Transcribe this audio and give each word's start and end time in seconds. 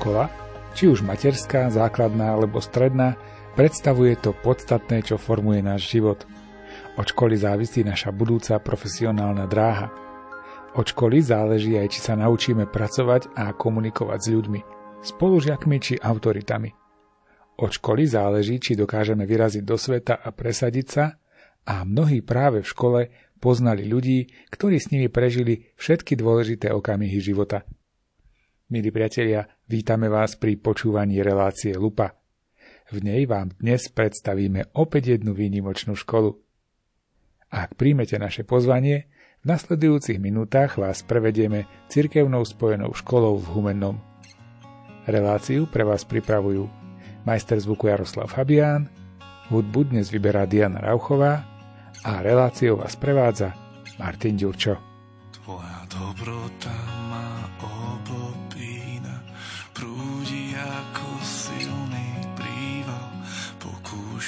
Škola, 0.00 0.32
či 0.72 0.88
už 0.88 1.04
materská, 1.04 1.68
základná 1.68 2.32
alebo 2.32 2.56
stredná, 2.64 3.20
predstavuje 3.52 4.16
to 4.16 4.32
podstatné, 4.32 5.04
čo 5.04 5.20
formuje 5.20 5.60
náš 5.60 5.92
život. 5.92 6.24
Od 6.96 7.04
školy 7.04 7.36
závisí 7.36 7.84
naša 7.84 8.08
budúca 8.08 8.56
profesionálna 8.64 9.44
dráha. 9.44 9.92
Od 10.72 10.88
školy 10.88 11.20
záleží 11.20 11.76
aj, 11.76 11.92
či 11.92 12.00
sa 12.00 12.16
naučíme 12.16 12.64
pracovať 12.64 13.36
a 13.36 13.52
komunikovať 13.52 14.18
s 14.24 14.28
ľuďmi, 14.32 14.60
spolužiakmi 15.04 15.76
či 15.76 16.00
autoritami. 16.00 16.72
Od 17.60 17.68
školy 17.68 18.08
záleží, 18.08 18.56
či 18.56 18.80
dokážeme 18.80 19.28
vyraziť 19.28 19.68
do 19.68 19.76
sveta 19.76 20.16
a 20.16 20.32
presadiť 20.32 20.86
sa 20.88 21.20
a 21.68 21.84
mnohí 21.84 22.24
práve 22.24 22.64
v 22.64 22.70
škole 22.72 23.00
poznali 23.36 23.84
ľudí, 23.84 24.32
ktorí 24.48 24.80
s 24.80 24.96
nimi 24.96 25.12
prežili 25.12 25.68
všetky 25.76 26.16
dôležité 26.16 26.72
okamihy 26.72 27.20
života. 27.20 27.68
Milí 28.70 28.94
priatelia, 28.94 29.50
vítame 29.70 30.10
vás 30.10 30.34
pri 30.34 30.58
počúvaní 30.58 31.22
relácie 31.22 31.70
Lupa. 31.78 32.18
V 32.90 33.06
nej 33.06 33.22
vám 33.30 33.54
dnes 33.54 33.86
predstavíme 33.86 34.74
opäť 34.74 35.14
jednu 35.14 35.30
výnimočnú 35.30 35.94
školu. 35.94 36.34
Ak 37.54 37.78
príjmete 37.78 38.18
naše 38.18 38.42
pozvanie, 38.42 39.06
v 39.40 39.54
nasledujúcich 39.54 40.18
minútach 40.18 40.74
vás 40.74 41.06
prevedieme 41.06 41.70
cirkevnou 41.86 42.42
spojenou 42.42 42.90
školou 42.98 43.38
v 43.38 43.46
Humennom. 43.54 43.96
Reláciu 45.06 45.70
pre 45.70 45.86
vás 45.86 46.02
pripravujú 46.02 46.66
majster 47.22 47.62
zvuku 47.62 47.94
Jaroslav 47.94 48.26
Fabián, 48.26 48.90
hudbu 49.54 49.94
dnes 49.94 50.10
vyberá 50.10 50.50
Diana 50.50 50.82
Rauchová 50.82 51.46
a 52.02 52.18
reláciou 52.26 52.82
vás 52.82 52.98
prevádza 52.98 53.54
Martin 54.02 54.34
Ďurčo. 54.34 54.74
Tvoja 55.30 55.86
dobrota 55.86 56.99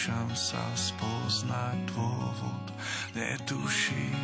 pokúšam 0.02 0.34
sa 0.34 0.66
spoznať 0.74 1.78
dôvod, 1.94 2.66
netuším, 3.14 4.18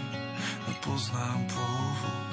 nepoznám 0.67 1.39
pôvod. 1.47 2.29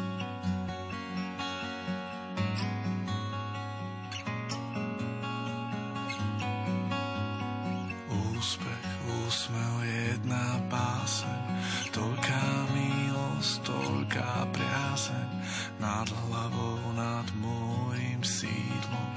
nad 15.80 16.10
hlavou, 16.10 16.82
nad 16.98 17.28
môjim 17.38 18.22
sídlom 18.26 19.14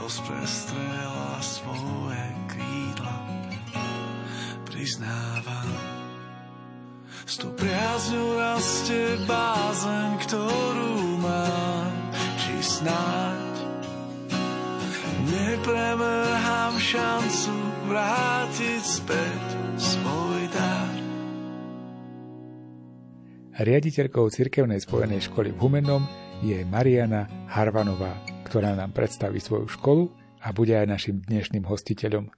rozprestrela 0.00 1.36
svoje 1.44 2.24
krídla. 2.48 3.16
Priznávam, 4.76 5.72
s 7.24 7.40
tou 7.40 7.48
priazňou 7.56 8.36
rastie 8.36 9.16
bázeň, 9.24 10.20
ktorú 10.28 11.16
mám, 11.16 12.12
či 12.36 12.60
snáď 12.60 13.56
nepremrhám 15.32 16.76
šancu 16.76 17.56
vrátiť 17.88 18.82
späť 18.84 19.44
svoj 19.80 20.44
dar. 20.52 20.96
Riaditeľkou 23.56 24.28
Cirkevnej 24.28 24.84
spojenej 24.84 25.24
školy 25.24 25.56
v 25.56 25.58
Humennom 25.64 26.04
je 26.44 26.60
Mariana 26.68 27.48
Harvanová, 27.48 28.12
ktorá 28.44 28.76
nám 28.76 28.92
predstaví 28.92 29.40
svoju 29.40 29.72
školu 29.72 30.12
a 30.44 30.52
bude 30.52 30.76
aj 30.76 30.84
našim 30.84 31.24
dnešným 31.24 31.64
hostiteľom. 31.64 32.35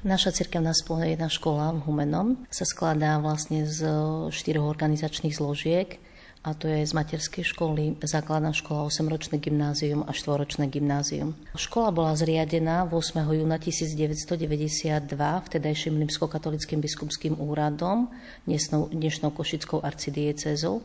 Naša 0.00 0.32
cirkevná 0.32 0.72
spojená 0.72 1.28
škola 1.28 1.76
v 1.76 1.84
Humennom 1.84 2.48
sa 2.48 2.64
skladá 2.64 3.20
vlastne 3.20 3.68
z 3.68 3.84
štyroch 4.32 4.72
organizačných 4.72 5.36
zložiek 5.36 6.00
a 6.40 6.56
to 6.56 6.72
je 6.72 6.88
z 6.88 6.96
materskej 6.96 7.44
školy, 7.44 8.00
základná 8.00 8.56
škola, 8.56 8.88
8-ročné 8.88 9.36
gymnázium 9.36 10.00
a 10.08 10.16
4-ročné 10.16 10.72
gymnázium. 10.72 11.36
Škola 11.52 11.92
bola 11.92 12.16
zriadená 12.16 12.88
8. 12.88 12.96
júna 13.28 13.60
1992 13.60 15.04
vtedajším 15.20 16.00
rímskokatolickým 16.00 16.80
biskupským 16.80 17.36
úradom, 17.36 18.08
dnešnou, 18.48 18.88
dnešnou 18.88 19.36
košickou 19.36 19.84
arcidiecezou. 19.84 20.80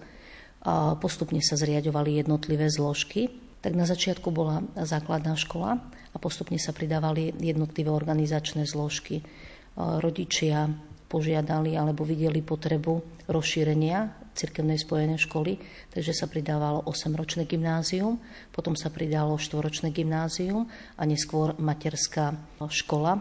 Postupne 1.00 1.40
sa 1.40 1.56
zriadovali 1.56 2.20
jednotlivé 2.20 2.68
zložky. 2.68 3.32
Tak 3.66 3.74
na 3.74 3.90
začiatku 3.90 4.30
bola 4.30 4.62
základná 4.78 5.34
škola 5.34 5.82
a 6.14 6.18
postupne 6.22 6.62
sa 6.62 6.70
pridávali 6.70 7.34
jednotlivé 7.42 7.90
organizačné 7.90 8.70
zložky. 8.70 9.26
Rodičia 9.74 10.70
požiadali 11.10 11.74
alebo 11.74 12.06
videli 12.06 12.46
potrebu 12.46 13.26
rozšírenia 13.26 14.30
cirkevnej 14.38 14.78
spojenej 14.78 15.18
školy, 15.18 15.58
takže 15.90 16.14
sa 16.14 16.30
pridávalo 16.30 16.86
8-ročné 16.86 17.50
gymnázium, 17.50 18.22
potom 18.54 18.78
sa 18.78 18.94
pridalo 18.94 19.34
4-ročné 19.34 19.90
gymnázium 19.90 20.70
a 20.70 21.02
neskôr 21.10 21.58
materská 21.58 22.38
škola 22.70 23.18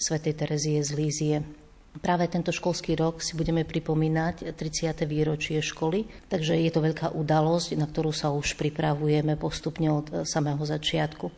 svätej 0.00 0.40
Terezie 0.40 0.80
z 0.80 0.90
Lízie. 0.96 1.36
Práve 2.00 2.24
tento 2.24 2.48
školský 2.56 2.96
rok 2.96 3.20
si 3.20 3.36
budeme 3.36 3.68
pripomínať 3.68 4.56
30. 4.56 5.04
výročie 5.04 5.60
školy, 5.60 6.08
takže 6.32 6.56
je 6.56 6.72
to 6.72 6.80
veľká 6.80 7.12
udalosť, 7.12 7.76
na 7.76 7.84
ktorú 7.84 8.16
sa 8.16 8.32
už 8.32 8.56
pripravujeme 8.56 9.36
postupne 9.36 9.92
od 9.92 10.24
samého 10.24 10.64
začiatku. 10.64 11.28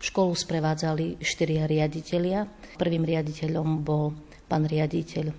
Školu 0.00 0.32
sprevádzali 0.34 1.22
štyria 1.22 1.70
riaditeľia. 1.70 2.48
Prvým 2.74 3.06
riaditeľom 3.06 3.86
bol 3.86 4.16
pán 4.50 4.66
riaditeľ 4.66 5.30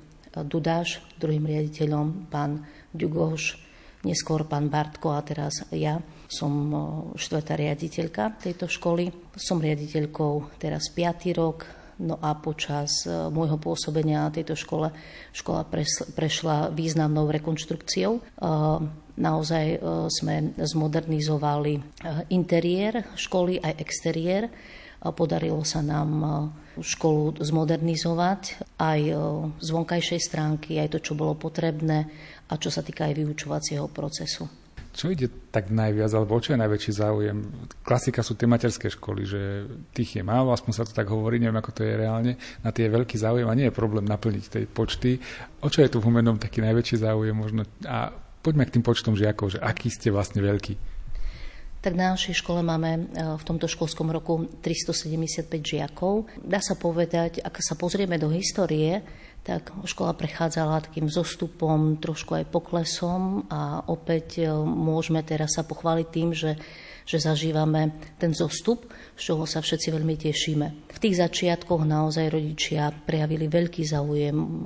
Dudáš, 0.48 1.04
druhým 1.20 1.44
riaditeľom 1.44 2.32
pán 2.32 2.64
Ďugoš, 2.96 3.60
neskôr 4.08 4.48
pán 4.48 4.72
Bartko 4.72 5.12
a 5.12 5.20
teraz 5.20 5.68
ja. 5.76 6.00
Som 6.32 6.72
štvrtá 7.20 7.60
riaditeľka 7.60 8.40
tejto 8.40 8.72
školy. 8.72 9.12
Som 9.36 9.60
riaditeľkou 9.60 10.56
teraz 10.56 10.88
5. 10.96 11.36
rok, 11.36 11.68
No 12.02 12.18
a 12.18 12.34
počas 12.34 13.06
e, 13.06 13.14
môjho 13.30 13.62
pôsobenia 13.62 14.26
na 14.26 14.34
tejto 14.34 14.58
škole 14.58 14.90
škola 15.38 15.62
prešla 16.18 16.74
významnou 16.74 17.30
rekonštrukciou. 17.30 18.18
E, 18.18 18.22
naozaj 19.22 19.66
e, 19.70 19.80
sme 20.10 20.58
zmodernizovali 20.58 21.78
interiér 22.34 23.14
školy 23.14 23.62
aj 23.62 23.74
exteriér. 23.78 24.50
Podarilo 25.02 25.66
sa 25.66 25.82
nám 25.82 26.10
školu 26.78 27.42
zmodernizovať 27.42 28.70
aj 28.78 29.02
z 29.58 29.70
vonkajšej 29.74 30.22
stránky, 30.22 30.78
aj 30.78 30.94
to, 30.94 31.00
čo 31.02 31.18
bolo 31.18 31.34
potrebné 31.34 32.06
a 32.46 32.54
čo 32.62 32.70
sa 32.70 32.86
týka 32.86 33.10
aj 33.10 33.18
vyučovacieho 33.18 33.90
procesu. 33.90 34.61
Čo 34.92 35.08
ide 35.08 35.32
tak 35.56 35.72
najviac, 35.72 36.12
alebo 36.12 36.36
čo 36.44 36.52
je 36.52 36.60
najväčší 36.60 36.92
záujem? 36.92 37.38
Klasika 37.80 38.20
sú 38.20 38.36
tie 38.36 38.44
materské 38.44 38.92
školy, 38.92 39.24
že 39.24 39.42
tých 39.96 40.20
je 40.20 40.24
málo, 40.24 40.52
aspoň 40.52 40.72
sa 40.76 40.84
to 40.84 40.92
tak 40.92 41.08
hovorí, 41.08 41.40
neviem, 41.40 41.56
ako 41.56 41.72
to 41.72 41.88
je 41.88 41.96
reálne. 41.96 42.36
Na 42.60 42.76
tie 42.76 42.92
je 42.92 42.96
veľký 43.00 43.16
záujem 43.16 43.48
a 43.48 43.56
nie 43.56 43.72
je 43.72 43.76
problém 43.76 44.04
naplniť 44.04 44.46
tej 44.52 44.66
počty. 44.68 45.16
O 45.64 45.72
čo 45.72 45.80
je 45.80 45.92
tu 45.92 46.04
v 46.04 46.12
Humenom 46.12 46.36
taký 46.36 46.60
najväčší 46.60 47.08
záujem 47.08 47.32
možno? 47.32 47.64
A 47.88 48.12
poďme 48.44 48.68
k 48.68 48.76
tým 48.76 48.84
počtom 48.84 49.16
žiakov, 49.16 49.56
že 49.56 49.64
aký 49.64 49.88
ste 49.88 50.12
vlastne 50.12 50.44
veľký. 50.44 50.76
Tak 51.82 51.98
na 51.98 52.14
našej 52.14 52.46
škole 52.46 52.62
máme 52.62 52.92
e, 52.94 53.02
v 53.42 53.44
tomto 53.48 53.66
školskom 53.66 54.14
roku 54.14 54.46
375 54.62 55.50
žiakov. 55.66 56.30
Dá 56.38 56.62
sa 56.62 56.78
povedať, 56.78 57.42
ak 57.42 57.58
sa 57.58 57.74
pozrieme 57.74 58.22
do 58.22 58.30
histórie, 58.30 59.02
tak 59.42 59.74
škola 59.90 60.14
prechádzala 60.14 60.86
takým 60.86 61.10
zostupom, 61.10 61.98
trošku 61.98 62.38
aj 62.38 62.46
poklesom 62.54 63.50
a 63.50 63.82
opäť 63.90 64.46
e, 64.46 64.54
môžeme 64.54 65.26
teraz 65.26 65.58
sa 65.58 65.66
pochváliť 65.66 66.08
tým, 66.14 66.30
že, 66.30 66.62
že 67.10 67.18
zažívame 67.18 67.90
ten 68.22 68.38
zostup, 68.38 68.86
z 69.18 69.34
čoho 69.34 69.50
sa 69.50 69.66
všetci 69.66 69.98
veľmi 69.98 70.16
tešíme. 70.22 70.68
V 70.94 71.00
tých 71.02 71.18
začiatkoch 71.18 71.82
naozaj 71.82 72.30
rodičia 72.30 72.94
prejavili 72.94 73.50
veľký 73.50 73.82
záujem 73.82 74.38
e, 74.38 74.58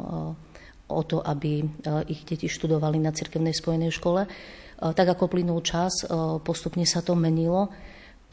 o 0.91 1.01
to, 1.07 1.23
aby 1.23 1.63
e, 1.63 1.65
ich 2.11 2.27
deti 2.27 2.51
študovali 2.51 2.99
na 2.99 3.15
cirkevnej 3.15 3.55
spojenej 3.55 3.95
škole. 3.95 4.27
Tak 4.75 5.07
ako 5.07 5.31
plynul 5.31 5.63
čas, 5.63 6.03
postupne 6.43 6.83
sa 6.83 6.99
to 6.99 7.15
menilo 7.15 7.71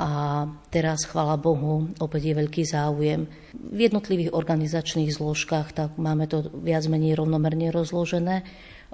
a 0.03 0.51
teraz, 0.75 1.07
chvala 1.07 1.39
Bohu, 1.39 1.87
opäť 2.03 2.35
je 2.35 2.39
veľký 2.43 2.67
záujem. 2.67 3.31
V 3.55 3.79
jednotlivých 3.87 4.35
organizačných 4.35 5.15
zložkách 5.15 5.79
tak 5.79 5.95
máme 5.95 6.27
to 6.27 6.51
viac 6.59 6.83
menej 6.91 7.15
rovnomerne 7.15 7.71
rozložené. 7.71 8.43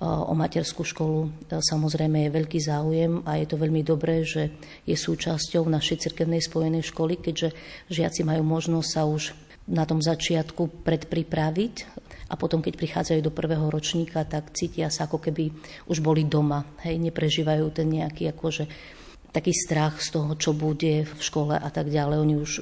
O 0.05 0.37
materskú 0.37 0.87
školu 0.87 1.27
e, 1.27 1.59
samozrejme 1.59 2.29
je 2.29 2.37
veľký 2.37 2.61
záujem 2.63 3.25
a 3.27 3.35
je 3.41 3.51
to 3.51 3.59
veľmi 3.59 3.83
dobré, 3.83 4.23
že 4.23 4.55
je 4.87 4.95
súčasťou 4.95 5.67
našej 5.67 6.07
cirkevnej 6.07 6.39
spojenej 6.39 6.87
školy, 6.87 7.19
keďže 7.19 7.51
žiaci 7.91 8.23
majú 8.23 8.47
možnosť 8.47 8.89
sa 8.95 9.03
už 9.11 9.35
na 9.67 9.83
tom 9.89 9.99
začiatku 9.99 10.87
predpripraviť 10.87 11.75
a 12.31 12.37
potom, 12.37 12.61
keď 12.61 12.79
prichádzajú 12.79 13.21
do 13.25 13.33
prvého 13.35 13.67
ročníka, 13.73 14.23
tak 14.23 14.53
cítia 14.53 14.93
sa 14.93 15.11
ako 15.11 15.19
keby 15.19 15.51
už 15.91 15.99
boli 16.05 16.29
doma. 16.29 16.63
Hej, 16.85 17.01
neprežívajú 17.03 17.67
ten 17.73 17.89
nejaký 17.91 18.31
akože 18.31 18.69
taký 19.33 19.53
strach 19.53 20.01
z 20.01 20.17
toho, 20.17 20.35
čo 20.35 20.57
bude 20.57 21.05
v 21.05 21.21
škole 21.21 21.55
a 21.55 21.69
tak 21.69 21.93
ďalej. 21.93 22.17
Oni 22.19 22.35
už 22.41 22.53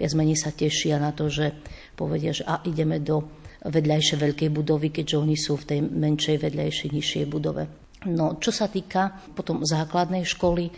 viac 0.00 0.12
menej 0.16 0.38
sa 0.40 0.50
tešia 0.50 0.96
na 0.96 1.12
to, 1.12 1.28
že 1.28 1.52
povedia, 1.94 2.32
že 2.32 2.48
a 2.48 2.64
ideme 2.64 2.98
do 3.00 3.24
vedľajšej 3.60 4.18
veľkej 4.18 4.50
budovy, 4.50 4.88
keďže 4.88 5.20
oni 5.20 5.36
sú 5.36 5.60
v 5.60 5.68
tej 5.68 5.80
menšej 5.84 6.36
vedľajšej 6.40 6.88
nižšej 6.96 7.24
budove. 7.28 7.68
No, 8.08 8.40
čo 8.40 8.48
sa 8.48 8.72
týka 8.72 9.12
potom 9.36 9.60
základnej 9.60 10.24
školy, 10.24 10.72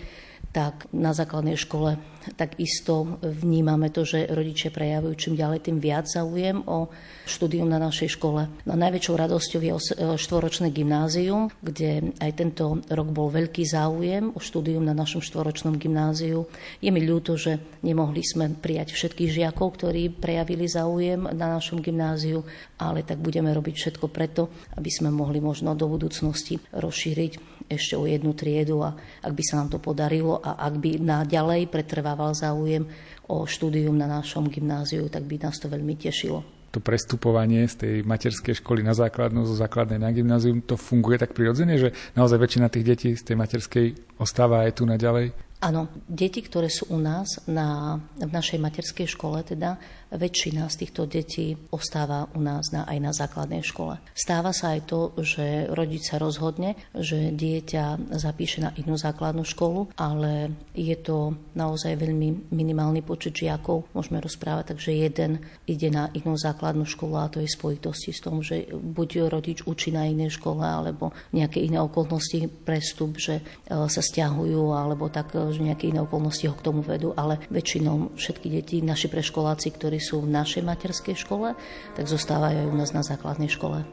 tak 0.53 0.87
na 0.93 1.17
základnej 1.17 1.57
škole 1.57 1.97
takisto 2.37 3.19
vnímame 3.25 3.91
to, 3.91 4.07
že 4.07 4.31
rodičia 4.31 4.71
prejavujú 4.71 5.15
čím 5.19 5.35
ďalej 5.35 5.67
tým 5.67 5.79
viac 5.83 6.07
záujem 6.07 6.63
o 6.71 6.87
štúdium 7.27 7.67
na 7.67 7.83
našej 7.83 8.15
škole. 8.15 8.47
No, 8.69 8.79
najväčšou 8.79 9.15
radosťou 9.19 9.61
je 9.65 9.73
štvoročné 10.21 10.71
gymnázium, 10.71 11.51
kde 11.65 12.15
aj 12.23 12.31
tento 12.39 12.79
rok 12.87 13.09
bol 13.11 13.33
veľký 13.33 13.67
záujem 13.67 14.31
o 14.35 14.39
štúdium 14.39 14.87
na 14.87 14.95
našom 14.95 15.19
štvoročnom 15.25 15.81
gymnáziu. 15.81 16.47
Je 16.79 16.95
mi 16.95 17.03
ľúto, 17.03 17.35
že 17.35 17.59
nemohli 17.83 18.23
sme 18.23 18.55
prijať 18.55 18.95
všetkých 18.95 19.43
žiakov, 19.43 19.81
ktorí 19.81 20.15
prejavili 20.15 20.71
záujem 20.71 21.27
na 21.33 21.59
našom 21.59 21.83
gymnáziu, 21.83 22.47
ale 22.79 23.03
tak 23.03 23.19
budeme 23.19 23.51
robiť 23.51 23.75
všetko 23.75 24.07
preto, 24.13 24.53
aby 24.79 24.91
sme 24.93 25.11
mohli 25.11 25.43
možno 25.43 25.75
do 25.75 25.91
budúcnosti 25.91 26.59
rozšíriť 26.71 27.52
ešte 27.75 27.97
o 27.99 28.05
jednu 28.05 28.33
triedu 28.37 28.85
a 28.85 28.95
ak 29.25 29.33
by 29.33 29.43
sa 29.43 29.59
nám 29.61 29.69
to 29.73 29.79
podarilo 29.81 30.39
a 30.41 30.57
ak 30.61 30.75
by 30.79 31.01
naďalej 31.01 31.69
pretrvával 31.73 32.37
záujem 32.37 32.85
o 33.29 33.45
štúdium 33.49 33.97
na 33.97 34.07
našom 34.07 34.49
gymnáziu, 34.49 35.09
tak 35.09 35.25
by 35.25 35.41
nás 35.41 35.57
to 35.59 35.67
veľmi 35.67 35.97
tešilo 35.97 36.63
to 36.73 36.81
prestupovanie 36.81 37.69
z 37.69 37.75
tej 37.77 37.95
materskej 38.09 38.65
školy 38.65 38.81
na 38.81 38.97
základnú, 38.97 39.45
zo 39.45 39.53
základnej 39.53 40.01
na 40.01 40.09
gymnázium, 40.09 40.65
to 40.65 40.81
funguje 40.81 41.21
tak 41.21 41.37
prirodzene, 41.37 41.77
že 41.77 41.93
naozaj 42.17 42.41
väčšina 42.41 42.73
tých 42.73 42.89
detí 42.89 43.11
z 43.13 43.23
tej 43.29 43.37
materskej 43.37 43.87
ostáva 44.17 44.65
aj 44.65 44.81
tu 44.81 44.89
naďalej? 44.89 45.37
Áno, 45.63 45.87
deti, 46.11 46.43
ktoré 46.43 46.67
sú 46.67 46.91
u 46.91 46.99
nás 46.99 47.39
na, 47.47 48.01
v 48.19 48.27
našej 48.27 48.59
materskej 48.59 49.07
škole, 49.07 49.47
teda 49.47 49.79
väčšina 50.13 50.69
z 50.69 50.77
týchto 50.85 51.09
detí 51.09 51.57
ostáva 51.73 52.29
u 52.37 52.41
nás 52.45 52.69
na, 52.71 52.85
aj 52.85 52.99
na 53.01 53.13
základnej 53.17 53.65
škole. 53.65 53.97
Stáva 54.13 54.53
sa 54.53 54.77
aj 54.77 54.81
to, 54.85 55.01
že 55.25 55.73
rodič 55.73 56.13
sa 56.13 56.21
rozhodne, 56.21 56.77
že 56.93 57.33
dieťa 57.33 58.13
zapíše 58.21 58.61
na 58.61 58.71
inú 58.77 59.01
základnú 59.01 59.43
školu, 59.43 59.97
ale 59.97 60.53
je 60.77 60.93
to 61.01 61.37
naozaj 61.57 61.97
veľmi 61.97 62.53
minimálny 62.53 63.01
počet 63.01 63.33
žiakov, 63.33 63.89
môžeme 63.97 64.21
rozprávať, 64.21 64.77
takže 64.77 64.93
jeden 64.93 65.41
ide 65.65 65.89
na 65.89 66.13
inú 66.13 66.37
základnú 66.37 66.85
školu 66.85 67.15
a 67.17 67.33
to 67.33 67.41
je 67.41 67.49
spojitosti 67.49 68.13
s 68.13 68.21
tom, 68.21 68.45
že 68.45 68.69
buď 68.73 69.33
rodič 69.33 69.65
učí 69.65 69.91
na 69.95 70.05
inej 70.05 70.37
škole, 70.37 70.61
alebo 70.61 71.17
nejaké 71.33 71.65
iné 71.65 71.81
okolnosti 71.81 72.45
prestup, 72.69 73.17
že 73.17 73.41
e, 73.41 73.43
sa 73.89 74.03
stiahujú, 74.05 74.77
alebo 74.77 75.09
tak 75.09 75.33
že 75.33 75.65
nejaké 75.65 75.89
iné 75.89 76.05
okolnosti 76.05 76.45
ho 76.45 76.57
k 76.57 76.65
tomu 76.65 76.85
vedú, 76.85 77.17
ale 77.17 77.41
väčšinou 77.49 78.19
všetky 78.19 78.49
deti, 78.53 78.77
naši 78.85 79.09
preškoláci, 79.09 79.73
ktorí 79.73 80.02
sú 80.03 80.27
v 80.27 80.35
našej 80.35 80.67
materskej 80.67 81.15
škole, 81.15 81.55
tak 81.95 82.05
zostávajú 82.11 82.67
aj 82.67 82.69
u 82.69 82.77
nás 82.77 82.91
na 82.91 83.07
základnej 83.07 83.49
škole. 83.49 83.87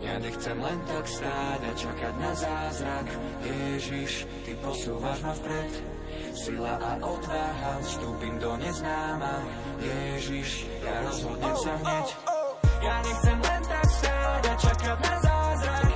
Ja 0.00 0.16
nechcem 0.16 0.56
len 0.56 0.78
tak 0.88 1.04
stáť 1.04 1.60
a 1.60 1.72
čakať 1.76 2.14
na 2.16 2.32
zázrak. 2.32 3.06
Ježiš, 3.44 4.24
Ty 4.48 4.52
posúvaš 4.64 5.18
ma 5.20 5.32
vpred. 5.36 5.72
Sila 6.34 6.74
a 6.80 6.92
odvaha, 7.04 7.72
vstúpim 7.84 8.34
do 8.40 8.56
neznáma. 8.56 9.44
Ježiš, 9.78 10.64
ja 10.80 11.04
rozhodnem 11.04 11.54
sa 11.60 11.72
hneď. 11.84 12.06
Ja 12.80 12.96
nechcem 13.04 13.38
len 13.38 13.62
tak 13.68 13.88
stáť 13.92 14.42
a 14.48 14.54
čakať 14.56 14.98
na 15.04 15.14
zázrak 15.20 15.89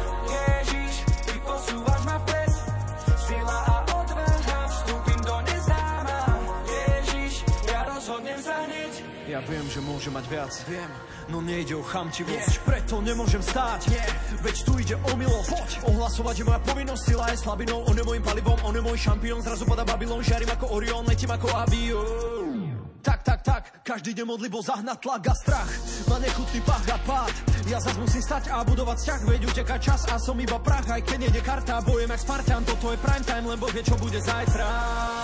môže 9.94 10.10
mať 10.10 10.26
viac, 10.26 10.52
viem, 10.66 10.90
no 11.30 11.38
nejde 11.38 11.78
o 11.78 11.82
chamtivosť, 11.86 12.54
yeah. 12.58 12.66
preto 12.66 12.98
nemôžem 12.98 13.38
stáť, 13.38 13.94
yeah. 13.94 14.10
veď 14.42 14.56
tu 14.66 14.72
ide 14.82 14.98
o 14.98 15.12
milosť. 15.14 15.50
Poď. 15.54 15.70
Ohlasovať 15.86 16.34
je 16.42 16.44
moja 16.50 16.60
povinnosť, 16.66 17.02
sila 17.06 17.30
je 17.30 17.38
slabinou, 17.38 17.86
on 17.86 17.94
je 17.94 18.02
môjim 18.02 18.24
palibom, 18.26 18.58
on 18.66 18.74
je 18.74 18.82
môj 18.82 18.98
šampión, 18.98 19.38
zrazu 19.38 19.62
pada 19.62 19.86
Babylon, 19.86 20.18
žiarím 20.18 20.50
ako 20.50 20.66
Orion, 20.74 21.06
letím 21.06 21.30
ako 21.30 21.46
avión. 21.54 22.74
Tak, 23.04 23.20
tak, 23.20 23.40
tak, 23.44 23.62
každý 23.84 24.16
deň 24.16 24.26
modlibo 24.26 24.64
zahnať 24.64 24.98
tlak 25.04 25.28
a 25.28 25.34
strach. 25.36 25.70
Má 26.08 26.16
nechutný 26.24 26.56
pach 26.64 26.88
a 26.88 26.96
pád. 27.04 27.36
Ja 27.68 27.76
zas 27.76 28.00
musím 28.00 28.24
stať 28.24 28.48
a 28.48 28.64
budovať 28.64 28.96
vzťah. 28.96 29.20
Veď 29.28 29.40
uteká 29.44 29.76
čas 29.76 30.08
a 30.08 30.16
som 30.16 30.40
iba 30.40 30.56
prach. 30.56 30.88
Aj 30.88 31.04
keď 31.04 31.28
nejde 31.28 31.44
karta, 31.44 31.84
bojem 31.84 32.08
jak 32.08 32.24
Spartan. 32.24 32.64
Toto 32.64 32.96
je 32.96 32.96
prime 32.96 33.24
time, 33.28 33.44
lebo 33.44 33.68
vie 33.68 33.84
čo 33.84 34.00
bude 34.00 34.16
zajtra 34.24 35.23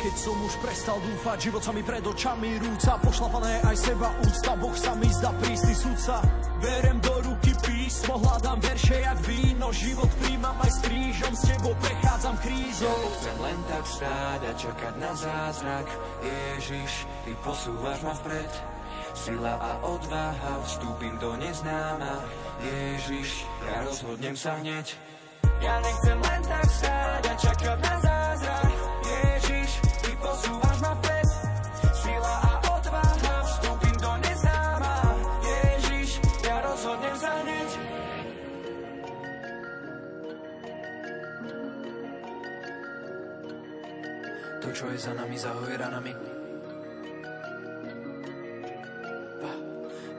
Keď 0.00 0.16
som 0.16 0.34
už 0.42 0.54
prestal 0.64 0.98
dúfať, 1.06 1.38
život 1.38 1.62
sa 1.62 1.70
mi 1.76 1.84
pred 1.86 2.02
očami 2.02 2.58
rúca. 2.58 2.98
Pošlapané 2.98 3.62
aj 3.62 3.76
seba 3.78 4.10
úcta, 4.24 4.56
Boh 4.58 4.74
sa 4.74 4.96
mi 4.96 5.06
zdá 5.06 5.30
prísny 5.38 5.70
sudca. 5.76 6.24
Berem 6.58 6.98
do 7.04 7.14
ruky 7.30 7.54
písmo, 7.62 8.18
hľadám 8.18 8.58
verše 8.64 8.96
jak 9.06 9.20
víno, 9.22 9.70
život 9.70 10.10
príjmam 10.18 10.56
aj 10.66 10.72
s 10.72 10.78
krížom, 10.82 11.32
s 11.36 11.42
tebou 11.46 11.76
prechádzam 11.78 12.34
krízou. 12.42 12.90
Ja 12.90 13.10
chcem 13.22 13.36
len 13.38 13.58
tak 13.70 13.84
stáť 13.86 14.40
a 14.40 14.52
čakať 14.58 14.94
na 14.98 15.12
zázrak, 15.14 15.86
Ježiš, 16.24 16.92
ty 17.22 17.30
posúvaš 17.44 17.98
ma 18.02 18.14
vpred. 18.18 18.79
Sila 19.20 19.52
a 19.60 19.76
odvaha, 19.84 20.64
vstúpim 20.64 21.12
do 21.20 21.36
neznáma, 21.36 22.24
Ježiš, 22.64 23.44
ja 23.68 23.84
rozhodnem 23.84 24.32
sa 24.32 24.56
hneď. 24.56 24.96
Ja 25.60 25.76
nechcem 25.84 26.16
len 26.16 26.40
tak 26.40 26.64
stáť 26.64 27.22
a 27.28 27.34
čakať 27.36 27.78
na 27.84 27.94
zázrak, 28.00 28.72
Ježiš, 29.04 29.70
ty 30.00 30.16
posúvaš 30.16 30.76
ma 30.80 30.96
vpred. 30.96 31.28
Sila 32.00 32.34
a 32.48 32.52
odvaha, 32.72 33.34
vstúpim 33.44 33.96
do 34.00 34.12
neznáma, 34.24 34.94
Ježiš, 35.44 36.08
ja 36.40 36.56
rozhodnem 36.64 37.16
sa 37.20 37.32
hneď. 37.44 37.70
To, 44.64 44.68
čo 44.72 44.84
je 44.88 44.96
za 44.96 45.12
nami, 45.12 45.36
zahoje 45.36 45.76
ranami. 45.76 46.39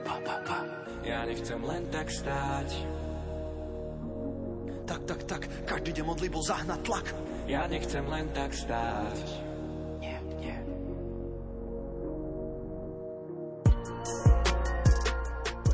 Pa, 0.04 0.16
pa, 0.22 0.36
pa. 0.46 0.58
Ja 1.02 1.26
nechcem 1.26 1.58
len 1.62 1.82
tak 1.90 2.06
stáť. 2.10 2.70
Tak, 4.86 5.00
tak, 5.06 5.20
tak, 5.24 5.42
každý 5.64 5.90
deň 5.98 6.04
modlí 6.04 6.28
bol 6.30 6.42
zahnať 6.42 6.80
tlak. 6.84 7.06
Ja 7.46 7.66
nechcem 7.66 8.04
len 8.06 8.26
tak 8.34 8.54
stáť. 8.54 9.18
Nie, 9.98 10.18
nie. 10.38 10.56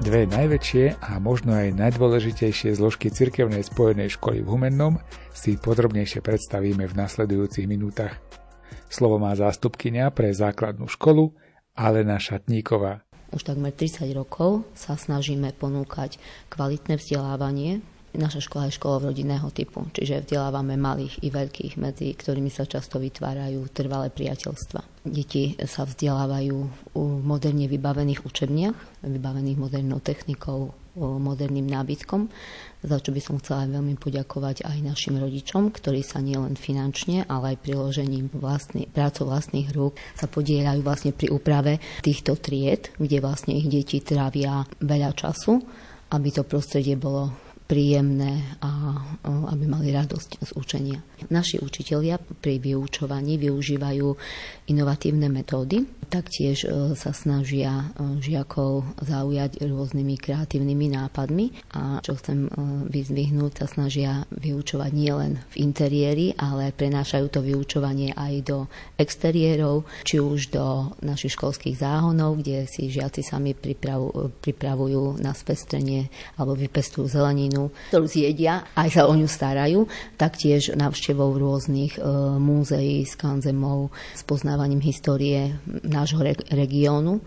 Dve 0.00 0.25
najväčšie 0.30 1.02
a 1.02 1.20
možno 1.20 1.52
aj 1.56 1.76
najdôležitejšie 1.76 2.73
zložky 2.78 3.12
cirkevnej 3.12 3.66
spojenej 3.66 4.16
školy 4.16 4.40
v 4.40 4.49
Humennom 4.49 4.94
si 5.35 5.58
podrobnejšie 5.58 6.25
predstavíme 6.25 6.87
v 6.88 6.94
nasledujúcich 6.97 7.68
minútach. 7.68 8.16
Slovo 8.88 9.20
má 9.20 9.37
zástupkynia 9.37 10.08
pre 10.08 10.32
základnú 10.32 10.88
školu 10.88 11.37
Alena 11.76 12.16
Šatníková. 12.16 13.08
Už 13.28 13.44
takmer 13.44 13.76
30 13.76 14.08
rokov 14.16 14.64
sa 14.73 14.97
snažíme 14.97 15.52
ponúkať 15.52 16.16
kvalitné 16.49 16.97
vzdelávanie. 16.97 17.85
Naša 18.16 18.40
škola 18.40 18.73
je 18.73 18.78
škola 18.80 19.12
rodinného 19.12 19.52
typu, 19.52 19.85
čiže 19.92 20.25
vzdelávame 20.25 20.80
malých 20.80 21.20
i 21.20 21.28
veľkých, 21.28 21.76
medzi 21.76 22.08
ktorými 22.16 22.49
sa 22.49 22.64
často 22.64 22.97
vytvárajú 22.97 23.68
trvalé 23.68 24.08
priateľstva. 24.08 25.04
Deti 25.04 25.52
sa 25.68 25.85
vzdelávajú 25.85 26.56
u 26.97 27.04
moderne 27.20 27.68
vybavených 27.68 28.25
učebniach, 28.25 29.04
vybavených 29.04 29.61
modernou 29.61 30.00
technikou, 30.00 30.73
moderným 30.99 31.67
nábytkom, 31.67 32.26
za 32.83 32.99
čo 33.02 33.11
by 33.11 33.21
som 33.23 33.38
chcela 33.43 33.67
veľmi 33.67 33.99
poďakovať 33.99 34.67
aj 34.67 34.78
našim 34.83 35.19
rodičom, 35.19 35.75
ktorí 35.75 36.02
sa 36.07 36.23
nielen 36.23 36.55
finančne, 36.55 37.26
ale 37.26 37.55
aj 37.55 37.62
priložením 37.62 38.31
vlastný, 38.35 38.87
prácou 38.90 39.31
vlastných 39.31 39.71
rúk 39.75 39.99
sa 40.14 40.31
podielajú 40.31 40.83
vlastne 40.83 41.11
pri 41.14 41.31
úprave 41.31 41.83
týchto 42.02 42.38
tried, 42.38 42.95
kde 42.99 43.19
vlastne 43.19 43.55
ich 43.55 43.67
deti 43.67 43.99
trávia 44.02 44.62
veľa 44.83 45.11
času, 45.14 45.59
aby 46.14 46.28
to 46.31 46.47
prostredie 46.47 46.95
bolo 46.95 47.48
príjemné 47.69 48.57
a 48.65 48.97
aby 49.29 49.65
mali 49.69 49.93
radosť 49.93 50.31
z 50.41 50.51
učenia. 50.57 51.05
Naši 51.29 51.61
učitelia 51.61 52.17
pri 52.17 52.57
vyučovaní 52.57 53.37
využívajú 53.37 54.09
inovatívne 54.73 55.29
metódy, 55.29 55.85
taktiež 56.09 56.65
e, 56.65 56.97
sa 56.97 57.13
snažia 57.13 57.93
e, 57.93 58.17
žiakov 58.25 58.89
zaujať 59.05 59.61
rôznymi 59.61 60.17
kreatívnymi 60.17 60.97
nápadmi 60.97 61.53
a 61.77 62.01
čo 62.01 62.17
chcem 62.17 62.49
e, 62.49 62.51
vyzvihnúť, 62.89 63.53
sa 63.61 63.67
snažia 63.69 64.25
vyučovať 64.33 64.91
nielen 64.97 65.37
v 65.53 65.55
interiéri, 65.61 66.27
ale 66.41 66.73
prenášajú 66.73 67.27
to 67.29 67.41
vyučovanie 67.45 68.17
aj 68.17 68.35
do 68.49 68.59
exteriérov, 68.97 69.85
či 70.09 70.17
už 70.17 70.57
do 70.57 70.97
našich 71.05 71.37
školských 71.37 71.77
záhonov, 71.77 72.41
kde 72.41 72.65
si 72.65 72.89
žiaci 72.89 73.21
sami 73.21 73.53
pripravujú, 73.53 75.21
na 75.21 75.35
spestrenie 75.35 76.09
alebo 76.39 76.57
vypestujú 76.57 77.11
zeleninu 77.11 77.58
zeleninu, 77.59 77.75
ktorú 77.91 78.07
zjedia, 78.07 78.62
aj 78.79 78.88
sa 78.95 79.03
o 79.11 79.15
ňu 79.15 79.27
starajú, 79.27 79.81
taktiež 80.15 80.79
navštevou 80.79 81.35
rôznych 81.35 81.99
e, 81.99 82.00
múzeí, 82.38 83.03
skanzemov, 83.05 83.91
poznávaním 84.29 84.85
histórie 84.85 85.59
nášho 85.83 86.23
re- 86.23 86.38
regiónu, 86.53 87.19
e, 87.19 87.23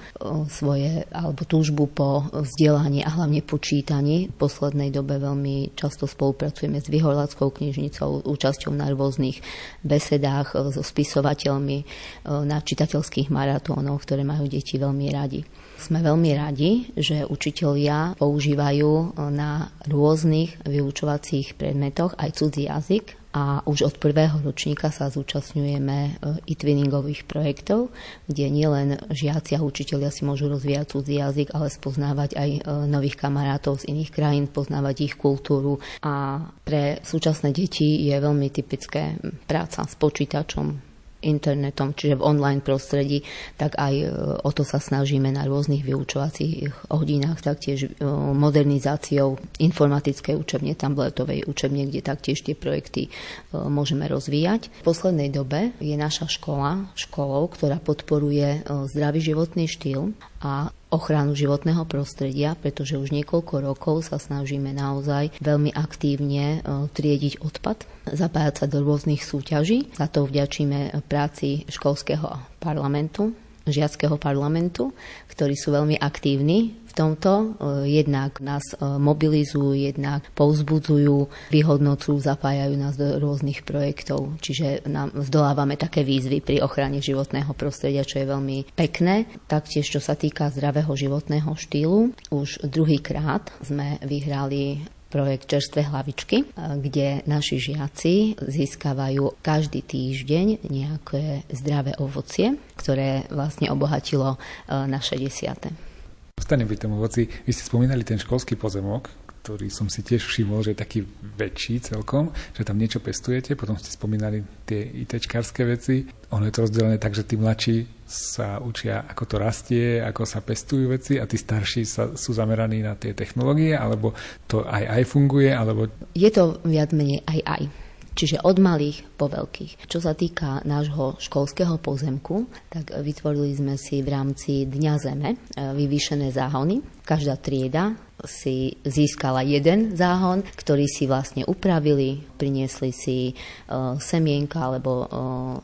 svoje 0.47 1.03
alebo 1.11 1.43
túžbu 1.43 1.89
po 1.91 2.29
vzdelaní 2.31 3.03
a 3.03 3.11
hlavne 3.11 3.43
po 3.43 3.59
čítaní. 3.59 4.31
V 4.31 4.47
poslednej 4.47 4.93
dobe 4.93 5.19
veľmi 5.19 5.75
často 5.75 6.07
spolupracujeme 6.07 6.79
s 6.79 6.87
Vyhorláckou 6.87 7.51
knižnicou, 7.51 8.23
účasťou 8.23 8.71
na 8.71 8.87
rôznych 8.93 9.41
besedách 9.83 10.55
e, 10.55 10.71
so 10.71 10.81
spisovateľmi, 10.81 11.83
na 12.21 12.61
čitateľských 12.61 13.33
maratónoch, 13.33 14.05
ktoré 14.05 14.21
majú 14.21 14.45
deti 14.45 14.77
veľmi 14.77 15.07
radi. 15.09 15.41
Sme 15.81 16.05
veľmi 16.05 16.37
radi, 16.37 16.93
že 16.93 17.25
učitelia 17.25 18.13
používajú 18.21 19.17
na 19.33 19.73
rôznych 19.89 20.61
vyučovacích 20.61 21.57
predmetoch 21.57 22.13
aj 22.21 22.37
cudzí 22.37 22.69
jazyk 22.69 23.17
a 23.31 23.63
už 23.63 23.87
od 23.87 23.95
prvého 23.95 24.43
ročníka 24.43 24.91
sa 24.91 25.07
zúčastňujeme 25.07 25.97
e, 25.97 26.11
e-twinningových 26.51 27.23
projektov, 27.23 27.89
kde 28.27 28.51
nielen 28.51 28.99
žiaci 29.07 29.55
a 29.55 29.63
učiteľia 29.63 30.11
si 30.11 30.27
môžu 30.27 30.51
rozvíjať 30.51 30.91
cudzí 30.91 31.15
jazyk, 31.15 31.55
ale 31.55 31.71
spoznávať 31.71 32.35
aj 32.35 32.49
e, 32.51 32.59
nových 32.91 33.15
kamarátov 33.15 33.81
z 33.81 33.95
iných 33.95 34.11
krajín, 34.11 34.45
poznávať 34.51 34.95
ich 35.07 35.15
kultúru. 35.15 35.79
A 36.03 36.43
pre 36.67 36.99
súčasné 37.07 37.55
deti 37.55 38.03
je 38.03 38.15
veľmi 38.19 38.51
typické 38.51 39.15
práca 39.47 39.87
s 39.87 39.95
počítačom, 39.95 40.90
internetom, 41.21 41.93
čiže 41.93 42.17
v 42.17 42.25
online 42.25 42.61
prostredí, 42.61 43.23
tak 43.55 43.77
aj 43.77 43.93
e, 43.93 44.05
o 44.41 44.49
to 44.51 44.65
sa 44.65 44.81
snažíme 44.81 45.29
na 45.29 45.45
rôznych 45.45 45.85
vyučovacích 45.85 46.89
hodinách, 46.89 47.39
taktiež 47.45 47.87
e, 47.87 48.05
modernizáciou 48.35 49.37
informatickej 49.61 50.35
učebne, 50.35 50.73
tabletovej 50.73 51.45
učebne, 51.45 51.87
kde 51.87 52.01
taktiež 52.01 52.41
tie 52.41 52.57
projekty 52.57 53.07
e, 53.07 53.09
môžeme 53.53 54.09
rozvíjať. 54.09 54.73
V 54.81 54.83
poslednej 54.85 55.29
dobe 55.29 55.73
je 55.77 55.93
naša 55.95 56.27
škola 56.27 56.89
školou, 56.97 57.47
ktorá 57.53 57.77
podporuje 57.77 58.65
zdravý 58.89 59.19
životný 59.21 59.69
štýl 59.69 60.13
a 60.41 60.73
ochranu 60.91 61.33
životného 61.33 61.87
prostredia, 61.87 62.53
pretože 62.59 62.99
už 62.99 63.15
niekoľko 63.15 63.63
rokov 63.63 64.11
sa 64.11 64.19
snažíme 64.19 64.75
naozaj 64.75 65.31
veľmi 65.39 65.71
aktívne 65.71 66.59
e, 66.59 66.87
triediť 66.91 67.39
odpad, 67.39 67.87
zapájať 68.11 68.55
sa 68.61 68.65
do 68.67 68.83
rôznych 68.83 69.23
súťaží. 69.23 69.87
Za 69.95 70.11
to 70.11 70.27
vďačíme 70.27 70.93
práci 71.07 71.63
školského 71.71 72.27
parlamentu, 72.59 73.31
žiackého 73.65 74.19
parlamentu, 74.19 74.91
ktorí 75.31 75.55
sú 75.55 75.71
veľmi 75.71 75.97
aktívni 76.01 76.80
v 76.91 76.93
tomto. 76.93 77.31
E, 77.31 77.45
jednak 77.87 78.43
nás 78.43 78.75
e, 78.75 78.83
mobilizujú, 78.83 79.71
jednak 79.71 80.27
povzbudzujú, 80.35 81.31
vyhodnocujú, 81.55 82.19
zapájajú 82.19 82.75
nás 82.75 82.99
do 82.99 83.15
rôznych 83.15 83.63
projektov. 83.63 84.35
Čiže 84.43 84.85
nám 84.91 85.15
zdolávame 85.23 85.79
také 85.79 86.03
výzvy 86.03 86.43
pri 86.43 86.59
ochrane 86.59 86.99
životného 86.99 87.55
prostredia, 87.55 88.03
čo 88.03 88.19
je 88.19 88.27
veľmi 88.27 88.57
pekné. 88.75 89.31
Taktiež, 89.47 89.87
čo 89.87 90.03
sa 90.03 90.19
týka 90.19 90.51
zdravého 90.51 90.91
životného 90.91 91.55
štýlu, 91.55 92.11
už 92.35 92.67
druhýkrát 92.67 93.47
sme 93.63 93.95
vyhrali 94.03 94.83
projekt 95.11 95.51
Čerstvé 95.51 95.91
hlavičky, 95.91 96.55
kde 96.55 97.27
naši 97.27 97.59
žiaci 97.59 98.39
získavajú 98.39 99.43
každý 99.43 99.83
týždeň 99.83 100.63
nejaké 100.71 101.43
zdravé 101.51 101.99
ovocie, 101.99 102.55
ktoré 102.79 103.27
vlastne 103.27 103.67
obohatilo 103.67 104.39
naše 104.71 105.19
desiate. 105.19 105.90
Ostanem 106.37 106.67
pri 106.67 106.79
tom 106.79 106.95
ovoci. 106.95 107.27
Vy 107.27 107.51
ste 107.51 107.67
spomínali 107.67 108.03
ten 108.03 108.19
školský 108.19 108.55
pozemok, 108.59 109.07
ktorý 109.41 109.73
som 109.73 109.89
si 109.89 110.05
tiež 110.05 110.21
všimol, 110.21 110.61
že 110.61 110.77
je 110.77 110.83
taký 110.85 110.99
väčší 111.33 111.81
celkom, 111.81 112.29
že 112.53 112.61
tam 112.61 112.77
niečo 112.77 113.01
pestujete, 113.01 113.57
potom 113.57 113.73
ste 113.73 113.89
spomínali 113.89 114.45
tie 114.69 114.85
ITčkárske 115.01 115.65
veci. 115.65 116.05
Ono 116.29 116.45
je 116.45 116.53
to 116.53 116.69
rozdelené 116.69 117.01
tak, 117.01 117.17
že 117.17 117.25
tí 117.25 117.41
mladší 117.41 118.05
sa 118.05 118.61
učia, 118.61 119.09
ako 119.09 119.23
to 119.25 119.35
rastie, 119.41 119.97
ako 119.97 120.29
sa 120.29 120.45
pestujú 120.45 120.93
veci 120.93 121.17
a 121.17 121.25
tí 121.25 121.41
starší 121.41 121.81
sa, 121.89 122.13
sú 122.13 122.37
zameraní 122.37 122.85
na 122.85 122.93
tie 122.93 123.17
technológie, 123.17 123.73
alebo 123.73 124.13
to 124.45 124.61
aj 124.61 125.01
aj 125.01 125.03
funguje, 125.09 125.49
alebo... 125.49 125.89
Je 126.13 126.29
to 126.29 126.61
viac 126.61 126.93
menej 126.93 127.25
aj 127.25 127.39
aj. 127.49 127.63
Čiže 128.11 128.43
od 128.43 128.59
malých 128.59 129.07
po 129.15 129.31
veľkých. 129.31 129.87
Čo 129.87 130.03
sa 130.03 130.11
týka 130.11 130.59
nášho 130.67 131.15
školského 131.15 131.79
pozemku, 131.79 132.43
tak 132.67 132.91
vytvorili 132.99 133.55
sme 133.55 133.75
si 133.79 134.03
v 134.03 134.11
rámci 134.11 134.67
Dňa 134.67 134.93
Zeme 134.99 135.29
e, 135.31 135.37
vyvýšené 135.71 136.27
záhony. 136.35 136.83
Každá 137.01 137.35
trieda 137.41 137.97
si 138.25 138.77
získala 138.85 139.41
jeden 139.41 139.97
záhon, 139.97 140.45
ktorý 140.45 140.85
si 140.85 141.09
vlastne 141.09 141.41
upravili, 141.45 142.21
priniesli 142.37 142.93
si 142.93 143.33
uh, 143.33 143.97
semienka 143.97 144.61
alebo 144.61 144.91
uh, 145.01 145.07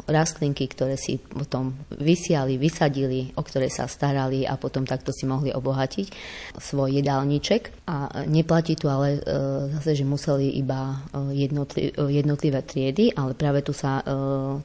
rastlinky, 0.10 0.66
ktoré 0.70 0.98
si 0.98 1.22
potom 1.22 1.78
vysiali, 1.94 2.58
vysadili, 2.58 3.34
o 3.38 3.42
ktoré 3.46 3.70
sa 3.70 3.86
starali 3.86 4.46
a 4.46 4.58
potom 4.58 4.86
takto 4.86 5.14
si 5.14 5.30
mohli 5.30 5.54
obohatiť 5.54 6.08
svoj 6.58 6.98
jedálniček. 7.02 7.86
A 7.90 8.26
neplatí 8.26 8.78
tu 8.78 8.90
ale 8.90 9.22
uh, 9.22 9.70
zase, 9.78 10.02
že 10.02 10.06
museli 10.06 10.58
iba 10.58 10.98
jednotli, 11.34 11.94
jednotlivé 11.94 12.66
triedy, 12.66 13.14
ale 13.14 13.38
práve 13.38 13.62
tu 13.62 13.74
sa 13.74 14.02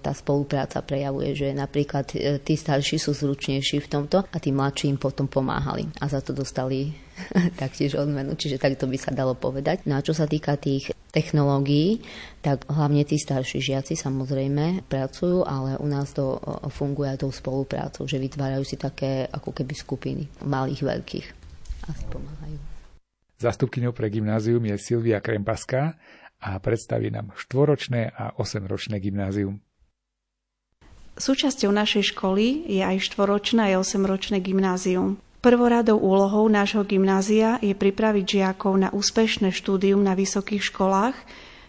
tá 0.01 0.13
spolupráca 0.15 0.81
prejavuje, 0.85 1.35
že 1.35 1.49
napríklad 1.53 2.09
tí 2.45 2.55
starší 2.55 2.97
sú 3.01 3.13
zručnejší 3.13 3.83
v 3.83 3.91
tomto 3.91 4.23
a 4.23 4.37
tí 4.39 4.55
mladší 4.55 4.93
im 4.93 4.99
potom 5.01 5.27
pomáhali 5.27 5.89
a 5.99 6.07
za 6.07 6.23
to 6.23 6.31
dostali 6.31 6.62
taktiež 7.63 7.97
odmenu, 7.97 8.35
čiže 8.35 8.61
takto 8.61 8.89
by 8.89 8.99
sa 8.99 9.15
dalo 9.15 9.35
povedať. 9.37 9.85
No 9.89 9.99
a 9.99 10.05
čo 10.05 10.13
sa 10.13 10.29
týka 10.29 10.57
tých 10.57 10.93
technológií, 11.13 12.01
tak 12.41 12.65
hlavne 12.73 13.05
tí 13.05 13.21
starší 13.21 13.61
žiaci 13.61 13.95
samozrejme 13.95 14.89
pracujú, 14.89 15.45
ale 15.45 15.77
u 15.77 15.87
nás 15.87 16.11
to 16.17 16.41
funguje 16.73 17.13
aj 17.13 17.21
tou 17.21 17.33
spoluprácou, 17.33 18.09
že 18.09 18.17
vytvárajú 18.17 18.65
si 18.65 18.81
také 18.81 19.29
ako 19.29 19.53
keby 19.53 19.75
skupiny 19.77 20.25
malých, 20.43 20.83
veľkých 20.83 21.27
a 21.87 21.91
si 21.93 22.05
pomáhajú. 22.09 22.59
Zastupkyňou 23.43 23.93
pre 23.93 24.07
gymnázium 24.07 24.63
je 24.71 24.77
Silvia 24.79 25.19
Krempaská 25.19 25.99
a 26.43 26.59
predstaví 26.63 27.11
nám 27.11 27.35
štvoročné 27.35 28.15
a 28.15 28.39
osemročné 28.39 29.03
gymnázium. 29.03 29.59
Súčasťou 31.13 31.69
našej 31.69 32.17
školy 32.17 32.73
je 32.73 32.81
aj 32.81 33.13
štvoročné 33.13 33.77
a 33.77 33.79
osemročné 33.83 34.41
gymnázium. 34.41 35.21
Prvoradou 35.43 35.99
úlohou 35.99 36.47
nášho 36.47 36.87
gymnázia 36.87 37.59
je 37.59 37.75
pripraviť 37.75 38.25
žiakov 38.39 38.79
na 38.79 38.95
úspešné 38.95 39.51
štúdium 39.51 39.99
na 39.99 40.15
vysokých 40.15 40.71
školách, 40.71 41.19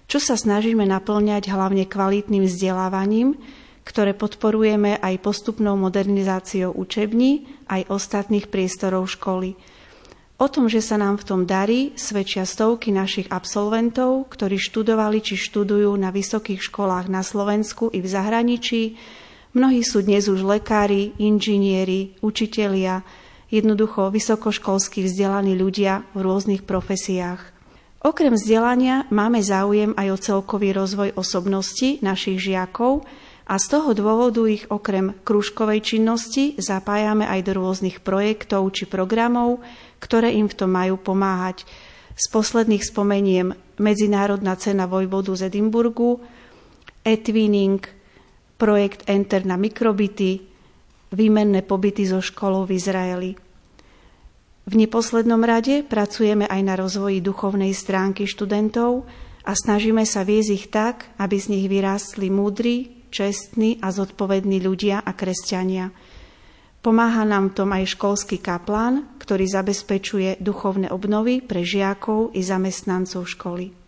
čo 0.05 0.21
sa 0.21 0.37
snažíme 0.37 0.85
naplňať 0.85 1.49
hlavne 1.49 1.89
kvalitným 1.89 2.45
vzdelávaním, 2.45 3.33
ktoré 3.81 4.13
podporujeme 4.13 5.01
aj 5.01 5.17
postupnou 5.25 5.73
modernizáciou 5.73 6.69
učební 6.69 7.49
aj 7.65 7.89
ostatných 7.89 8.45
priestorov 8.45 9.09
školy. 9.09 9.57
O 10.37 10.45
tom, 10.53 10.69
že 10.69 10.77
sa 10.77 11.01
nám 11.01 11.17
v 11.17 11.33
tom 11.33 11.41
darí, 11.49 11.97
svedčia 11.97 12.45
stovky 12.45 12.93
našich 12.93 13.25
absolventov, 13.33 14.29
ktorí 14.37 14.61
študovali 14.61 15.17
či 15.17 15.33
študujú 15.33 15.89
na 15.97 16.13
vysokých 16.13 16.61
školách 16.61 17.09
na 17.09 17.25
Slovensku 17.25 17.89
i 17.89 18.05
v 18.05 18.05
zahraničí. 18.05 19.01
Mnohí 19.57 19.81
sú 19.81 20.05
dnes 20.05 20.29
už 20.29 20.45
lekári, 20.45 21.17
inžinieri, 21.17 22.21
učitelia, 22.21 23.01
jednoducho 23.53 24.09
vysokoškolsky 24.09 25.05
vzdelaní 25.05 25.53
ľudia 25.53 26.01
v 26.17 26.25
rôznych 26.25 26.65
profesiách. 26.65 27.53
Okrem 28.01 28.33
vzdelania 28.33 29.05
máme 29.13 29.39
záujem 29.39 29.93
aj 29.93 30.07
o 30.09 30.17
celkový 30.17 30.75
rozvoj 30.75 31.15
osobnosti 31.15 32.01
našich 32.01 32.41
žiakov 32.41 33.05
a 33.47 33.55
z 33.55 33.65
toho 33.69 33.95
dôvodu 33.95 34.43
ich 34.49 34.67
okrem 34.67 35.15
krúžkovej 35.23 35.85
činnosti 35.85 36.57
zapájame 36.59 37.29
aj 37.29 37.39
do 37.47 37.51
rôznych 37.63 38.03
projektov 38.03 38.67
či 38.75 38.89
programov, 38.89 39.63
ktoré 40.03 40.35
im 40.35 40.51
v 40.51 40.57
tom 40.57 40.73
majú 40.73 40.99
pomáhať. 40.99 41.63
Z 42.13 42.25
posledných 42.27 42.83
spomeniem 42.83 43.55
Medzinárodná 43.79 44.59
cena 44.59 44.83
Vojvodu 44.83 45.31
z 45.39 45.47
Edimburgu, 45.47 46.19
Etwinning, 47.07 47.83
projekt 48.59 49.07
Enter 49.07 49.47
na 49.47 49.55
mikrobity, 49.55 50.52
výmenné 51.13 51.61
pobyty 51.61 52.09
zo 52.09 52.19
školou 52.19 52.65
v 52.65 52.75
Izraeli. 52.81 53.31
V 54.63 54.73
neposlednom 54.73 55.43
rade 55.45 55.85
pracujeme 55.85 56.49
aj 56.49 56.61
na 56.65 56.73
rozvoji 56.73 57.21
duchovnej 57.21 57.75
stránky 57.77 58.25
študentov 58.25 59.05
a 59.45 59.51
snažíme 59.53 60.01
sa 60.07 60.25
viesť 60.25 60.49
ich 60.49 60.65
tak, 60.73 61.13
aby 61.21 61.35
z 61.37 61.53
nich 61.53 61.65
vyrástli 61.69 62.33
múdri, 62.33 63.05
čestní 63.13 63.77
a 63.83 63.93
zodpovední 63.93 64.63
ľudia 64.63 65.05
a 65.05 65.11
kresťania. 65.13 65.93
Pomáha 66.83 67.23
nám 67.23 67.53
tom 67.53 67.71
aj 67.71 67.95
školský 67.95 68.41
kaplán, 68.41 69.19
ktorý 69.21 69.45
zabezpečuje 69.47 70.41
duchovné 70.41 70.91
obnovy 70.91 71.39
pre 71.39 71.63
žiakov 71.63 72.33
i 72.35 72.41
zamestnancov 72.43 73.29
školy 73.29 73.82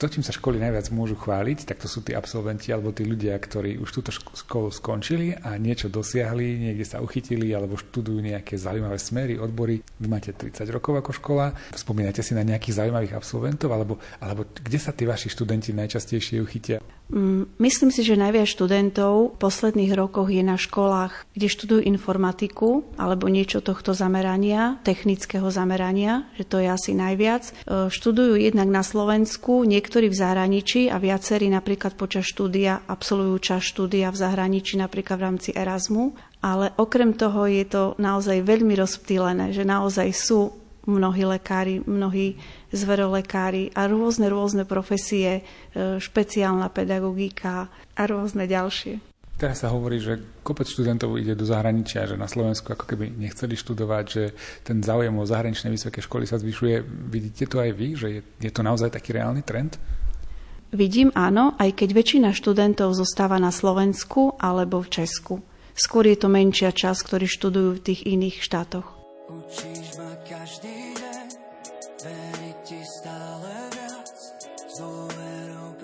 to, 0.00 0.08
čím 0.08 0.24
sa 0.24 0.32
školy 0.32 0.56
najviac 0.56 0.88
môžu 0.96 1.12
chváliť, 1.20 1.68
tak 1.68 1.84
to 1.84 1.84
sú 1.84 2.00
tí 2.00 2.16
absolventi 2.16 2.72
alebo 2.72 2.88
tí 2.88 3.04
ľudia, 3.04 3.36
ktorí 3.36 3.76
už 3.76 3.92
túto 3.92 4.08
školu 4.16 4.72
skončili 4.72 5.36
a 5.36 5.60
niečo 5.60 5.92
dosiahli, 5.92 6.56
niekde 6.56 6.88
sa 6.88 7.04
uchytili 7.04 7.52
alebo 7.52 7.76
študujú 7.76 8.24
nejaké 8.24 8.56
zaujímavé 8.56 8.96
smery, 8.96 9.36
odbory. 9.36 9.84
Vy 10.00 10.06
máte 10.08 10.32
30 10.32 10.64
rokov 10.72 11.04
ako 11.04 11.12
škola, 11.12 11.52
spomínate 11.76 12.24
si 12.24 12.32
na 12.32 12.40
nejakých 12.40 12.80
zaujímavých 12.80 13.12
absolventov 13.12 13.68
alebo, 13.76 14.00
alebo 14.24 14.48
kde 14.48 14.78
sa 14.80 14.96
tí 14.96 15.04
vaši 15.04 15.28
študenti 15.28 15.76
najčastejšie 15.76 16.40
uchytia? 16.40 16.80
Mm, 17.10 17.50
myslím 17.58 17.90
si, 17.90 18.06
že 18.06 18.14
najviac 18.14 18.46
študentov 18.46 19.34
v 19.34 19.38
posledných 19.42 19.98
rokoch 19.98 20.30
je 20.30 20.46
na 20.46 20.54
školách, 20.54 21.26
kde 21.34 21.46
študujú 21.50 21.82
informatiku 21.82 22.86
alebo 22.94 23.26
niečo 23.26 23.58
tohto 23.58 23.98
zamerania, 23.98 24.78
technického 24.86 25.50
zamerania, 25.50 26.30
že 26.38 26.46
to 26.46 26.62
je 26.62 26.70
asi 26.70 26.94
najviac. 26.94 27.50
E, 27.50 27.52
študujú 27.90 28.38
jednak 28.38 28.70
na 28.70 28.86
Slovensku, 28.86 29.66
niektorí 29.90 30.06
v 30.06 30.22
zahraničí 30.22 30.80
a 30.86 31.02
viacerí 31.02 31.50
napríklad 31.50 31.98
počas 31.98 32.22
štúdia 32.22 32.86
absolvujú 32.86 33.42
čas 33.42 33.66
štúdia 33.66 34.14
v 34.14 34.22
zahraničí, 34.22 34.78
napríklad 34.78 35.18
v 35.18 35.26
rámci 35.26 35.50
Erasmu. 35.50 36.14
Ale 36.46 36.70
okrem 36.78 37.10
toho 37.10 37.50
je 37.50 37.66
to 37.66 37.98
naozaj 37.98 38.38
veľmi 38.46 38.78
rozptýlené, 38.78 39.50
že 39.50 39.66
naozaj 39.66 40.14
sú 40.14 40.54
mnohí 40.86 41.26
lekári, 41.26 41.82
mnohí 41.82 42.38
zverolekári 42.70 43.74
a 43.74 43.90
rôzne, 43.90 44.30
rôzne 44.30 44.62
profesie, 44.62 45.42
e, 45.74 45.98
špeciálna 45.98 46.70
pedagogika 46.70 47.66
a 47.98 48.02
rôzne 48.06 48.46
ďalšie. 48.46 49.09
Teraz 49.40 49.64
sa 49.64 49.72
hovorí, 49.72 49.96
že 49.96 50.20
kopec 50.44 50.68
študentov 50.68 51.16
ide 51.16 51.32
do 51.32 51.48
zahraničia, 51.48 52.04
že 52.04 52.20
na 52.20 52.28
Slovensku 52.28 52.76
ako 52.76 52.84
keby 52.84 53.08
nechceli 53.08 53.56
študovať, 53.56 54.04
že 54.04 54.24
ten 54.60 54.84
záujem 54.84 55.16
o 55.16 55.24
zahraničné 55.24 55.72
vysoké 55.72 56.04
školy 56.04 56.28
sa 56.28 56.36
zvyšuje. 56.36 56.84
Vidíte 57.08 57.48
to 57.48 57.56
aj 57.56 57.72
vy, 57.72 57.88
že 57.96 58.08
je, 58.12 58.20
je 58.20 58.52
to 58.52 58.60
naozaj 58.60 58.92
taký 58.92 59.16
reálny 59.16 59.40
trend? 59.40 59.80
Vidím 60.76 61.08
áno, 61.16 61.56
aj 61.56 61.72
keď 61.72 61.88
väčšina 61.88 62.28
študentov 62.36 62.92
zostáva 62.92 63.40
na 63.40 63.48
Slovensku 63.48 64.36
alebo 64.36 64.84
v 64.84 64.92
Česku. 64.92 65.40
Skôr 65.72 66.04
je 66.04 66.20
to 66.20 66.28
menšia 66.28 66.68
časť, 66.76 67.00
ktorí 67.08 67.24
študujú 67.24 67.80
v 67.80 67.84
tých 67.88 68.00
iných 68.04 68.44
štátoch. 68.44 68.92
Učíš 69.32 69.96
ma 69.96 70.20
každý 70.28 70.90
Moje 74.80 75.16
meno 75.16 75.74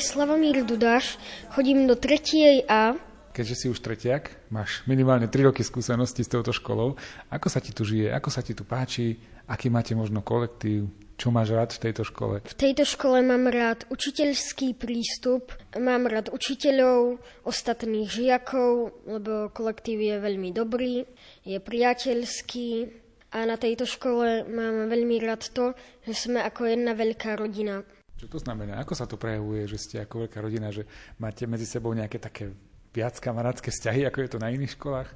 je 0.00 0.08
Slavomír 0.08 0.64
Dudáš, 0.64 1.20
chodím 1.52 1.84
do 1.84 1.92
3. 1.92 2.64
A. 2.72 2.96
Keďže 3.36 3.54
si 3.54 3.66
už 3.68 3.84
tretiak, 3.84 4.32
máš 4.48 4.80
minimálne 4.88 5.28
3 5.28 5.52
roky 5.52 5.60
skúsenosti 5.60 6.24
s 6.24 6.32
touto 6.32 6.56
školou. 6.56 6.96
Ako 7.28 7.52
sa 7.52 7.60
ti 7.60 7.76
tu 7.76 7.84
žije, 7.84 8.08
ako 8.08 8.32
sa 8.32 8.40
ti 8.40 8.56
tu 8.56 8.64
páči, 8.64 9.20
aký 9.44 9.68
máte 9.68 9.92
možno 9.92 10.24
kolektív, 10.24 10.88
čo 11.20 11.28
máš 11.28 11.52
rád 11.52 11.76
v 11.76 11.82
tejto 11.84 12.08
škole? 12.08 12.40
V 12.40 12.56
tejto 12.56 12.88
škole 12.88 13.20
mám 13.20 13.44
rád 13.52 13.84
učiteľský 13.92 14.72
prístup, 14.72 15.52
mám 15.76 16.08
rád 16.08 16.32
učiteľov, 16.32 17.20
ostatných 17.44 18.08
žiakov, 18.08 19.04
lebo 19.04 19.52
kolektív 19.52 20.00
je 20.00 20.16
veľmi 20.16 20.48
dobrý, 20.56 21.04
je 21.44 21.60
priateľský 21.60 22.88
a 23.36 23.44
na 23.44 23.60
tejto 23.60 23.84
škole 23.84 24.48
mám 24.48 24.88
veľmi 24.88 25.20
rád 25.20 25.44
to, 25.52 25.76
že 26.08 26.24
sme 26.24 26.40
ako 26.40 26.72
jedna 26.72 26.96
veľká 26.96 27.36
rodina. 27.36 27.84
Čo 28.20 28.28
to 28.28 28.36
znamená? 28.36 28.76
Ako 28.84 28.92
sa 28.92 29.08
to 29.08 29.16
prejavuje, 29.16 29.64
že 29.64 29.80
ste 29.80 29.96
ako 30.04 30.28
veľká 30.28 30.44
rodina, 30.44 30.68
že 30.68 30.84
máte 31.16 31.48
medzi 31.48 31.64
sebou 31.64 31.96
nejaké 31.96 32.20
také 32.20 32.52
viac 32.92 33.16
kamarátske 33.16 33.72
vzťahy, 33.72 34.04
ako 34.04 34.18
je 34.20 34.28
to 34.28 34.36
na 34.36 34.52
iných 34.52 34.76
školách? 34.76 35.08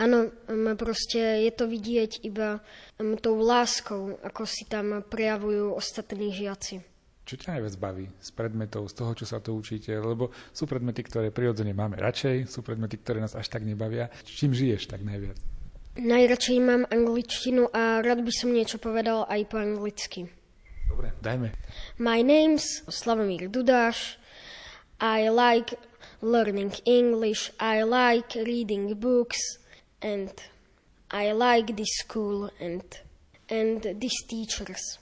Áno, 0.00 0.32
proste 0.80 1.44
je 1.44 1.52
to 1.52 1.68
vidieť 1.68 2.24
iba 2.24 2.64
tou 3.20 3.36
láskou, 3.36 4.16
ako 4.24 4.48
si 4.48 4.64
tam 4.64 5.04
prejavujú 5.04 5.76
ostatní 5.76 6.32
žiaci. 6.32 6.80
Čo 7.28 7.36
ťa 7.36 7.60
najviac 7.60 7.74
baví 7.76 8.08
z 8.16 8.30
predmetov, 8.32 8.88
z 8.88 8.94
toho, 8.96 9.12
čo 9.12 9.28
sa 9.28 9.36
to 9.44 9.52
učíte? 9.52 9.92
Lebo 9.92 10.32
sú 10.56 10.64
predmety, 10.64 11.04
ktoré 11.04 11.28
prirodzene 11.28 11.76
máme 11.76 12.00
radšej, 12.00 12.48
sú 12.48 12.64
predmety, 12.64 12.96
ktoré 12.96 13.20
nás 13.20 13.36
až 13.36 13.52
tak 13.52 13.60
nebavia. 13.60 14.08
Čím 14.24 14.56
žiješ 14.56 14.88
tak 14.88 15.04
najviac? 15.04 15.36
Najradšej 16.00 16.58
mám 16.64 16.88
angličtinu 16.88 17.68
a 17.76 18.00
rád 18.00 18.24
by 18.24 18.32
som 18.32 18.56
niečo 18.56 18.80
povedal 18.80 19.28
aj 19.28 19.40
po 19.52 19.60
anglicky. 19.60 20.32
Dobre, 20.96 21.12
dajme. 21.20 21.52
My 21.98 22.24
name's 22.24 22.80
Slavomir 22.88 23.52
Dudash. 23.52 24.16
I 24.96 25.28
like 25.28 25.76
learning 26.24 26.72
English. 26.88 27.52
I 27.60 27.84
like 27.84 28.32
reading 28.32 28.96
books 28.96 29.60
and 30.00 30.32
I 31.12 31.36
like 31.36 31.76
this 31.76 32.00
school 32.00 32.48
and 32.56 32.80
and 33.52 33.84
these 34.00 34.24
teachers. 34.24 34.96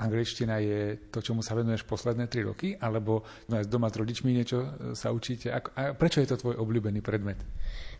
angličtina 0.00 0.56
je 0.56 0.96
to, 1.12 1.20
čomu 1.20 1.44
sa 1.44 1.52
venuješ 1.52 1.84
posledné 1.84 2.24
tri 2.28 2.40
roky, 2.44 2.72
alebo 2.80 3.24
doma 3.68 3.92
s 3.92 3.96
rodičmi 4.00 4.32
niečo 4.32 4.58
e, 4.60 4.68
sa 4.96 5.12
učíte? 5.12 5.52
A 5.52 5.60
prečo 5.92 6.24
je 6.24 6.28
to 6.32 6.40
tvoj 6.40 6.56
obľúbený 6.56 7.04
predmet? 7.04 7.36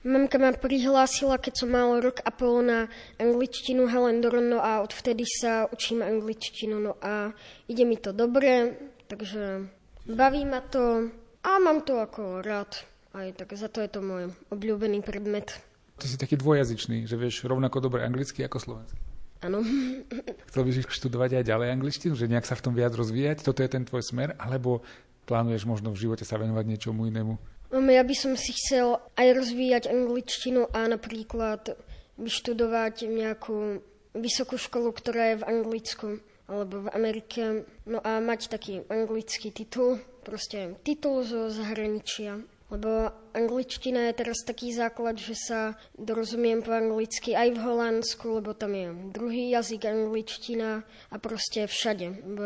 Mamka 0.01 0.41
ma 0.41 0.57
prihlásila, 0.57 1.37
keď 1.37 1.65
som 1.65 1.77
mal 1.77 2.01
rok 2.01 2.25
a 2.25 2.33
pol 2.33 2.65
na 2.65 2.89
angličtinu 3.21 3.85
Helen 3.85 4.25
Doron, 4.25 4.49
no 4.49 4.59
a 4.65 4.81
odvtedy 4.81 5.29
sa 5.29 5.69
učím 5.69 6.01
angličtinu, 6.01 6.81
no 6.81 6.97
a 7.05 7.37
ide 7.69 7.85
mi 7.85 8.01
to 8.01 8.17
dobre, 8.17 8.81
takže 9.13 9.69
baví 10.09 10.49
ma 10.49 10.65
to 10.65 11.13
a 11.45 11.51
mám 11.61 11.85
to 11.85 12.01
ako 12.01 12.41
rád. 12.41 12.73
Aj 13.11 13.27
tak 13.35 13.53
za 13.59 13.67
to 13.67 13.83
je 13.83 13.91
to 13.91 14.01
môj 14.01 14.31
obľúbený 14.55 15.03
predmet. 15.03 15.59
Ty 16.01 16.07
si 16.07 16.17
taký 16.17 16.41
dvojazyčný, 16.41 17.05
že 17.05 17.19
vieš 17.21 17.45
rovnako 17.45 17.85
dobre 17.85 18.07
anglicky 18.07 18.41
ako 18.47 18.57
slovensky. 18.57 19.01
Áno. 19.41 19.65
Chcel 20.49 20.63
by 20.65 20.71
si 20.73 20.81
študovať 20.85 21.41
aj 21.41 21.45
ďalej 21.49 21.69
angličtinu, 21.77 22.15
že 22.17 22.29
nejak 22.29 22.49
sa 22.49 22.57
v 22.57 22.65
tom 22.65 22.75
viac 22.77 22.93
rozvíjať? 22.93 23.45
Toto 23.45 23.65
je 23.65 23.73
ten 23.73 23.85
tvoj 23.85 24.05
smer? 24.05 24.37
Alebo 24.37 24.85
plánuješ 25.25 25.65
možno 25.65 25.93
v 25.93 26.01
živote 26.09 26.25
sa 26.29 26.37
venovať 26.37 26.65
niečomu 26.69 27.09
inému? 27.09 27.37
Ja 27.71 28.03
by 28.03 28.15
som 28.19 28.35
si 28.35 28.51
chcel 28.51 28.99
aj 29.15 29.29
rozvíjať 29.31 29.95
angličtinu 29.95 30.67
a 30.75 30.91
napríklad 30.91 31.79
vyštudovať 32.19 33.07
nejakú 33.07 33.79
vysokú 34.19 34.59
školu, 34.59 34.91
ktorá 34.91 35.35
je 35.35 35.37
v 35.39 35.47
Anglicku 35.47 36.09
alebo 36.51 36.91
v 36.91 36.93
Amerike. 36.99 37.63
No 37.87 38.03
a 38.03 38.19
mať 38.19 38.51
taký 38.51 38.83
anglický 38.91 39.55
titul, 39.55 40.03
proste 40.27 40.75
titul 40.83 41.23
zo 41.23 41.47
zahraničia. 41.47 42.43
Lebo 42.71 43.11
angličtina 43.35 44.11
je 44.11 44.19
teraz 44.23 44.47
taký 44.47 44.71
základ, 44.71 45.19
že 45.19 45.35
sa 45.35 45.75
dorozumiem 45.99 46.63
po 46.63 46.71
anglicky 46.71 47.35
aj 47.35 47.59
v 47.59 47.63
Holandsku, 47.67 48.39
lebo 48.39 48.55
tam 48.55 48.79
je 48.79 48.95
druhý 49.11 49.51
jazyk 49.51 49.91
angličtina 49.91 50.87
a 51.11 51.17
proste 51.19 51.67
všade, 51.67 52.23
v 52.23 52.41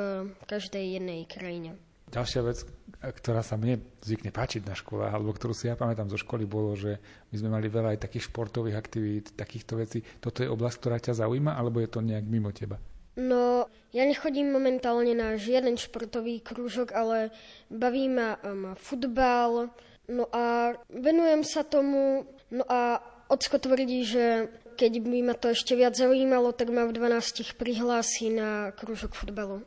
každej 0.48 0.96
jednej 0.96 1.28
krajine. 1.28 1.76
Ďalšia 2.14 2.42
vec, 2.46 2.62
ktorá 3.02 3.42
sa 3.42 3.58
mne 3.58 3.82
zvykne 4.06 4.30
páčiť 4.30 4.62
na 4.62 4.78
školách, 4.78 5.10
alebo 5.10 5.34
ktorú 5.34 5.50
si 5.50 5.66
ja 5.66 5.74
pamätám 5.74 6.06
zo 6.06 6.14
školy, 6.14 6.46
bolo, 6.46 6.78
že 6.78 7.02
my 7.34 7.36
sme 7.42 7.50
mali 7.50 7.66
veľa 7.66 7.98
aj 7.98 8.06
takých 8.06 8.30
športových 8.30 8.78
aktivít, 8.78 9.34
takýchto 9.34 9.74
vecí. 9.74 9.98
Toto 10.22 10.46
je 10.46 10.48
oblasť, 10.48 10.76
ktorá 10.78 10.96
ťa 11.02 11.26
zaujíma, 11.26 11.58
alebo 11.58 11.82
je 11.82 11.90
to 11.90 11.98
nejak 11.98 12.22
mimo 12.22 12.54
teba? 12.54 12.78
No, 13.18 13.66
ja 13.90 14.06
nechodím 14.06 14.54
momentálne 14.54 15.10
na 15.14 15.34
žiaden 15.34 15.74
športový 15.74 16.38
krúžok, 16.38 16.94
ale 16.94 17.34
baví 17.70 18.06
ma 18.10 18.38
um, 18.42 18.78
futbal, 18.78 19.74
No 20.04 20.28
a 20.36 20.76
venujem 20.92 21.40
sa 21.48 21.64
tomu, 21.64 22.28
no 22.52 22.64
a 22.68 23.00
ocko 23.32 23.56
tvrdí, 23.56 24.04
že 24.04 24.52
keď 24.76 24.92
by 25.00 25.18
ma 25.24 25.34
to 25.38 25.48
ešte 25.48 25.72
viac 25.72 25.96
zaujímalo, 25.96 26.52
tak 26.52 26.68
ma 26.68 26.84
v 26.84 26.92
12 26.92 27.56
prihlási 27.56 28.28
na 28.28 28.68
krúžok 28.76 29.16
futbalu. 29.16 29.64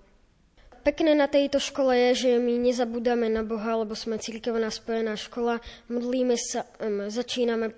Pekné 0.87 1.19
na 1.19 1.27
tejto 1.27 1.59
škole 1.59 1.91
je, 1.91 2.09
že 2.15 2.31
my 2.39 2.63
nezabúdame 2.63 3.27
na 3.27 3.43
Boha, 3.43 3.75
lebo 3.75 3.91
sme 3.91 4.15
cirkevná 4.15 4.71
spojená 4.71 5.19
škola. 5.19 5.59
Modlíme 5.91 6.39
sa, 6.39 6.63
um, 6.79 7.11
začíname 7.11 7.75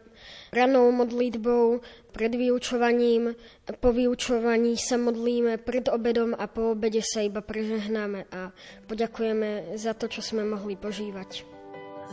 ranou 0.53 0.93
modlitbou, 0.93 1.81
pred 2.13 2.29
vyučovaním, 2.29 3.33
po 3.81 3.89
vyučovaní 3.89 4.77
sa 4.77 5.01
modlíme, 5.01 5.57
pred 5.57 5.89
obedom 5.89 6.37
a 6.37 6.45
po 6.45 6.77
obede 6.77 7.01
sa 7.01 7.25
iba 7.25 7.41
prežehnáme 7.41 8.29
a 8.29 8.53
poďakujeme 8.85 9.73
za 9.73 9.97
to, 9.97 10.05
čo 10.05 10.21
sme 10.21 10.45
mohli 10.45 10.77
požívať. 10.77 11.49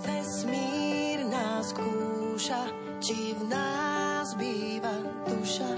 Vesmír 0.00 1.28
nás 1.28 1.76
kúša, 1.76 2.72
či 3.04 3.36
v 3.36 3.52
nás 3.52 4.32
býva 4.40 4.96
duša. 5.28 5.70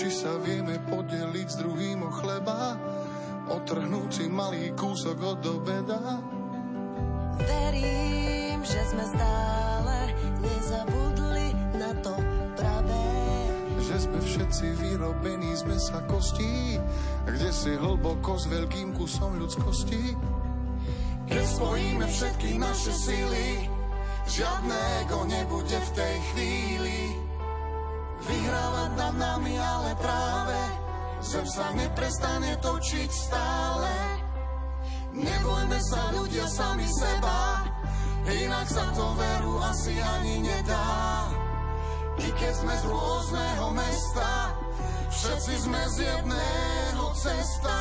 Či 0.00 0.08
sa 0.08 0.32
vieme 0.40 0.80
podeliť 0.88 1.44
s 1.44 1.60
druhým 1.60 2.08
o 2.08 2.10
chleba, 2.24 2.80
otrhnúť 3.50 4.08
si 4.10 4.26
malý 4.30 4.70
kúsok 4.78 5.18
od 5.18 5.42
obeda. 5.42 5.98
Verím, 7.40 8.62
že 8.62 8.80
sme 8.94 9.04
stále 9.04 9.96
nezabudli 10.38 11.52
na 11.76 11.90
to 12.00 12.14
pravé. 12.54 13.06
Že 13.84 13.96
sme 14.06 14.18
všetci 14.22 14.66
vyrobení 14.78 15.50
z 15.58 15.62
mesa 15.66 15.98
kostí, 16.06 16.78
kde 17.26 17.50
si 17.50 17.74
hlboko 17.74 18.38
s 18.38 18.46
veľkým 18.46 18.94
kusom 18.94 19.42
ľudskosti 19.42 20.14
keď 21.30 21.46
spojíme 21.46 22.06
všetky 22.10 22.58
naše 22.58 22.90
sily, 22.90 23.70
žiadne 24.26 24.78
ego 25.06 25.22
nebude 25.30 25.78
v 25.78 25.90
tej 25.94 26.16
chvíli. 26.34 26.98
Vyhrávať 28.26 28.90
nad 28.98 29.14
nami, 29.14 29.54
ale 29.54 29.94
práve 29.94 30.58
zem 31.20 31.46
sa 31.46 31.72
neprestane 31.76 32.56
točiť 32.60 33.10
stále. 33.12 33.92
Nebojme 35.16 35.78
sa 35.80 36.02
ľudia 36.16 36.46
sami 36.48 36.86
seba, 36.88 37.66
inak 38.24 38.66
sa 38.68 38.84
to 38.94 39.06
veru 39.16 39.54
asi 39.64 39.94
ani 40.00 40.44
nedá. 40.44 41.28
I 42.20 42.28
keď 42.36 42.52
sme 42.52 42.74
z 42.76 42.84
rôzneho 42.84 43.66
mesta, 43.72 44.52
všetci 45.08 45.54
sme 45.68 45.82
z 45.96 45.96
jedného 46.04 47.04
cesta. 47.16 47.78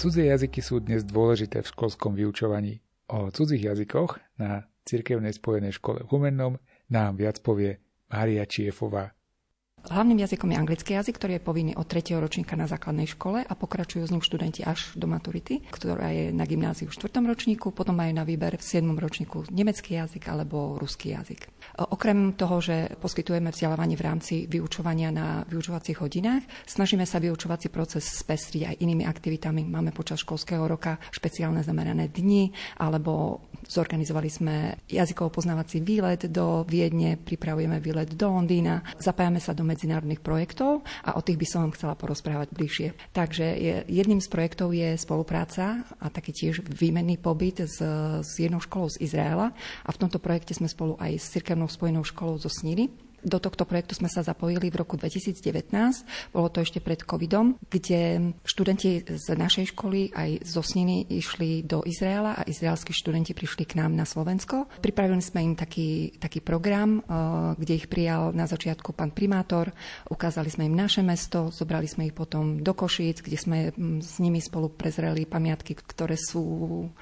Cudzie 0.00 0.32
jazyky 0.32 0.64
sú 0.64 0.80
dnes 0.80 1.04
dôležité 1.04 1.60
v 1.60 1.76
školskom 1.76 2.16
vyučovaní. 2.16 2.80
O 3.12 3.28
cudzích 3.28 3.68
jazykoch 3.68 4.16
na 4.40 4.64
Cirkevnej 4.88 5.36
spojenej 5.36 5.76
škole 5.76 6.00
v 6.00 6.16
Humennom 6.16 6.56
nám 6.88 7.20
viac 7.20 7.36
povie 7.44 7.84
Mária 8.08 8.48
Čiefová. 8.48 9.12
Hlavným 9.88 10.20
jazykom 10.20 10.52
je 10.52 10.60
anglický 10.60 10.90
jazyk, 10.92 11.16
ktorý 11.16 11.32
je 11.40 11.46
povinný 11.46 11.72
od 11.72 11.88
3. 11.88 12.20
ročníka 12.20 12.52
na 12.52 12.68
základnej 12.68 13.08
škole 13.08 13.40
a 13.40 13.52
pokračujú 13.56 14.04
s 14.04 14.12
ním 14.12 14.20
študenti 14.20 14.60
až 14.60 14.92
do 14.92 15.08
maturity, 15.08 15.64
ktorá 15.72 16.12
je 16.12 16.28
na 16.36 16.44
gymnáziu 16.44 16.84
v 16.84 17.00
4. 17.00 17.16
ročníku, 17.24 17.72
potom 17.72 17.96
majú 17.96 18.12
na 18.12 18.28
výber 18.28 18.60
v 18.60 18.64
7. 18.64 18.84
ročníku 18.92 19.48
nemecký 19.48 19.96
jazyk 19.96 20.28
alebo 20.28 20.76
ruský 20.76 21.16
jazyk. 21.16 21.48
Okrem 21.80 22.36
toho, 22.36 22.60
že 22.60 22.92
poskytujeme 23.00 23.48
vzdelávanie 23.48 23.96
v 23.96 24.04
rámci 24.04 24.34
vyučovania 24.44 25.08
na 25.08 25.48
vyučovacích 25.48 25.96
hodinách, 25.96 26.44
snažíme 26.68 27.08
sa 27.08 27.16
vyučovací 27.16 27.72
proces 27.72 28.04
spestriť 28.04 28.62
aj 28.68 28.78
inými 28.84 29.08
aktivitami. 29.08 29.64
Máme 29.64 29.96
počas 29.96 30.20
školského 30.20 30.68
roka 30.68 31.00
špeciálne 31.08 31.64
zamerané 31.64 32.12
dni, 32.12 32.52
alebo 32.76 33.40
zorganizovali 33.64 34.28
sme 34.28 34.56
jazykovo 34.84 35.32
poznávací 35.32 35.80
výlet 35.80 36.28
do 36.28 36.68
Viedne, 36.68 37.16
pripravujeme 37.16 37.80
výlet 37.80 38.12
do 38.12 38.28
Londýna, 38.28 38.84
zapájame 39.00 39.40
sa 39.40 39.56
do 39.56 39.69
medzinárodných 39.70 40.18
projektov 40.18 40.82
a 41.06 41.14
o 41.14 41.22
tých 41.22 41.38
by 41.38 41.46
som 41.46 41.60
vám 41.66 41.74
chcela 41.78 41.94
porozprávať 41.94 42.50
bližšie. 42.50 42.88
Takže 43.14 43.46
je, 43.46 43.74
jedným 43.86 44.18
z 44.18 44.28
projektov 44.28 44.74
je 44.74 44.98
spolupráca 44.98 45.86
a 46.02 46.06
taký 46.10 46.34
tiež 46.34 46.66
výmenný 46.66 47.22
pobyt 47.22 47.62
s, 47.62 47.78
s 48.20 48.32
jednou 48.34 48.58
školou 48.58 48.90
z 48.90 49.00
Izraela 49.06 49.54
a 49.86 49.90
v 49.94 50.00
tomto 50.00 50.18
projekte 50.18 50.52
sme 50.52 50.66
spolu 50.66 50.98
aj 50.98 51.22
s 51.22 51.30
Cirkevnou 51.30 51.70
spojenou 51.70 52.02
školou 52.02 52.42
zo 52.42 52.50
Sníry 52.50 53.09
do 53.24 53.38
tohto 53.38 53.64
projektu 53.68 53.96
sme 53.96 54.08
sa 54.08 54.24
zapojili 54.24 54.72
v 54.72 54.80
roku 54.80 54.96
2019, 54.96 56.32
bolo 56.32 56.48
to 56.48 56.64
ešte 56.64 56.80
pred 56.80 57.00
covidom, 57.04 57.56
kde 57.68 58.32
študenti 58.44 59.04
z 59.04 59.26
našej 59.36 59.76
školy 59.76 60.12
aj 60.12 60.44
zo 60.44 60.62
Sniny 60.64 61.08
išli 61.08 61.62
do 61.64 61.84
Izraela 61.84 62.36
a 62.36 62.46
izraelskí 62.46 62.92
študenti 62.92 63.36
prišli 63.36 63.64
k 63.68 63.80
nám 63.80 63.92
na 63.94 64.08
Slovensko. 64.08 64.68
Pripravili 64.80 65.22
sme 65.22 65.44
im 65.44 65.54
taký, 65.54 66.16
taký 66.16 66.40
program, 66.40 67.00
eh, 67.00 67.04
kde 67.56 67.74
ich 67.76 67.86
prijal 67.86 68.32
na 68.32 68.48
začiatku 68.48 68.92
pán 68.96 69.12
primátor, 69.12 69.72
ukázali 70.08 70.48
sme 70.48 70.66
im 70.68 70.76
naše 70.76 71.04
mesto, 71.04 71.52
zobrali 71.52 71.86
sme 71.86 72.08
ich 72.10 72.14
potom 72.16 72.60
do 72.60 72.72
Košíc, 72.72 73.22
kde 73.22 73.38
sme 73.38 73.58
hm, 73.70 74.00
s 74.00 74.18
nimi 74.22 74.40
spolu 74.40 74.72
prezreli 74.72 75.28
pamiatky, 75.28 75.76
ktoré 75.76 76.16
sú, 76.16 76.44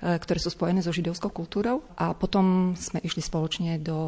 eh, 0.02 0.18
ktoré 0.18 0.38
sú 0.42 0.50
spojené 0.50 0.82
so 0.82 0.94
židovskou 0.94 1.30
kultúrou. 1.30 1.84
A 1.96 2.12
potom 2.12 2.74
sme 2.74 3.00
išli 3.04 3.22
spoločne 3.22 3.80
do 3.80 3.98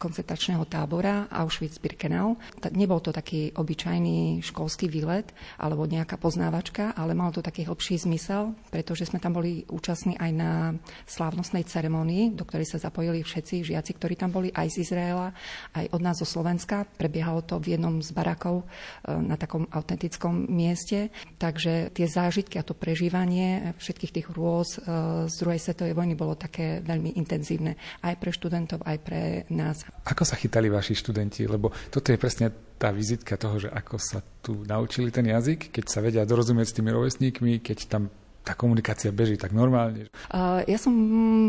koncentračného 0.00 0.64
tábora 0.64 1.28
Auschwitz-Birkenau. 1.28 2.40
Nebol 2.72 3.04
to 3.04 3.12
taký 3.12 3.52
obyčajný 3.52 4.40
školský 4.40 4.88
výlet 4.88 5.28
alebo 5.60 5.84
nejaká 5.84 6.16
poznávačka, 6.16 6.96
ale 6.96 7.12
mal 7.12 7.28
to 7.36 7.44
taký 7.44 7.68
hlbší 7.68 8.00
zmysel, 8.00 8.56
pretože 8.72 9.12
sme 9.12 9.20
tam 9.20 9.36
boli 9.36 9.68
účastní 9.68 10.16
aj 10.16 10.30
na 10.32 10.72
slávnostnej 11.04 11.68
ceremonii, 11.68 12.32
do 12.32 12.48
ktorej 12.48 12.72
sa 12.72 12.80
zapojili 12.80 13.20
všetci 13.20 13.60
žiaci, 13.68 13.92
ktorí 14.00 14.16
tam 14.16 14.32
boli 14.32 14.48
aj 14.48 14.72
z 14.72 14.88
Izraela, 14.88 15.36
aj 15.76 15.92
od 15.92 16.00
nás 16.00 16.16
zo 16.16 16.24
Slovenska. 16.24 16.88
Prebiehalo 16.96 17.44
to 17.44 17.60
v 17.60 17.76
jednom 17.76 18.00
z 18.00 18.16
barakov 18.16 18.64
e, 18.64 19.12
na 19.12 19.36
takom 19.36 19.68
autentickom 19.68 20.48
mieste. 20.48 21.12
Takže 21.36 21.92
tie 21.92 22.06
zážitky 22.08 22.56
a 22.56 22.64
to 22.64 22.72
prežívanie 22.72 23.76
všetkých 23.76 24.14
tých 24.16 24.28
rôz 24.32 24.78
e, 24.78 25.28
z 25.28 25.34
druhej 25.36 25.60
svetovej 25.60 25.92
vojny 25.92 26.14
bolo 26.16 26.38
také 26.38 26.80
veľmi 26.80 27.18
intenzívne 27.20 27.76
aj 28.00 28.14
pre 28.16 28.30
študentov, 28.32 28.80
aj 28.86 28.98
pre 29.02 29.20
nás. 29.50 29.89
Ako 30.06 30.22
sa 30.24 30.38
chytali 30.38 30.72
vaši 30.72 30.96
študenti? 30.96 31.44
Lebo 31.46 31.70
toto 31.92 32.10
je 32.10 32.18
presne 32.18 32.50
tá 32.80 32.88
vizitka 32.90 33.36
toho, 33.36 33.60
že 33.60 33.68
ako 33.68 33.96
sa 34.00 34.24
tu 34.40 34.64
naučili 34.64 35.12
ten 35.12 35.28
jazyk, 35.28 35.68
keď 35.68 35.84
sa 35.84 36.00
vedia 36.00 36.24
dorozumieť 36.24 36.66
s 36.72 36.76
tými 36.80 36.90
rovesníkmi, 36.90 37.60
keď 37.60 37.78
tam 37.86 38.08
tá 38.40 38.56
komunikácia 38.56 39.12
beží 39.12 39.36
tak 39.36 39.52
normálne? 39.52 40.08
Ja 40.64 40.78
som 40.80 40.92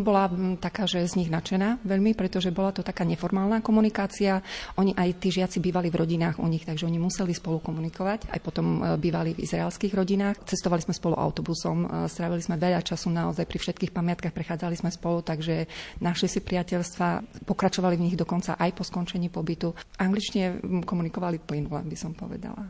bola 0.04 0.28
taká, 0.60 0.84
že 0.86 1.08
z 1.08 1.24
nich 1.24 1.30
nadšená 1.32 1.82
veľmi, 1.88 2.14
pretože 2.14 2.52
bola 2.52 2.76
to 2.76 2.84
taká 2.84 3.08
neformálna 3.08 3.64
komunikácia. 3.64 4.44
Oni 4.76 4.92
aj 4.94 5.24
tí 5.24 5.32
žiaci 5.32 5.64
bývali 5.64 5.88
v 5.88 6.04
rodinách 6.04 6.44
u 6.44 6.48
nich, 6.52 6.68
takže 6.68 6.86
oni 6.86 7.00
museli 7.00 7.32
spolu 7.32 7.64
komunikovať. 7.64 8.28
Aj 8.28 8.40
potom 8.44 8.84
e, 8.84 9.00
bývali 9.00 9.32
v 9.32 9.44
izraelských 9.48 9.96
rodinách. 9.96 10.44
Cestovali 10.44 10.84
sme 10.84 10.92
spolu 10.92 11.16
autobusom, 11.16 11.88
e, 11.88 12.12
strávili 12.12 12.44
sme 12.44 12.60
veľa 12.60 12.84
času 12.84 13.08
naozaj 13.08 13.48
pri 13.48 13.58
všetkých 13.60 13.96
pamiatkách, 13.96 14.36
prechádzali 14.36 14.76
sme 14.76 14.92
spolu, 14.92 15.24
takže 15.24 15.72
našli 16.04 16.28
si 16.28 16.40
priateľstva, 16.44 17.42
pokračovali 17.48 17.96
v 17.96 18.06
nich 18.12 18.18
dokonca 18.20 18.60
aj 18.60 18.72
po 18.76 18.84
skončení 18.84 19.32
pobytu. 19.32 19.72
Angličtine 19.96 20.60
komunikovali 20.84 21.40
plynule, 21.40 21.88
by 21.88 21.98
som 21.98 22.12
povedala. 22.12 22.68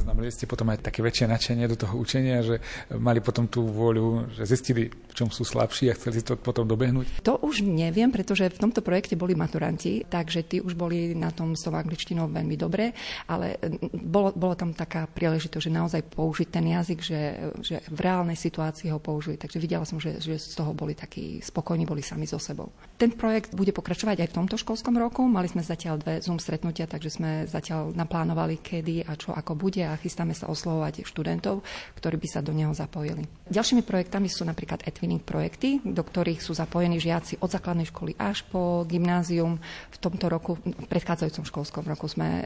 Zaznamenali 0.00 0.32
ste 0.32 0.48
potom 0.48 0.72
aj 0.72 0.80
také 0.80 1.04
väčšie 1.04 1.28
nadšenie 1.28 1.68
do 1.68 1.76
toho 1.76 2.00
učenia, 2.00 2.40
že 2.40 2.56
mali 2.96 3.20
potom 3.20 3.44
tú 3.44 3.68
vôľu, 3.68 4.32
že 4.32 4.48
zistili, 4.48 4.88
v 5.10 5.14
čom 5.18 5.28
sú 5.28 5.42
slabší 5.42 5.90
a 5.90 5.98
chceli 5.98 6.22
to 6.22 6.38
potom 6.38 6.64
dobehnúť? 6.64 7.26
To 7.26 7.42
už 7.42 7.66
neviem, 7.66 8.14
pretože 8.14 8.46
v 8.46 8.62
tomto 8.62 8.80
projekte 8.80 9.18
boli 9.18 9.34
maturanti, 9.34 10.06
takže 10.06 10.46
tí 10.46 10.56
už 10.62 10.78
boli 10.78 11.18
na 11.18 11.34
tom 11.34 11.58
s 11.58 11.66
tou 11.66 11.74
angličtinou 11.74 12.30
veľmi 12.30 12.54
dobre, 12.54 12.94
ale 13.26 13.58
bolo, 13.90 14.30
bolo 14.32 14.54
tam 14.54 14.70
taká 14.70 15.10
príležitosť, 15.10 15.64
že 15.66 15.72
naozaj 15.74 16.02
použiť 16.14 16.48
ten 16.48 16.64
jazyk, 16.70 16.98
že, 17.02 17.20
že 17.60 17.76
v 17.90 17.98
reálnej 17.98 18.38
situácii 18.38 18.94
ho 18.94 19.02
použili. 19.02 19.34
Takže 19.34 19.58
videla 19.58 19.82
som, 19.82 19.98
že, 19.98 20.22
že 20.22 20.38
z 20.38 20.54
toho 20.54 20.70
boli 20.70 20.94
takí 20.94 21.42
spokojní, 21.42 21.84
boli 21.84 22.04
sami 22.04 22.30
so 22.30 22.38
sebou. 22.38 22.70
Ten 23.00 23.10
projekt 23.10 23.56
bude 23.56 23.74
pokračovať 23.74 24.22
aj 24.22 24.28
v 24.30 24.36
tomto 24.36 24.56
školskom 24.60 24.94
roku. 24.94 25.26
Mali 25.26 25.50
sme 25.50 25.64
zatiaľ 25.64 25.98
dve 25.98 26.14
Zoom 26.22 26.38
stretnutia, 26.38 26.86
takže 26.86 27.10
sme 27.10 27.30
zatiaľ 27.50 27.90
naplánovali, 27.96 28.60
kedy 28.60 29.08
a 29.08 29.16
čo 29.16 29.32
ako 29.34 29.56
bude 29.56 29.82
a 29.82 29.98
chystáme 29.98 30.36
sa 30.36 30.46
oslovovať 30.52 31.02
študentov, 31.08 31.64
ktorí 31.96 32.16
by 32.20 32.28
sa 32.28 32.40
do 32.44 32.52
neho 32.52 32.70
zapojili. 32.76 33.24
Ďalšími 33.50 33.82
projektami 33.82 34.28
sú 34.30 34.44
napríklad 34.44 34.84
Etwinning 35.10 35.26
projekty, 35.26 35.82
do 35.82 36.06
ktorých 36.06 36.38
sú 36.38 36.54
zapojení 36.54 37.02
žiaci 37.02 37.42
od 37.42 37.50
základnej 37.50 37.90
školy 37.90 38.14
až 38.14 38.46
po 38.46 38.86
gymnázium. 38.86 39.58
V 39.90 39.98
tomto 39.98 40.30
roku, 40.30 40.54
v 40.62 40.86
predchádzajúcom 40.86 41.42
školskom 41.50 41.82
roku 41.82 42.06
sme 42.06 42.28
e, 42.30 42.42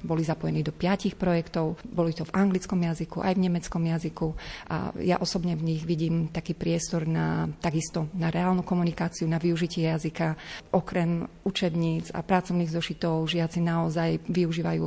boli 0.00 0.24
zapojení 0.24 0.64
do 0.64 0.72
piatich 0.72 1.12
projektov. 1.12 1.76
Boli 1.84 2.16
to 2.16 2.24
v 2.24 2.32
anglickom 2.32 2.80
jazyku, 2.80 3.20
aj 3.20 3.36
v 3.36 3.44
nemeckom 3.44 3.84
jazyku. 3.84 4.32
A 4.72 4.96
ja 4.96 5.20
osobne 5.20 5.60
v 5.60 5.76
nich 5.76 5.84
vidím 5.84 6.32
taký 6.32 6.56
priestor 6.56 7.04
na 7.04 7.52
takisto 7.60 8.08
na 8.16 8.32
reálnu 8.32 8.64
komunikáciu, 8.64 9.28
na 9.28 9.36
využitie 9.36 9.84
jazyka. 9.92 10.40
Okrem 10.72 11.28
učebníc 11.44 12.16
a 12.16 12.24
pracovných 12.24 12.72
zošitov 12.72 13.28
žiaci 13.28 13.60
naozaj 13.60 14.24
využívajú 14.24 14.86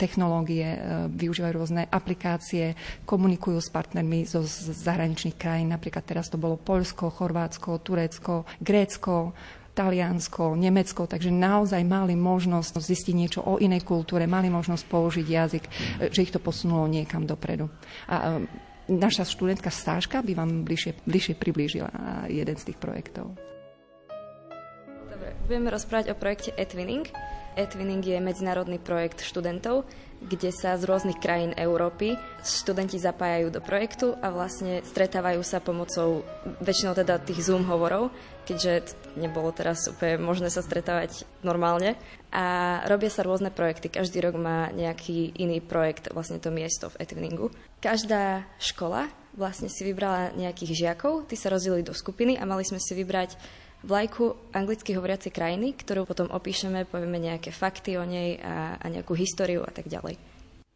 technológie, 0.00 0.64
e, 0.64 0.78
využívajú 1.12 1.52
rôzne 1.52 1.84
aplikácie, 1.92 2.72
komunikujú 3.04 3.60
s 3.60 3.68
partnermi 3.68 4.24
zo 4.24 4.40
zahraničných 4.72 5.36
krajín, 5.36 5.76
napríklad 5.76 6.08
teraz 6.08 6.32
to 6.32 6.40
bolo 6.40 6.59
Poľsko, 6.60 7.10
Chorvátsko, 7.10 7.80
Turecko, 7.80 8.44
Grécko, 8.60 9.32
Taliansko, 9.74 10.58
Nemecko, 10.58 11.06
takže 11.06 11.32
naozaj 11.32 11.80
mali 11.86 12.18
možnosť 12.18 12.76
zistiť 12.76 13.14
niečo 13.16 13.40
o 13.40 13.56
inej 13.56 13.86
kultúre, 13.86 14.28
mali 14.28 14.52
možnosť 14.52 14.84
použiť 14.84 15.26
jazyk, 15.26 15.64
že 16.10 16.20
ich 16.20 16.34
to 16.34 16.42
posunulo 16.42 16.84
niekam 16.90 17.24
dopredu. 17.24 17.70
A 18.10 18.44
e, 18.44 18.50
naša 18.90 19.24
študentka 19.24 19.70
stážka 19.70 20.20
by 20.20 20.32
vám 20.34 20.50
bližšie, 20.66 21.06
bližšie 21.06 21.34
priblížila 21.38 21.90
jeden 22.26 22.56
z 22.58 22.66
tých 22.68 22.78
projektov. 22.82 23.32
Dobre, 25.06 25.32
budeme 25.46 25.70
rozprávať 25.70 26.12
o 26.12 26.18
projekte 26.18 26.50
eTwinning. 26.58 27.06
eTwinning 27.60 28.00
je 28.00 28.16
medzinárodný 28.16 28.80
projekt 28.80 29.20
študentov, 29.20 29.84
kde 30.20 30.52
sa 30.52 30.76
z 30.76 30.84
rôznych 30.84 31.16
krajín 31.16 31.56
Európy 31.56 32.16
študenti 32.44 33.00
zapájajú 33.00 33.48
do 33.48 33.60
projektu 33.64 34.12
a 34.20 34.28
vlastne 34.28 34.84
stretávajú 34.84 35.40
sa 35.40 35.64
pomocou 35.64 36.24
väčšinou 36.60 36.92
teda 36.92 37.20
tých 37.24 37.48
Zoom 37.48 37.64
hovorov, 37.64 38.12
keďže 38.44 38.96
nebolo 39.16 39.48
teraz 39.52 39.88
úplne 39.88 40.20
možné 40.20 40.52
sa 40.52 40.60
stretávať 40.60 41.24
normálne. 41.40 41.96
A 42.28 42.78
robia 42.84 43.08
sa 43.08 43.24
rôzne 43.24 43.48
projekty. 43.48 43.88
Každý 43.88 44.20
rok 44.20 44.36
má 44.36 44.68
nejaký 44.76 45.40
iný 45.40 45.64
projekt, 45.64 46.12
vlastne 46.12 46.36
to 46.36 46.52
miesto 46.52 46.92
v 46.92 47.00
Etwinningu. 47.00 47.48
Každá 47.80 48.44
škola 48.60 49.08
vlastne 49.32 49.72
si 49.72 49.86
vybrala 49.86 50.36
nejakých 50.36 50.84
žiakov, 50.84 51.30
tí 51.30 51.38
sa 51.38 51.48
rozdelili 51.48 51.86
do 51.86 51.96
skupiny 51.96 52.36
a 52.36 52.44
mali 52.44 52.66
sme 52.66 52.82
si 52.82 52.92
vybrať 52.92 53.38
vlajku 53.82 54.52
anglicky 54.52 54.92
hovoriacej 54.92 55.32
krajiny, 55.32 55.72
ktorú 55.72 56.04
potom 56.04 56.28
opíšeme, 56.28 56.84
povieme 56.84 57.16
nejaké 57.16 57.52
fakty 57.52 57.96
o 57.96 58.04
nej 58.04 58.36
a, 58.40 58.76
a 58.76 58.86
nejakú 58.92 59.16
históriu 59.16 59.64
a 59.64 59.72
tak 59.72 59.88
ďalej. 59.88 60.29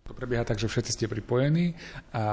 To 0.05 0.13
prebieha 0.13 0.45
tak, 0.45 0.61
že 0.61 0.69
všetci 0.69 1.01
ste 1.01 1.07
pripojení 1.09 1.73
a 2.13 2.25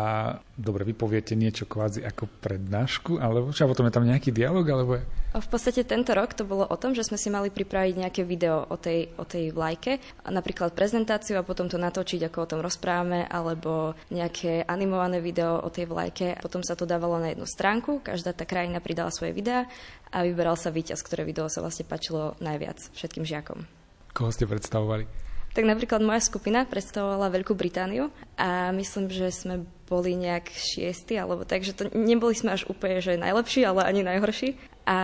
dobre, 0.60 0.84
vy 0.84 0.92
poviete 0.92 1.40
niečo 1.40 1.64
kvázi 1.64 2.04
ako 2.04 2.28
prednášku, 2.44 3.16
alebo 3.16 3.56
čo, 3.56 3.64
a 3.64 3.72
potom 3.72 3.88
je 3.88 3.96
tam 3.96 4.04
nejaký 4.04 4.36
dialog, 4.36 4.68
alebo. 4.68 5.00
V 5.32 5.48
podstate 5.48 5.88
tento 5.88 6.12
rok 6.12 6.36
to 6.36 6.44
bolo 6.44 6.68
o 6.68 6.76
tom, 6.76 6.92
že 6.92 7.08
sme 7.08 7.16
si 7.16 7.32
mali 7.32 7.48
pripraviť 7.48 7.96
nejaké 7.96 8.22
video 8.28 8.68
o 8.68 8.76
tej, 8.76 9.16
o 9.16 9.24
tej 9.24 9.56
vlajke, 9.56 10.04
napríklad 10.28 10.76
prezentáciu 10.76 11.40
a 11.40 11.48
potom 11.48 11.72
to 11.72 11.80
natočiť, 11.80 12.28
ako 12.28 12.38
o 12.44 12.50
tom 12.52 12.60
rozprávame, 12.60 13.24
alebo 13.24 13.96
nejaké 14.12 14.68
animované 14.68 15.24
video 15.24 15.64
o 15.64 15.72
tej 15.72 15.88
vlajke. 15.88 16.44
Potom 16.44 16.68
sa 16.68 16.76
to 16.76 16.84
dávalo 16.84 17.24
na 17.24 17.32
jednu 17.32 17.48
stránku, 17.48 18.04
každá 18.04 18.36
tá 18.36 18.44
krajina 18.44 18.84
pridala 18.84 19.16
svoje 19.16 19.32
videá 19.32 19.64
a 20.12 20.28
vyberal 20.28 20.60
sa 20.60 20.76
víťaz, 20.76 21.00
ktoré 21.08 21.24
video 21.24 21.48
sa 21.48 21.64
vlastne 21.64 21.88
páčilo 21.88 22.36
najviac 22.44 22.92
všetkým 22.92 23.24
žiakom. 23.24 23.64
Koho 24.12 24.28
ste 24.28 24.44
predstavovali? 24.44 25.21
Tak 25.52 25.68
napríklad 25.68 26.00
moja 26.00 26.24
skupina 26.24 26.64
predstavovala 26.64 27.28
Veľkú 27.28 27.52
Britániu 27.60 28.08
a 28.40 28.72
myslím, 28.72 29.12
že 29.12 29.36
sme 29.36 29.68
boli 29.92 30.16
nejak 30.16 30.48
šiesti, 30.48 31.20
alebo 31.20 31.44
tak, 31.44 31.68
že 31.68 31.76
to 31.76 31.92
neboli 31.92 32.32
sme 32.32 32.56
až 32.56 32.64
úplne, 32.72 33.04
že 33.04 33.20
najlepší, 33.20 33.68
ale 33.68 33.84
ani 33.84 34.08
najhorší. 34.08 34.56
A 34.88 34.98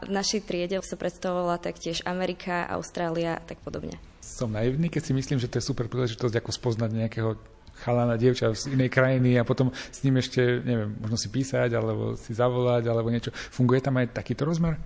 v 0.00 0.10
našej 0.10 0.48
triede 0.48 0.80
sa 0.80 0.96
predstavovala 0.96 1.60
taktiež 1.60 2.00
Amerika, 2.08 2.64
Austrália 2.72 3.36
a 3.36 3.44
tak 3.44 3.60
podobne. 3.60 4.00
Som 4.24 4.56
naivný, 4.56 4.88
keď 4.88 5.02
si 5.04 5.12
myslím, 5.12 5.36
že 5.36 5.52
to 5.52 5.60
je 5.60 5.68
super 5.68 5.84
príležitosť, 5.92 6.32
ako 6.40 6.50
spoznať 6.50 6.90
nejakého 6.96 7.36
chalana, 7.84 8.16
dievča 8.16 8.56
z 8.56 8.72
inej 8.72 8.88
krajiny 8.92 9.36
a 9.36 9.44
potom 9.44 9.72
s 9.72 10.00
ním 10.00 10.16
ešte, 10.20 10.40
neviem, 10.64 10.96
možno 10.96 11.16
si 11.20 11.28
písať, 11.28 11.76
alebo 11.76 12.16
si 12.16 12.32
zavolať, 12.32 12.88
alebo 12.88 13.12
niečo. 13.12 13.32
Funguje 13.32 13.84
tam 13.84 14.00
aj 14.00 14.16
takýto 14.16 14.48
rozmer? 14.48 14.80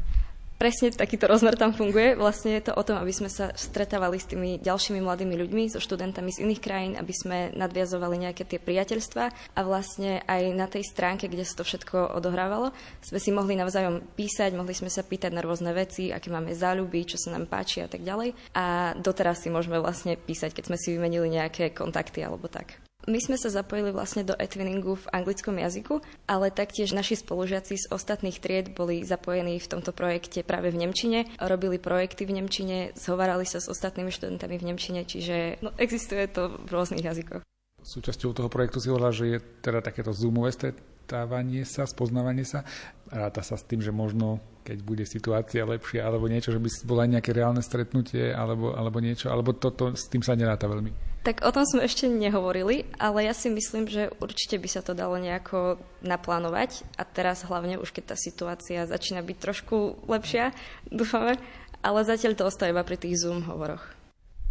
Presne 0.56 0.94
takýto 0.94 1.26
rozmer 1.26 1.58
tam 1.58 1.74
funguje. 1.74 2.14
Vlastne 2.14 2.56
je 2.56 2.70
to 2.70 2.72
o 2.76 2.82
tom, 2.86 3.00
aby 3.00 3.10
sme 3.10 3.30
sa 3.30 3.50
stretávali 3.56 4.18
s 4.20 4.30
tými 4.30 4.60
ďalšími 4.62 5.00
mladými 5.02 5.34
ľuďmi, 5.34 5.62
so 5.72 5.80
študentami 5.82 6.30
z 6.30 6.46
iných 6.46 6.62
krajín, 6.62 6.92
aby 6.94 7.14
sme 7.14 7.38
nadviazovali 7.56 8.28
nejaké 8.28 8.46
tie 8.46 8.60
priateľstva 8.62 9.24
a 9.56 9.60
vlastne 9.64 10.22
aj 10.24 10.42
na 10.54 10.66
tej 10.70 10.86
stránke, 10.86 11.26
kde 11.26 11.46
sa 11.46 11.60
to 11.60 11.64
všetko 11.66 12.14
odohrávalo, 12.14 12.70
sme 13.02 13.20
si 13.20 13.30
mohli 13.34 13.58
navzájom 13.58 14.04
písať, 14.14 14.54
mohli 14.54 14.76
sme 14.76 14.90
sa 14.92 15.02
pýtať 15.02 15.34
na 15.34 15.42
rôzne 15.42 15.74
veci, 15.74 16.14
aké 16.14 16.30
máme 16.30 16.54
záľuby, 16.54 17.08
čo 17.08 17.16
sa 17.18 17.34
nám 17.34 17.50
páči 17.50 17.82
a 17.82 17.88
tak 17.88 18.04
ďalej. 18.04 18.36
A 18.54 18.94
doteraz 18.98 19.42
si 19.42 19.48
môžeme 19.50 19.80
vlastne 19.80 20.14
písať, 20.14 20.54
keď 20.54 20.64
sme 20.70 20.76
si 20.78 20.94
vymenili 20.94 21.28
nejaké 21.32 21.72
kontakty 21.74 22.22
alebo 22.22 22.46
tak. 22.46 22.83
My 23.04 23.20
sme 23.20 23.36
sa 23.36 23.52
zapojili 23.52 23.92
vlastne 23.92 24.24
do 24.24 24.32
etwiningu 24.32 24.96
v 24.96 25.10
anglickom 25.12 25.60
jazyku, 25.60 26.00
ale 26.24 26.48
taktiež 26.48 26.96
naši 26.96 27.20
spolužiaci 27.20 27.76
z 27.76 27.86
ostatných 27.92 28.40
tried 28.40 28.72
boli 28.72 29.04
zapojení 29.04 29.60
v 29.60 29.68
tomto 29.68 29.92
projekte 29.92 30.40
práve 30.40 30.72
v 30.72 30.80
Nemčine, 30.80 31.28
robili 31.36 31.76
projekty 31.76 32.24
v 32.24 32.40
Nemčine, 32.40 32.96
zhovárali 32.96 33.44
sa 33.44 33.60
s 33.60 33.68
ostatnými 33.68 34.08
študentami 34.08 34.56
v 34.56 34.66
Nemčine, 34.72 35.04
čiže 35.04 35.60
no, 35.60 35.76
existuje 35.76 36.24
to 36.32 36.56
v 36.64 36.68
rôznych 36.72 37.04
jazykoch. 37.04 37.44
Súčasťou 37.84 38.32
toho 38.32 38.48
projektu 38.48 38.80
si 38.80 38.88
hovorila, 38.88 39.12
že 39.12 39.36
je 39.36 39.38
teda 39.60 39.84
takéto 39.84 40.16
zoomové 40.16 40.56
stretávanie 40.56 41.68
sa, 41.68 41.84
spoznávanie 41.84 42.48
sa. 42.48 42.64
Ráta 43.12 43.44
sa 43.44 43.60
s 43.60 43.68
tým, 43.68 43.84
že 43.84 43.92
možno, 43.92 44.40
keď 44.64 44.80
bude 44.80 45.04
situácia 45.04 45.68
lepšia 45.68 46.08
alebo 46.08 46.24
niečo, 46.24 46.56
že 46.56 46.56
by 46.56 46.68
bolo 46.88 47.04
aj 47.04 47.10
nejaké 47.20 47.36
reálne 47.36 47.60
stretnutie 47.60 48.32
alebo, 48.32 48.72
alebo 48.72 48.96
niečo, 49.04 49.28
alebo 49.28 49.52
toto 49.52 49.92
s 49.92 50.08
tým 50.08 50.24
sa 50.24 50.32
neráta 50.32 50.64
veľmi. 50.64 51.13
Tak 51.24 51.40
o 51.40 51.48
tom 51.56 51.64
sme 51.64 51.88
ešte 51.88 52.04
nehovorili, 52.04 52.84
ale 53.00 53.24
ja 53.24 53.32
si 53.32 53.48
myslím, 53.48 53.88
že 53.88 54.12
určite 54.20 54.60
by 54.60 54.68
sa 54.68 54.84
to 54.84 54.92
dalo 54.92 55.16
nejako 55.16 55.80
naplánovať 56.04 56.84
a 57.00 57.08
teraz 57.08 57.48
hlavne 57.48 57.80
už 57.80 57.96
keď 57.96 58.12
tá 58.12 58.16
situácia 58.20 58.84
začína 58.84 59.24
byť 59.24 59.36
trošku 59.40 60.04
lepšia, 60.04 60.52
dúfame, 60.92 61.40
ale 61.80 62.04
zatiaľ 62.04 62.36
to 62.36 62.44
ostáva 62.44 62.76
iba 62.76 62.84
pri 62.84 63.00
tých 63.00 63.24
Zoom 63.24 63.40
hovoroch. 63.48 63.80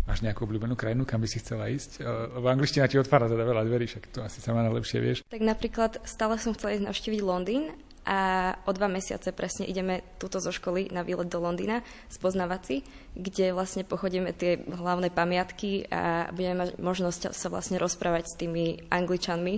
Máš 0.10 0.26
nejakú 0.26 0.50
obľúbenú 0.50 0.74
krajinu, 0.74 1.06
kam 1.06 1.22
by 1.22 1.30
si 1.30 1.46
chcela 1.46 1.70
ísť? 1.70 2.02
Lebo 2.42 2.50
angličtina 2.50 2.90
ti 2.90 2.98
otvára 2.98 3.30
teda 3.30 3.46
veľa 3.46 3.70
dverí, 3.70 3.86
však 3.86 4.04
to 4.10 4.20
asi 4.26 4.42
sama 4.42 4.66
najlepšie 4.66 4.98
vieš. 4.98 5.18
Tak 5.30 5.46
napríklad 5.46 6.02
stále 6.10 6.42
som 6.42 6.58
chcela 6.58 6.74
ísť 6.74 6.90
navštíviť 6.90 7.22
Londýn 7.22 7.70
a 8.04 8.52
o 8.68 8.72
dva 8.76 8.92
mesiace 8.92 9.32
presne 9.32 9.64
ideme 9.64 10.04
túto 10.20 10.44
zo 10.44 10.52
školy 10.52 10.92
na 10.92 11.08
výlet 11.08 11.32
do 11.32 11.40
Londýna 11.40 11.80
spoznávací, 12.12 12.84
kde 13.16 13.56
vlastne 13.56 13.88
pochodíme 13.88 14.36
tie 14.36 14.60
hlavné 14.60 15.08
pamiatky 15.08 15.88
a 15.88 16.28
budeme 16.36 16.68
mať 16.68 16.70
možnosť 16.84 17.22
sa 17.32 17.48
vlastne 17.48 17.80
rozprávať 17.80 18.28
s 18.28 18.38
tými 18.40 18.92
angličanmi, 18.92 19.56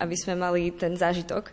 aby 0.00 0.16
sme 0.16 0.40
mali 0.40 0.72
ten 0.72 0.96
zážitok, 0.96 1.52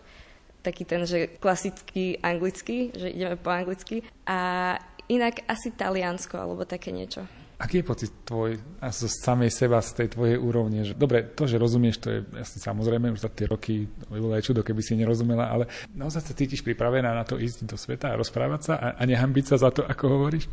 taký 0.63 0.83
ten, 0.87 1.03
že 1.03 1.39
klasický 1.39 2.19
anglický, 2.23 2.95
že 2.95 3.11
ideme 3.11 3.35
po 3.35 3.51
anglicky 3.51 4.03
a 4.23 4.75
inak 5.11 5.43
asi 5.47 5.75
Taliansko 5.75 6.39
alebo 6.39 6.63
také 6.63 6.95
niečo. 6.95 7.38
Aký 7.59 7.83
je 7.83 7.89
pocit 7.91 8.11
tvoj 8.23 8.55
a 8.79 8.87
samej 8.95 9.51
seba, 9.51 9.83
z 9.83 9.91
tej 9.91 10.07
tvojej 10.15 10.39
úrovne? 10.39 10.87
Že, 10.87 10.95
dobre, 10.95 11.27
to, 11.27 11.43
že 11.43 11.59
rozumieš, 11.59 11.99
to 11.99 12.07
je 12.07 12.19
jasne 12.39 12.63
samozrejme, 12.63 13.11
už 13.11 13.19
za 13.19 13.27
tie 13.27 13.51
roky 13.51 13.83
to 13.99 14.07
by 14.15 14.19
bolo 14.23 14.33
aj 14.39 14.47
čudo, 14.47 14.63
keby 14.63 14.79
si 14.79 14.95
nerozumela, 14.95 15.51
ale 15.51 15.67
naozaj 15.91 16.23
sa 16.23 16.31
cítiš 16.31 16.63
pripravená 16.63 17.11
na 17.11 17.27
to 17.27 17.35
ísť 17.35 17.67
do 17.67 17.75
sveta 17.75 18.15
a 18.15 18.19
rozprávať 18.19 18.61
sa 18.63 18.73
a, 18.79 18.87
a 18.95 19.01
nehambiť 19.03 19.45
sa 19.51 19.55
za 19.59 19.75
to, 19.75 19.83
ako 19.83 20.03
hovoríš? 20.07 20.47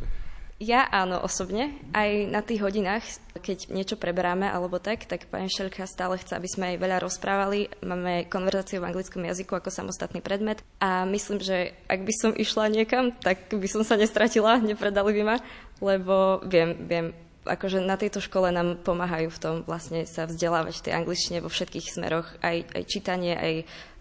Ja 0.57 0.89
áno, 0.89 1.21
osobne. 1.21 1.77
Aj 1.93 2.09
na 2.25 2.41
tých 2.41 2.65
hodinách, 2.65 3.05
keď 3.45 3.69
niečo 3.69 3.93
preberáme 3.93 4.49
alebo 4.49 4.81
tak, 4.81 5.05
tak 5.05 5.29
pani 5.29 5.53
Šelka 5.53 5.85
stále 5.85 6.17
chce, 6.17 6.33
aby 6.33 6.49
sme 6.49 6.65
aj 6.73 6.81
veľa 6.81 6.97
rozprávali. 7.05 7.69
Máme 7.85 8.25
konverzáciu 8.25 8.81
v 8.81 8.89
anglickom 8.89 9.21
jazyku 9.21 9.53
ako 9.53 9.69
samostatný 9.69 10.17
predmet 10.25 10.65
a 10.81 11.05
myslím, 11.05 11.45
že 11.45 11.77
ak 11.85 12.01
by 12.01 12.13
som 12.17 12.31
išla 12.33 12.73
niekam, 12.73 13.13
tak 13.21 13.53
by 13.53 13.69
som 13.69 13.85
sa 13.85 14.01
nestratila, 14.01 14.57
nepredali 14.57 15.21
by 15.21 15.23
ma, 15.29 15.37
lebo 15.77 16.41
viem, 16.49 16.73
viem, 16.89 17.13
akože 17.45 17.77
na 17.85 17.93
tejto 17.93 18.17
škole 18.17 18.49
nám 18.49 18.81
pomáhajú 18.81 19.29
v 19.29 19.41
tom 19.41 19.55
vlastne 19.61 20.09
sa 20.09 20.25
vzdelávať 20.25 20.89
tej 20.89 20.97
angličtine 20.97 21.37
vo 21.37 21.53
všetkých 21.53 21.85
smeroch, 21.85 22.33
aj, 22.41 22.65
aj 22.73 22.83
čítanie, 22.89 23.37
aj 23.37 23.53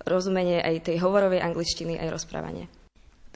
rozumenie, 0.08 0.64
aj 0.64 0.88
tej 0.88 1.04
hovorovej 1.04 1.44
angličtiny, 1.44 2.00
aj 2.00 2.08
rozprávanie. 2.16 2.64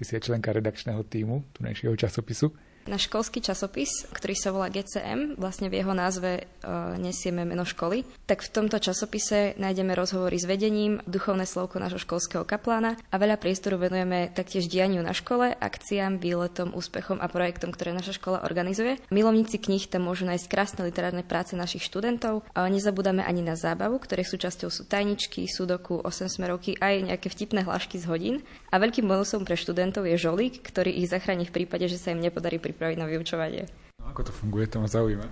Ty 0.01 0.03
si 0.09 0.17
je 0.17 0.25
členka 0.25 0.57
redakčného 0.57 1.05
týmu 1.05 1.45
tunajšieho 1.53 1.93
časopisu. 2.01 2.70
Náš 2.89 3.13
školský 3.13 3.45
časopis, 3.45 4.09
ktorý 4.09 4.33
sa 4.33 4.57
volá 4.57 4.73
GCM, 4.73 5.37
vlastne 5.37 5.69
v 5.69 5.85
jeho 5.85 5.93
názve 5.93 6.41
e, 6.41 6.43
nesieme 6.97 7.45
meno 7.45 7.69
školy, 7.69 8.09
tak 8.25 8.41
v 8.41 8.49
tomto 8.49 8.81
časopise 8.81 9.53
nájdeme 9.61 9.93
rozhovory 9.93 10.41
s 10.41 10.49
vedením, 10.49 11.05
duchovné 11.05 11.45
slovko 11.45 11.77
nášho 11.77 12.01
školského 12.01 12.49
kaplána 12.49 12.97
a 13.13 13.21
veľa 13.21 13.37
priestoru 13.37 13.77
venujeme 13.77 14.33
taktiež 14.33 14.65
dianiu 14.65 15.05
na 15.05 15.13
škole, 15.13 15.53
akciám, 15.53 16.17
výletom, 16.17 16.73
úspechom 16.73 17.21
a 17.21 17.29
projektom, 17.29 17.69
ktoré 17.69 17.93
naša 17.93 18.17
škola 18.17 18.49
organizuje. 18.49 18.97
Milovníci 19.13 19.61
kníh 19.61 19.85
tam 19.85 20.09
môžu 20.09 20.25
nájsť 20.25 20.49
krásne 20.49 20.81
literárne 20.81 21.21
práce 21.21 21.53
našich 21.53 21.85
študentov 21.85 22.49
a 22.57 22.65
nezabúdame 22.65 23.21
ani 23.21 23.45
na 23.45 23.61
zábavu, 23.61 24.01
ktoré 24.01 24.25
súčasťou 24.25 24.73
sú 24.73 24.89
tajničky, 24.89 25.45
sudoku, 25.53 26.01
8 26.01 26.33
smerovky 26.33 26.81
aj 26.81 27.13
nejaké 27.13 27.29
vtipné 27.29 27.61
hlášky 27.61 28.01
z 28.01 28.09
hodín. 28.09 28.37
A 28.73 28.81
veľkým 28.81 29.05
bonusom 29.05 29.45
pre 29.45 29.61
študentov 29.61 30.09
je 30.09 30.17
žolík, 30.17 30.65
ktorý 30.65 30.97
ich 30.97 31.13
zachráni 31.13 31.45
v 31.45 31.61
prípade, 31.61 31.85
že 31.85 32.01
sa 32.01 32.17
im 32.17 32.25
nepodarí 32.25 32.57
pripraviť 32.57 32.70
pripraviť 32.71 32.97
na 32.97 33.07
vyučovanie. 33.11 33.67
No, 33.99 34.15
ako 34.15 34.31
to 34.31 34.33
funguje, 34.33 34.71
to 34.71 34.79
ma 34.79 34.89
zaujíma. 34.89 35.27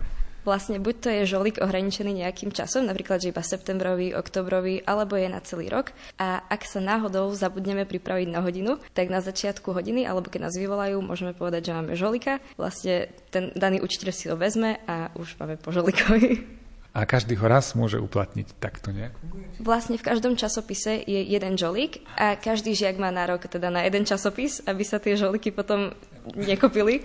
Vlastne 0.49 0.81
buď 0.81 0.95
to 0.97 1.09
je 1.13 1.23
žolík 1.29 1.61
ohraničený 1.61 2.25
nejakým 2.25 2.57
časom, 2.57 2.89
napríklad 2.89 3.21
že 3.21 3.35
iba 3.35 3.45
septembrový, 3.45 4.17
oktobrový, 4.17 4.81
alebo 4.89 5.19
je 5.21 5.29
na 5.29 5.45
celý 5.45 5.69
rok. 5.69 5.93
A 6.17 6.41
ak 6.49 6.65
sa 6.65 6.81
náhodou 6.81 7.29
zabudneme 7.37 7.85
pripraviť 7.85 8.29
na 8.33 8.41
hodinu, 8.41 8.81
tak 8.97 9.13
na 9.13 9.21
začiatku 9.21 9.77
hodiny, 9.77 10.09
alebo 10.09 10.33
keď 10.33 10.49
nás 10.49 10.57
vyvolajú, 10.57 11.05
môžeme 11.05 11.37
povedať, 11.37 11.69
že 11.69 11.77
máme 11.77 11.93
žolika. 12.01 12.41
Vlastne 12.57 13.13
ten 13.29 13.53
daný 13.53 13.85
učiteľ 13.85 14.11
si 14.15 14.33
ho 14.33 14.41
vezme 14.41 14.81
a 14.89 15.13
už 15.21 15.37
máme 15.37 15.61
po 15.61 15.69
žolikovi. 15.69 16.59
A 16.97 17.05
každý 17.05 17.37
ho 17.37 17.47
raz 17.47 17.77
môže 17.77 18.01
uplatniť 18.01 18.59
takto 18.59 18.91
nejak? 18.91 19.13
Vlastne 19.61 20.01
v 20.01 20.07
každom 20.09 20.35
časopise 20.41 20.99
je 21.05 21.21
jeden 21.21 21.55
žolík 21.61 22.01
a 22.17 22.35
každý 22.35 22.73
žiak 22.73 22.97
má 22.97 23.13
nárok 23.13 23.45
teda 23.47 23.69
na 23.69 23.85
jeden 23.85 24.09
časopis, 24.09 24.65
aby 24.65 24.83
sa 24.83 24.97
tie 24.97 25.15
žoliky 25.15 25.53
potom 25.53 25.93
nekopili 26.37 27.05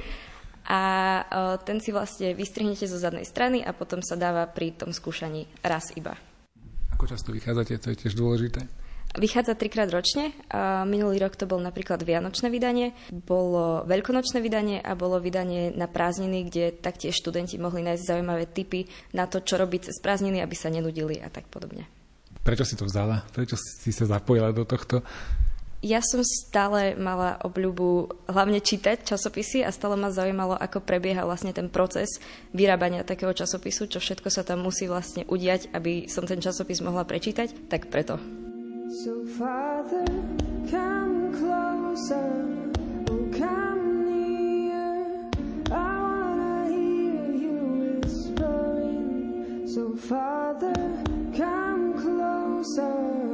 a 0.63 0.81
ten 1.67 1.83
si 1.83 1.91
vlastne 1.91 2.31
vystrihnete 2.31 2.87
zo 2.87 2.95
zadnej 2.95 3.27
strany 3.27 3.59
a 3.59 3.75
potom 3.75 3.99
sa 3.99 4.15
dáva 4.15 4.47
pri 4.47 4.75
tom 4.75 4.95
skúšaní 4.95 5.47
raz 5.59 5.91
iba. 5.99 6.15
Ako 6.95 7.03
často 7.03 7.35
vychádzate, 7.35 7.79
to 7.83 7.91
je 7.91 7.97
tiež 7.99 8.15
dôležité? 8.15 8.63
Vychádza 9.13 9.53
trikrát 9.53 9.93
ročne. 9.93 10.33
Minulý 10.89 11.21
rok 11.21 11.37
to 11.37 11.45
bol 11.45 11.61
napríklad 11.61 12.01
Vianočné 12.01 12.49
vydanie, 12.49 12.97
bolo 13.13 13.85
Veľkonočné 13.85 14.41
vydanie 14.41 14.81
a 14.81 14.97
bolo 14.97 15.21
vydanie 15.21 15.69
na 15.69 15.85
prázdniny, 15.85 16.49
kde 16.49 16.73
taktiež 16.73 17.21
študenti 17.21 17.61
mohli 17.61 17.85
nájsť 17.85 18.09
zaujímavé 18.09 18.49
tipy 18.49 18.89
na 19.13 19.29
to, 19.29 19.45
čo 19.45 19.61
robiť 19.61 19.93
cez 19.93 20.01
prázdniny, 20.01 20.41
aby 20.41 20.55
sa 20.57 20.73
nenudili 20.73 21.21
a 21.21 21.29
tak 21.29 21.45
podobne. 21.45 21.85
Prečo 22.41 22.65
si 22.65 22.73
to 22.73 22.89
vzala? 22.89 23.21
Prečo 23.29 23.53
si 23.53 23.93
sa 23.93 24.09
zapojila 24.09 24.49
do 24.49 24.65
tohto? 24.65 25.05
Ja 25.83 25.99
som 25.99 26.23
stále 26.23 26.95
mala 26.95 27.35
obľubu 27.43 28.07
hlavne 28.31 28.63
čítať 28.63 29.03
časopisy 29.03 29.67
a 29.67 29.69
stále 29.75 29.99
ma 29.99 30.15
zaujímalo, 30.15 30.55
ako 30.55 30.79
prebieha 30.79 31.27
vlastne 31.27 31.51
ten 31.51 31.67
proces 31.67 32.23
vyrábania 32.55 33.03
takého 33.03 33.35
časopisu, 33.35 33.91
čo 33.91 33.99
všetko 33.99 34.31
sa 34.31 34.47
tam 34.47 34.63
musí 34.63 34.87
vlastne 34.87 35.27
udiať, 35.27 35.75
aby 35.75 36.07
som 36.07 36.23
ten 36.23 36.39
časopis 36.39 36.79
mohla 36.79 37.03
prečítať, 37.03 37.67
tak 37.67 37.91
preto. 37.91 38.15
So 39.03 39.27
father, 39.35 40.07
come 40.71 41.35
closer, 41.35 42.31
oh. 45.67 46.13
So 49.73 49.97
father, 49.97 51.03
come 51.35 51.97
closer, 51.97 53.32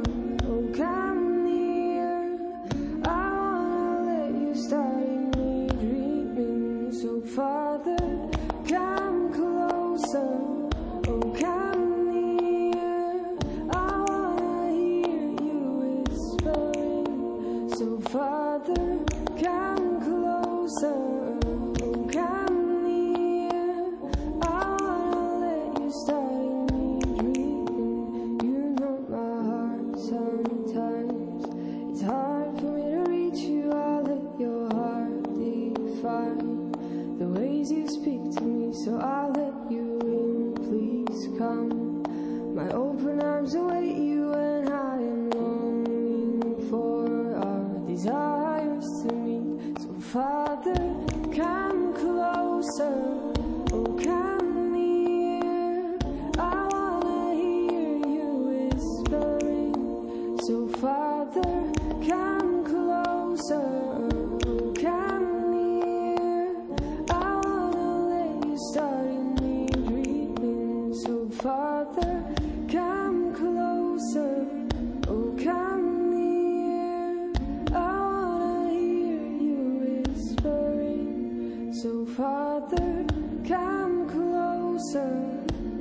Father, 82.60 83.06
come 83.48 84.04
closer. 84.04 85.12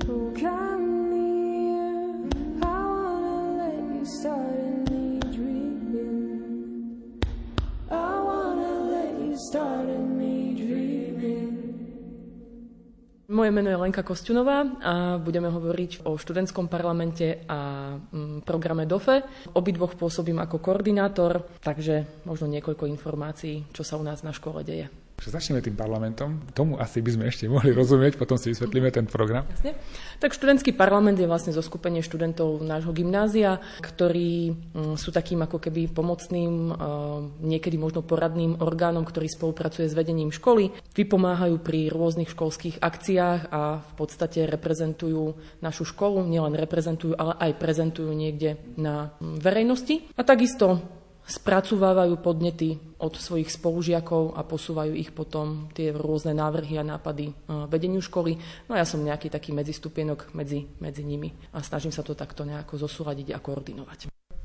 Oh. 0.08 0.32
Moje 13.30 13.56
meno 13.56 13.70
je 13.72 13.78
Lenka 13.80 14.04
Kosťunová 14.04 14.58
a 14.84 14.94
budeme 15.16 15.48
hovoriť 15.48 16.04
o 16.08 16.20
študentskom 16.20 16.68
parlamente 16.68 17.48
a 17.48 17.96
mm, 17.96 18.44
programe 18.44 18.84
DOFE. 18.84 19.24
Obidvoch 19.56 19.96
pôsobím 19.96 20.44
ako 20.44 20.60
koordinátor, 20.60 21.48
takže 21.64 22.24
možno 22.28 22.52
niekoľko 22.52 22.90
informácií, 22.90 23.70
čo 23.72 23.88
sa 23.88 23.96
u 23.96 24.04
nás 24.04 24.28
na 24.28 24.36
škole 24.36 24.64
deje. 24.68 24.92
Takže 25.20 25.36
začneme 25.36 25.60
tým 25.60 25.76
parlamentom. 25.76 26.40
Tomu 26.56 26.80
asi 26.80 27.04
by 27.04 27.12
sme 27.12 27.28
ešte 27.28 27.52
mohli 27.52 27.76
rozumieť, 27.76 28.16
potom 28.16 28.40
si 28.40 28.56
vysvetlíme 28.56 28.88
ten 28.88 29.04
program. 29.04 29.44
Jasne. 29.52 29.76
Tak 30.24 30.32
študentský 30.32 30.72
parlament 30.72 31.20
je 31.20 31.28
vlastne 31.28 31.52
zoskupenie 31.52 32.00
študentov 32.00 32.64
nášho 32.64 32.96
gymnázia, 32.96 33.60
ktorí 33.84 34.56
mm, 34.72 34.96
sú 34.96 35.12
takým 35.12 35.44
ako 35.44 35.60
keby 35.60 35.92
pomocným, 35.92 36.72
eh, 36.72 36.76
niekedy 37.44 37.76
možno 37.76 38.00
poradným 38.00 38.64
orgánom, 38.64 39.04
ktorý 39.04 39.28
spolupracuje 39.28 39.92
s 39.92 39.98
vedením 40.00 40.32
školy. 40.32 40.72
Vypomáhajú 40.96 41.60
pri 41.60 41.92
rôznych 41.92 42.32
školských 42.32 42.80
akciách 42.80 43.52
a 43.52 43.84
v 43.84 43.94
podstate 44.00 44.48
reprezentujú 44.48 45.36
našu 45.60 45.84
školu, 45.84 46.24
nielen 46.32 46.56
reprezentujú, 46.56 47.20
ale 47.20 47.36
aj 47.44 47.60
prezentujú 47.60 48.16
niekde 48.16 48.56
na 48.80 49.12
mm, 49.20 49.44
verejnosti. 49.44 50.16
A 50.16 50.24
takisto 50.24 50.99
spracovávajú 51.30 52.18
podnety 52.20 52.82
od 52.98 53.14
svojich 53.14 53.54
spolužiakov 53.54 54.34
a 54.34 54.42
posúvajú 54.42 54.98
ich 54.98 55.14
potom 55.14 55.70
tie 55.78 55.94
rôzne 55.94 56.34
návrhy 56.34 56.82
a 56.82 56.84
nápady 56.84 57.30
e, 57.30 57.34
vedeniu 57.70 58.02
školy. 58.02 58.36
No 58.66 58.74
ja 58.74 58.84
som 58.84 59.06
nejaký 59.06 59.30
taký 59.30 59.54
medzistupienok 59.54 60.34
medzi, 60.34 60.66
medzi 60.82 61.06
nimi 61.06 61.30
a 61.54 61.62
snažím 61.62 61.94
sa 61.94 62.02
to 62.02 62.18
takto 62.18 62.42
nejako 62.44 62.82
zosúľadiť 62.82 63.38
a 63.38 63.40
koordinovať. 63.40 64.00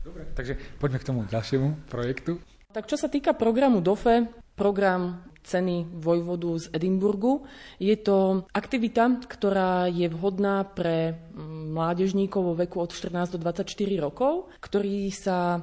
Dobre, 0.04 0.28
takže 0.36 0.60
poďme 0.76 1.00
k 1.00 1.08
tomu 1.08 1.20
ďalšiemu 1.24 1.88
projektu. 1.88 2.36
Tak 2.76 2.84
čo 2.84 3.00
sa 3.00 3.08
týka 3.08 3.32
programu 3.32 3.80
DOFE, 3.80 4.28
program 4.52 5.24
ceny 5.44 6.00
Vojvodu 6.00 6.56
z 6.58 6.66
Edimburgu. 6.72 7.44
Je 7.76 7.94
to 8.00 8.48
aktivita, 8.50 9.20
ktorá 9.28 9.86
je 9.92 10.08
vhodná 10.08 10.64
pre 10.64 11.12
mm, 11.12 11.76
mládežníkov 11.76 12.40
vo 12.40 12.54
veku 12.56 12.80
od 12.80 12.90
14 12.90 13.36
do 13.36 13.38
24 13.38 13.68
rokov, 14.00 14.48
ktorí 14.58 15.12
sa 15.12 15.60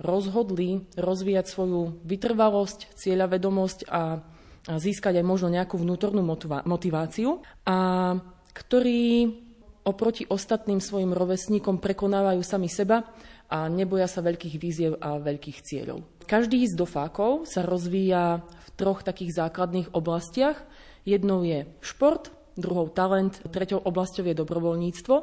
rozhodli 0.00 0.88
rozvíjať 0.96 1.46
svoju 1.48 2.00
vytrvalosť, 2.06 2.96
cieľavedomosť 2.96 3.88
a 3.90 4.22
získať 4.62 5.18
aj 5.18 5.26
možno 5.26 5.50
nejakú 5.50 5.74
vnútornú 5.76 6.22
motiváciu 6.64 7.42
a 7.66 7.76
ktorí 8.54 9.34
oproti 9.82 10.22
ostatným 10.30 10.78
svojim 10.78 11.10
rovesníkom 11.10 11.82
prekonávajú 11.82 12.40
sami 12.46 12.70
seba 12.70 13.02
a 13.50 13.66
neboja 13.66 14.06
sa 14.06 14.22
veľkých 14.22 14.56
víziev 14.62 14.92
a 15.02 15.18
veľkých 15.18 15.58
cieľov. 15.66 16.06
Každý 16.24 16.62
z 16.70 16.78
dofákov 16.78 17.50
sa 17.50 17.66
rozvíja 17.66 18.46
v 18.46 18.68
troch 18.78 19.02
takých 19.02 19.34
základných 19.42 19.90
oblastiach. 19.92 20.56
Jednou 21.02 21.42
je 21.42 21.66
šport, 21.82 22.30
druhou 22.54 22.86
talent, 22.88 23.34
treťou 23.50 23.82
oblasťou 23.82 24.30
je 24.30 24.38
dobrovoľníctvo 24.38 25.16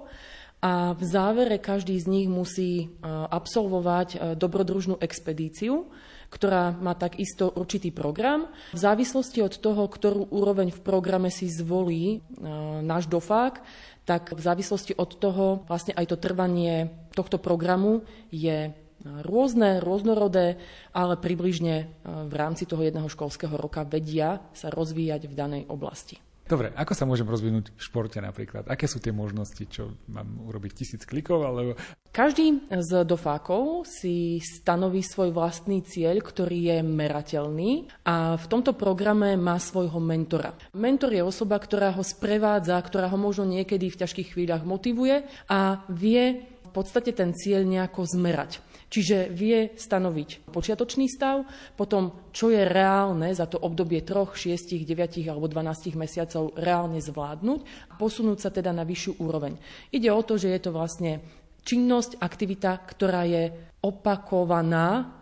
a 0.59 0.91
v 0.91 1.03
závere 1.07 1.55
každý 1.55 1.95
z 1.95 2.05
nich 2.11 2.27
musí 2.27 2.71
e, 2.83 2.87
absolvovať 3.07 4.09
e, 4.11 4.17
dobrodružnú 4.35 4.99
expedíciu, 4.99 5.87
ktorá 6.27 6.75
má 6.75 6.99
takisto 6.99 7.47
určitý 7.55 7.95
program. 7.95 8.51
V 8.75 8.79
závislosti 8.83 9.39
od 9.39 9.55
toho, 9.55 9.87
ktorú 9.87 10.27
úroveň 10.27 10.75
v 10.75 10.83
programe 10.83 11.31
si 11.31 11.47
zvolí 11.47 12.19
e, 12.19 12.43
náš 12.83 13.07
dofák, 13.07 13.63
tak 14.03 14.35
v 14.35 14.41
závislosti 14.43 14.99
od 14.99 15.15
toho 15.15 15.63
vlastne 15.63 15.95
aj 15.95 16.11
to 16.11 16.17
trvanie 16.19 16.91
tohto 17.15 17.39
programu 17.39 18.03
je 18.27 18.75
rôzne, 18.99 19.79
rôznorodé, 19.79 20.59
ale 20.91 21.15
približne 21.15 21.87
v 22.03 22.33
rámci 22.35 22.67
toho 22.67 22.83
jedného 22.83 23.07
školského 23.07 23.55
roka 23.55 23.87
vedia 23.87 24.43
sa 24.51 24.67
rozvíjať 24.73 25.29
v 25.29 25.37
danej 25.37 25.63
oblasti. 25.71 26.19
Dobre, 26.49 26.73
ako 26.73 26.97
sa 26.97 27.05
môžem 27.05 27.29
rozvinúť 27.29 27.69
v 27.69 27.81
športe 27.85 28.17
napríklad? 28.17 28.65
Aké 28.65 28.89
sú 28.89 28.97
tie 28.97 29.13
možnosti, 29.13 29.61
čo 29.69 29.93
mám 30.09 30.49
urobiť 30.49 30.71
tisíc 30.81 31.05
klikov? 31.05 31.45
Alebo... 31.45 31.77
Každý 32.09 32.73
z 32.73 33.05
dofákov 33.05 33.85
si 33.85 34.41
stanoví 34.41 35.05
svoj 35.05 35.29
vlastný 35.29 35.85
cieľ, 35.85 36.17
ktorý 36.25 36.73
je 36.73 36.77
merateľný 36.81 38.01
a 38.01 38.33
v 38.33 38.45
tomto 38.49 38.73
programe 38.73 39.37
má 39.37 39.61
svojho 39.61 40.01
mentora. 40.01 40.57
Mentor 40.73 41.13
je 41.13 41.21
osoba, 41.21 41.61
ktorá 41.61 41.93
ho 41.93 42.01
sprevádza, 42.01 42.81
ktorá 42.81 43.13
ho 43.13 43.19
možno 43.21 43.45
niekedy 43.45 43.93
v 43.93 43.99
ťažkých 44.01 44.33
chvíľach 44.33 44.65
motivuje 44.65 45.29
a 45.53 45.85
vie 45.85 46.49
v 46.65 46.71
podstate 46.73 47.13
ten 47.13 47.37
cieľ 47.37 47.61
nejako 47.61 48.09
zmerať. 48.09 48.57
Čiže 48.89 49.29
vie 49.29 49.77
stanoviť 49.77 50.49
počiatočný 50.49 51.05
stav, 51.05 51.45
potom 51.77 52.33
čo 52.33 52.49
je 52.49 52.65
reálne 52.65 53.29
za 53.29 53.45
to 53.45 53.61
obdobie 53.61 54.01
3, 54.01 54.33
6, 54.33 54.81
9 54.81 55.29
alebo 55.29 55.45
12 55.45 55.93
mesiacov 55.93 56.57
reálne 56.57 56.97
zvládnuť 56.97 57.59
a 57.89 57.93
posunúť 58.01 58.37
sa 58.41 58.49
teda 58.49 58.73
na 58.73 58.81
vyššiu 58.81 59.21
úroveň. 59.21 59.61
Ide 59.93 60.09
o 60.09 60.25
to, 60.25 60.41
že 60.41 60.49
je 60.49 60.59
to 60.65 60.73
vlastne 60.73 61.21
činnosť, 61.61 62.17
aktivita, 62.17 62.81
ktorá 62.81 63.29
je 63.29 63.53
opakovaná 63.85 65.13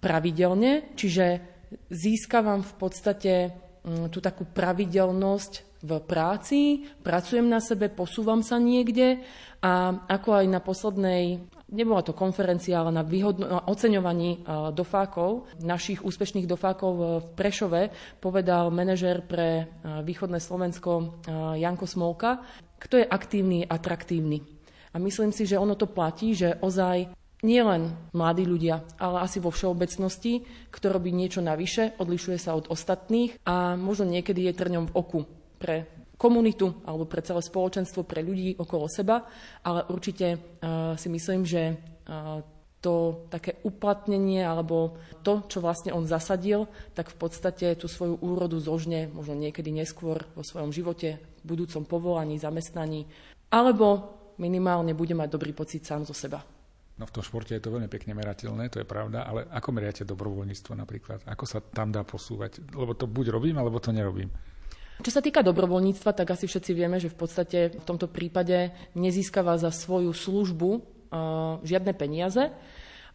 pravidelne, 0.00 0.96
čiže 0.96 1.44
získavam 1.92 2.64
v 2.64 2.74
podstate 2.80 3.32
mm, 3.84 4.08
tú 4.08 4.24
takú 4.24 4.48
pravidelnosť 4.48 5.84
v 5.84 5.90
práci, 6.04 6.88
pracujem 7.00 7.48
na 7.48 7.60
sebe, 7.60 7.88
posúvam 7.88 8.44
sa 8.44 8.60
niekde 8.60 9.24
a 9.64 10.04
ako 10.08 10.44
aj 10.44 10.46
na 10.48 10.60
poslednej 10.60 11.24
Nebola 11.70 12.02
to 12.02 12.10
konferencia, 12.10 12.82
ale 12.82 12.90
na, 12.90 13.06
výhodno, 13.06 13.46
na 13.46 13.62
oceňovaní 13.62 14.42
dofákov, 14.74 15.46
našich 15.62 16.02
úspešných 16.02 16.50
dofákov 16.50 16.92
v 16.98 17.04
Prešove, 17.38 17.82
povedal 18.18 18.74
manažer 18.74 19.22
pre 19.22 19.70
východné 20.02 20.42
Slovensko 20.42 21.22
Janko 21.54 21.86
Smolka, 21.86 22.42
kto 22.74 22.98
je 22.98 23.06
aktívny, 23.06 23.62
atraktívny. 23.62 24.42
A 24.90 24.98
myslím 24.98 25.30
si, 25.30 25.46
že 25.46 25.62
ono 25.62 25.78
to 25.78 25.86
platí, 25.86 26.34
že 26.34 26.58
ozaj 26.58 27.14
nielen 27.46 27.94
mladí 28.10 28.42
ľudia, 28.42 28.82
ale 28.98 29.22
asi 29.22 29.38
vo 29.38 29.54
všeobecnosti, 29.54 30.42
kto 30.74 30.86
robí 30.90 31.14
niečo 31.14 31.38
navyše, 31.38 31.94
odlišuje 32.02 32.38
sa 32.42 32.58
od 32.58 32.66
ostatných 32.66 33.38
a 33.46 33.78
možno 33.78 34.10
niekedy 34.10 34.50
je 34.50 34.58
trňom 34.58 34.90
v 34.90 34.94
oku 34.98 35.20
pre 35.62 35.99
komunitu 36.20 36.84
alebo 36.84 37.08
pre 37.08 37.24
celé 37.24 37.40
spoločenstvo, 37.40 38.04
pre 38.04 38.20
ľudí 38.20 38.60
okolo 38.60 38.84
seba, 38.92 39.24
ale 39.64 39.88
určite 39.88 40.36
uh, 40.36 40.92
si 41.00 41.08
myslím, 41.08 41.48
že 41.48 41.72
uh, 41.72 42.44
to 42.80 43.28
také 43.28 43.60
uplatnenie 43.64 44.44
alebo 44.44 44.96
to, 45.20 45.44
čo 45.48 45.60
vlastne 45.60 45.92
on 45.92 46.08
zasadil, 46.08 46.68
tak 46.96 47.12
v 47.12 47.16
podstate 47.16 47.76
tú 47.76 47.88
svoju 47.88 48.20
úrodu 48.20 48.56
zožne 48.56 49.08
možno 49.12 49.36
niekedy 49.36 49.68
neskôr 49.68 50.24
vo 50.32 50.44
svojom 50.44 50.72
živote, 50.72 51.20
v 51.40 51.44
budúcom 51.44 51.88
povolaní, 51.88 52.36
zamestnaní, 52.36 53.08
alebo 53.52 54.16
minimálne 54.40 54.96
bude 54.96 55.12
mať 55.12 55.28
dobrý 55.28 55.52
pocit 55.52 55.84
sám 55.84 56.04
zo 56.04 56.16
seba. 56.16 56.40
No 57.00 57.08
v 57.08 57.14
tom 57.16 57.24
športe 57.24 57.56
je 57.56 57.64
to 57.64 57.72
veľmi 57.72 57.88
pekne 57.88 58.12
merateľné, 58.12 58.68
to 58.68 58.80
je 58.80 58.88
pravda, 58.88 59.24
ale 59.24 59.48
ako 59.48 59.72
meriate 59.72 60.04
dobrovoľníctvo 60.04 60.72
napríklad? 60.76 61.24
Ako 61.24 61.48
sa 61.48 61.64
tam 61.64 61.88
dá 61.88 62.04
posúvať? 62.04 62.60
Lebo 62.76 62.92
to 62.92 63.08
buď 63.08 63.32
robím, 63.32 63.56
alebo 63.56 63.80
to 63.80 63.88
nerobím. 63.88 64.28
Čo 65.00 65.16
sa 65.16 65.24
týka 65.24 65.40
dobrovoľníctva, 65.40 66.12
tak 66.12 66.36
asi 66.36 66.44
všetci 66.44 66.76
vieme, 66.76 67.00
že 67.00 67.08
v 67.08 67.16
podstate 67.16 67.58
v 67.72 67.84
tomto 67.88 68.04
prípade 68.04 68.68
nezískava 68.92 69.56
za 69.56 69.72
svoju 69.72 70.12
službu 70.12 70.70
uh, 70.76 70.80
žiadne 71.64 71.96
peniaze. 71.96 72.52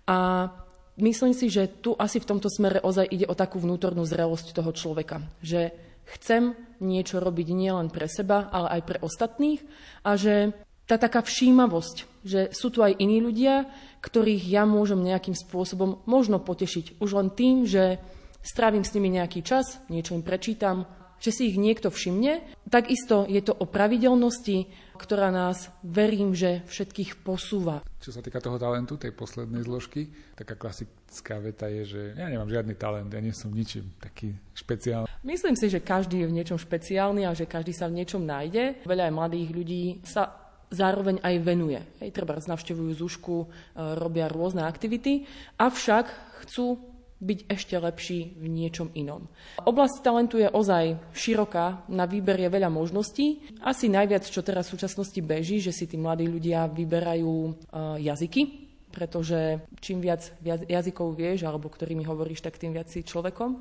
A 0.09 0.49
myslím 0.97 1.37
si, 1.37 1.53
že 1.53 1.69
tu 1.69 1.93
asi 1.93 2.17
v 2.17 2.25
tomto 2.25 2.49
smere 2.49 2.81
ozaj 2.81 3.05
ide 3.05 3.29
o 3.29 3.37
takú 3.37 3.61
vnútornú 3.61 4.01
zrelosť 4.01 4.57
toho 4.57 4.73
človeka. 4.73 5.21
Že 5.45 5.77
chcem 6.17 6.57
niečo 6.81 7.21
robiť 7.21 7.47
nielen 7.53 7.93
pre 7.93 8.09
seba, 8.09 8.49
ale 8.49 8.81
aj 8.81 8.81
pre 8.85 8.97
ostatných 9.05 9.61
a 10.01 10.17
že 10.17 10.57
tá 10.85 11.01
taká 11.01 11.25
všímavosť, 11.25 12.25
že 12.25 12.53
sú 12.53 12.69
tu 12.69 12.85
aj 12.85 12.97
iní 13.01 13.17
ľudia, 13.17 13.65
ktorých 14.05 14.45
ja 14.45 14.69
môžem 14.69 15.01
nejakým 15.01 15.33
spôsobom 15.33 16.05
možno 16.05 16.37
potešiť 16.37 17.01
už 17.01 17.09
len 17.17 17.29
tým, 17.33 17.65
že 17.65 17.97
strávim 18.45 18.85
s 18.85 18.93
nimi 18.93 19.09
nejaký 19.17 19.41
čas, 19.41 19.81
niečo 19.89 20.13
im 20.13 20.21
prečítam, 20.21 20.85
že 21.19 21.31
si 21.31 21.51
ich 21.51 21.57
niekto 21.57 21.89
všimne. 21.89 22.43
Takisto 22.67 23.25
je 23.25 23.41
to 23.41 23.53
o 23.55 23.65
pravidelnosti, 23.65 24.69
ktorá 24.95 25.29
nás, 25.29 25.69
verím, 25.83 26.31
že 26.31 26.63
všetkých 26.67 27.21
posúva. 27.23 27.83
Čo 27.99 28.15
sa 28.15 28.21
týka 28.23 28.39
toho 28.39 28.55
talentu, 28.55 28.95
tej 28.95 29.11
poslednej 29.11 29.65
zložky, 29.65 30.07
taká 30.37 30.55
klasická 30.55 31.41
veta 31.41 31.67
je, 31.67 31.83
že 31.83 32.01
ja 32.15 32.29
nemám 32.31 32.47
žiadny 32.47 32.75
talent, 32.79 33.11
ja 33.11 33.21
nie 33.23 33.35
som 33.35 33.51
ničím 33.51 33.91
taký 33.99 34.31
špeciálny. 34.55 35.09
Myslím 35.25 35.57
si, 35.57 35.67
že 35.67 35.83
každý 35.83 36.23
je 36.23 36.29
v 36.29 36.35
niečom 36.37 36.59
špeciálny 36.61 37.27
a 37.27 37.35
že 37.35 37.49
každý 37.49 37.73
sa 37.75 37.89
v 37.91 38.01
niečom 38.01 38.23
nájde. 38.23 38.85
Veľa 38.87 39.09
aj 39.09 39.13
mladých 39.13 39.49
ľudí 39.51 39.83
sa 40.05 40.45
zároveň 40.69 41.21
aj 41.21 41.35
venuje. 41.45 41.79
Hej, 42.01 42.09
treba 42.13 42.37
navštevujú 42.37 42.91
zúšku, 42.97 43.35
e, 43.41 43.47
robia 43.95 44.25
rôzne 44.27 44.65
aktivity, 44.65 45.25
avšak 45.61 46.09
chcú 46.45 46.94
byť 47.19 47.39
ešte 47.47 47.75
lepší 47.79 48.35
v 48.35 48.45
niečom 48.51 48.91
inom. 48.91 49.31
Oblasť 49.63 50.03
talentu 50.03 50.35
je 50.37 50.51
ozaj 50.51 50.99
široká, 51.15 51.87
na 51.87 52.03
výber 52.03 52.35
je 52.35 52.49
veľa 52.51 52.67
možností. 52.67 53.39
Asi 53.63 53.87
najviac, 53.87 54.27
čo 54.27 54.43
teraz 54.43 54.67
v 54.67 54.75
súčasnosti 54.75 55.19
beží, 55.23 55.63
že 55.63 55.71
si 55.71 55.87
tí 55.87 55.95
mladí 55.95 56.27
ľudia 56.27 56.67
vyberajú 56.67 57.31
uh, 57.31 57.53
jazyky, 57.97 58.67
pretože 58.91 59.63
čím 59.79 59.99
viac 59.99 60.27
jazykov 60.43 61.15
vieš, 61.15 61.47
alebo 61.47 61.67
ktorými 61.67 62.07
hovoríš, 62.07 62.43
tak 62.43 62.59
tým 62.59 62.75
viac 62.75 62.87
si 62.87 63.03
človekom. 63.03 63.59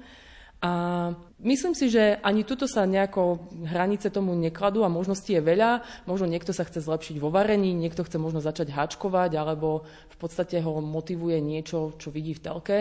A 0.65 1.13
myslím 1.45 1.77
si, 1.77 1.93
že 1.93 2.17
ani 2.25 2.41
tuto 2.41 2.65
sa 2.65 2.89
nejako 2.89 3.53
hranice 3.69 4.09
tomu 4.09 4.33
nekladú 4.33 4.81
a 4.81 4.89
možností 4.89 5.37
je 5.37 5.45
veľa. 5.45 5.85
Možno 6.09 6.25
niekto 6.25 6.57
sa 6.57 6.65
chce 6.65 6.81
zlepšiť 6.81 7.21
vo 7.21 7.29
varení, 7.29 7.77
niekto 7.77 8.01
chce 8.01 8.17
možno 8.17 8.41
začať 8.41 8.73
háčkovať, 8.73 9.37
alebo 9.37 9.85
v 9.85 10.17
podstate 10.17 10.65
ho 10.65 10.81
motivuje 10.81 11.37
niečo, 11.45 11.93
čo 12.01 12.09
vidí 12.09 12.33
v 12.33 12.41
telke. 12.41 12.77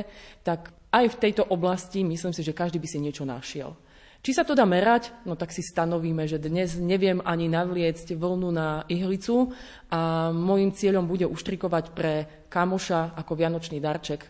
Tak 0.47 0.71
aj 0.95 1.05
v 1.11 1.19
tejto 1.19 1.43
oblasti 1.43 2.07
myslím 2.07 2.31
si, 2.31 2.39
že 2.39 2.55
každý 2.55 2.79
by 2.79 2.87
si 2.87 3.03
niečo 3.03 3.27
našiel. 3.27 3.75
Či 4.23 4.31
sa 4.31 4.47
to 4.47 4.55
dá 4.55 4.63
merať? 4.63 5.11
No 5.27 5.35
tak 5.35 5.51
si 5.51 5.59
stanovíme, 5.59 6.23
že 6.23 6.39
dnes 6.39 6.79
neviem 6.79 7.19
ani 7.19 7.51
navliecť 7.51 8.15
vlnu 8.15 8.47
na 8.55 8.87
ihlicu 8.87 9.51
a 9.91 10.31
môjim 10.31 10.71
cieľom 10.71 11.03
bude 11.03 11.27
uštrikovať 11.27 11.91
pre 11.91 12.47
kamoša 12.47 13.19
ako 13.19 13.35
vianočný 13.35 13.83
darček 13.83 14.23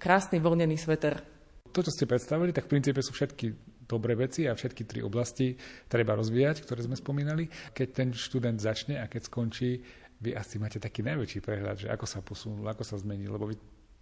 krásny 0.00 0.40
vlnený 0.40 0.80
sveter 0.80 1.35
to, 1.76 1.84
čo 1.84 1.92
ste 1.92 2.08
predstavili, 2.08 2.56
tak 2.56 2.72
v 2.72 2.80
princípe 2.80 3.04
sú 3.04 3.12
všetky 3.12 3.76
dobré 3.84 4.16
veci 4.16 4.48
a 4.48 4.56
všetky 4.56 4.88
tri 4.88 5.00
oblasti 5.04 5.54
treba 5.86 6.16
rozvíjať, 6.16 6.64
ktoré 6.64 6.80
sme 6.80 6.96
spomínali. 6.96 7.52
Keď 7.76 7.88
ten 7.92 8.08
študent 8.16 8.56
začne 8.56 8.96
a 8.96 9.06
keď 9.06 9.28
skončí, 9.28 9.84
vy 10.16 10.32
asi 10.32 10.56
máte 10.56 10.80
taký 10.80 11.04
najväčší 11.04 11.44
prehľad, 11.44 11.76
že 11.84 11.88
ako 11.92 12.06
sa 12.08 12.24
posunul, 12.24 12.64
ako 12.64 12.82
sa 12.82 12.96
zmenil, 12.96 13.36
lebo 13.36 13.52
vy 13.52 13.56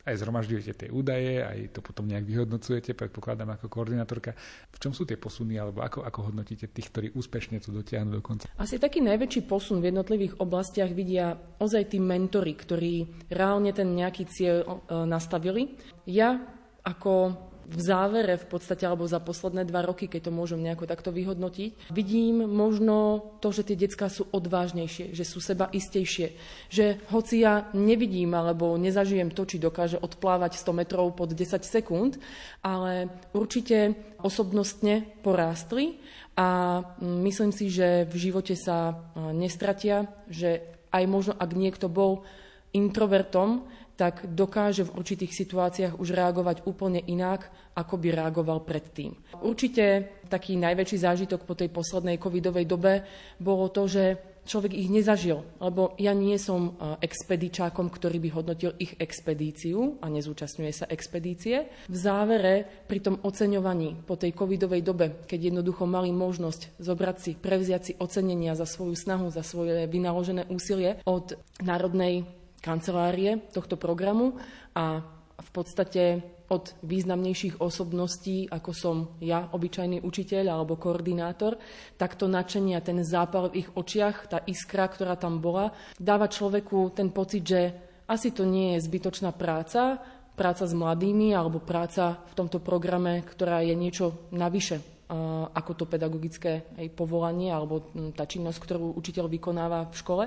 aj 0.04 0.20
zhromažďujete 0.20 0.72
tie 0.76 0.88
údaje, 0.92 1.40
aj 1.40 1.72
to 1.72 1.80
potom 1.80 2.04
nejak 2.04 2.28
vyhodnocujete, 2.28 2.92
predpokladám 2.92 3.56
ako 3.56 3.72
koordinátorka. 3.72 4.36
V 4.68 4.76
čom 4.76 4.92
sú 4.92 5.08
tie 5.08 5.16
posuny, 5.16 5.56
alebo 5.56 5.80
ako, 5.80 6.04
ako 6.04 6.28
hodnotíte 6.28 6.68
tých, 6.68 6.92
ktorí 6.92 7.06
úspešne 7.16 7.56
to 7.64 7.72
dotiahnu 7.72 8.12
do 8.12 8.20
konca? 8.20 8.44
Asi 8.60 8.76
taký 8.76 9.00
najväčší 9.00 9.48
posun 9.48 9.80
v 9.80 9.88
jednotlivých 9.90 10.36
oblastiach 10.44 10.92
vidia 10.92 11.32
ozaj 11.56 11.96
tí 11.96 11.98
mentory, 12.04 12.52
ktorí 12.52 12.94
reálne 13.32 13.72
ten 13.72 13.96
nejaký 13.96 14.28
cieľ 14.28 14.56
e, 14.60 14.68
nastavili. 15.08 15.80
Ja 16.04 16.36
ako 16.84 17.32
v 17.64 17.80
závere 17.80 18.36
v 18.36 18.46
podstate, 18.46 18.84
alebo 18.84 19.08
za 19.08 19.18
posledné 19.20 19.64
dva 19.64 19.80
roky, 19.82 20.06
keď 20.06 20.28
to 20.28 20.32
môžem 20.36 20.60
nejako 20.60 20.84
takto 20.84 21.10
vyhodnotiť, 21.10 21.90
vidím 21.90 22.44
možno 22.44 23.24
to, 23.40 23.50
že 23.50 23.72
tie 23.72 23.76
detská 23.76 24.12
sú 24.12 24.28
odvážnejšie, 24.30 25.16
že 25.16 25.24
sú 25.24 25.40
seba 25.40 25.72
istejšie, 25.72 26.36
že 26.68 27.00
hoci 27.08 27.42
ja 27.42 27.72
nevidím 27.72 28.36
alebo 28.36 28.76
nezažijem 28.76 29.32
to, 29.32 29.48
či 29.48 29.56
dokáže 29.56 29.96
odplávať 29.96 30.60
100 30.60 30.80
metrov 30.84 31.16
pod 31.16 31.32
10 31.32 31.64
sekúnd, 31.64 32.20
ale 32.60 33.08
určite 33.32 33.96
osobnostne 34.20 35.20
porástli 35.24 36.00
a 36.36 36.80
myslím 37.00 37.54
si, 37.54 37.70
že 37.70 38.04
v 38.10 38.16
živote 38.30 38.58
sa 38.58 38.98
nestratia, 39.32 40.10
že 40.28 40.74
aj 40.90 41.04
možno 41.06 41.32
ak 41.34 41.50
niekto 41.54 41.86
bol 41.90 42.22
introvertom, 42.74 43.66
tak 43.94 44.26
dokáže 44.26 44.82
v 44.86 44.94
určitých 44.98 45.32
situáciách 45.32 45.98
už 46.02 46.14
reagovať 46.14 46.66
úplne 46.66 46.98
inak, 46.98 47.46
ako 47.78 47.94
by 47.98 48.08
reagoval 48.10 48.62
predtým. 48.66 49.14
Určite 49.42 50.18
taký 50.26 50.58
najväčší 50.58 50.98
zážitok 50.98 51.46
po 51.46 51.54
tej 51.54 51.70
poslednej 51.70 52.18
covidovej 52.18 52.66
dobe 52.66 53.06
bolo 53.38 53.70
to, 53.70 53.86
že 53.86 54.34
človek 54.44 54.76
ich 54.76 54.92
nezažil, 54.92 55.40
lebo 55.58 55.96
ja 55.96 56.12
nie 56.12 56.36
som 56.36 56.76
e, 56.76 57.00
expedičákom, 57.00 57.88
ktorý 57.88 58.20
by 58.20 58.30
hodnotil 58.30 58.76
ich 58.76 58.92
expedíciu 59.00 59.98
a 60.04 60.06
nezúčastňuje 60.12 60.72
sa 60.72 60.86
expedície. 60.92 61.72
V 61.88 61.96
závere 61.96 62.84
pri 62.84 63.00
tom 63.00 63.16
oceňovaní 63.24 64.04
po 64.04 64.20
tej 64.20 64.36
covidovej 64.36 64.82
dobe, 64.84 65.06
keď 65.24 65.52
jednoducho 65.52 65.88
mali 65.88 66.12
možnosť 66.12 66.76
zobrať 66.76 67.16
si, 67.16 67.30
prevziať 67.34 67.82
si 67.82 67.92
ocenenia 67.96 68.52
za 68.52 68.68
svoju 68.68 68.94
snahu, 68.94 69.32
za 69.32 69.40
svoje 69.40 69.88
vynaložené 69.88 70.44
úsilie 70.52 71.00
od 71.08 71.34
Národnej 71.64 72.43
kancelárie 72.64 73.44
tohto 73.52 73.76
programu 73.76 74.40
a 74.72 75.04
v 75.36 75.50
podstate 75.52 76.24
od 76.48 76.72
významnejších 76.84 77.60
osobností, 77.60 78.48
ako 78.48 78.70
som 78.72 78.96
ja, 79.20 79.48
obyčajný 79.52 80.00
učiteľ 80.00 80.44
alebo 80.48 80.80
koordinátor, 80.80 81.60
tak 82.00 82.16
to 82.16 82.28
načenie 82.28 82.76
a 82.76 82.84
ten 82.84 83.00
zápal 83.04 83.52
v 83.52 83.64
ich 83.64 83.68
očiach, 83.72 84.28
tá 84.28 84.38
iskra, 84.48 84.88
ktorá 84.88 85.16
tam 85.16 85.40
bola, 85.40 85.72
dáva 85.96 86.28
človeku 86.28 86.92
ten 86.96 87.12
pocit, 87.12 87.44
že 87.44 87.60
asi 88.08 88.32
to 88.32 88.44
nie 88.44 88.76
je 88.76 88.84
zbytočná 88.84 89.32
práca, 89.32 90.00
práca 90.36 90.64
s 90.68 90.74
mladými 90.76 91.32
alebo 91.32 91.64
práca 91.64 92.20
v 92.28 92.34
tomto 92.36 92.60
programe, 92.60 93.24
ktorá 93.24 93.64
je 93.64 93.74
niečo 93.76 94.28
navyše 94.32 94.94
ako 95.54 95.72
to 95.76 95.84
pedagogické 95.84 96.64
povolanie 96.96 97.52
alebo 97.52 97.92
tá 98.16 98.24
činnosť, 98.24 98.56
ktorú 98.56 98.96
učiteľ 98.96 99.28
vykonáva 99.28 99.92
v 99.92 99.96
škole 100.00 100.24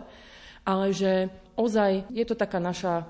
ale 0.68 0.92
že 0.92 1.32
ozaj 1.56 2.12
je 2.12 2.26
to 2.28 2.36
taká 2.36 2.60
naša 2.60 3.08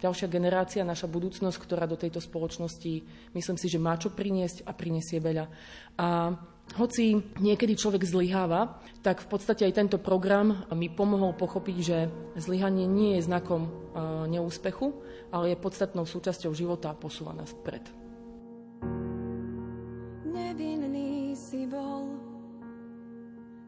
ďalšia 0.00 0.28
generácia, 0.28 0.84
naša 0.84 1.08
budúcnosť, 1.08 1.56
ktorá 1.60 1.84
do 1.88 2.00
tejto 2.00 2.20
spoločnosti, 2.20 3.04
myslím 3.32 3.56
si, 3.56 3.66
že 3.72 3.80
má 3.80 3.96
čo 3.96 4.12
priniesť 4.12 4.64
a 4.68 4.72
prinesie 4.76 5.16
veľa. 5.16 5.48
A 6.00 6.32
hoci 6.76 7.20
niekedy 7.40 7.76
človek 7.76 8.04
zlyháva, 8.04 8.80
tak 9.00 9.24
v 9.24 9.28
podstate 9.28 9.64
aj 9.64 9.76
tento 9.76 9.98
program 10.00 10.64
mi 10.76 10.92
pomohol 10.92 11.32
pochopiť, 11.36 11.76
že 11.80 11.98
zlyhanie 12.36 12.84
nie 12.84 13.16
je 13.16 13.24
znakom 13.28 13.68
neúspechu, 14.28 14.92
ale 15.32 15.52
je 15.52 15.60
podstatnou 15.60 16.04
súčasťou 16.04 16.52
života 16.52 16.92
a 16.92 16.98
posúva 16.98 17.32
nás 17.32 17.52
vpred. 17.64 17.84
Nevinný 20.28 21.32
si 21.32 21.64
bol, 21.64 22.12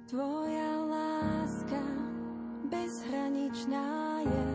tvoja 0.09 0.66
bezhraničná 2.87 4.22
je. 4.22 4.47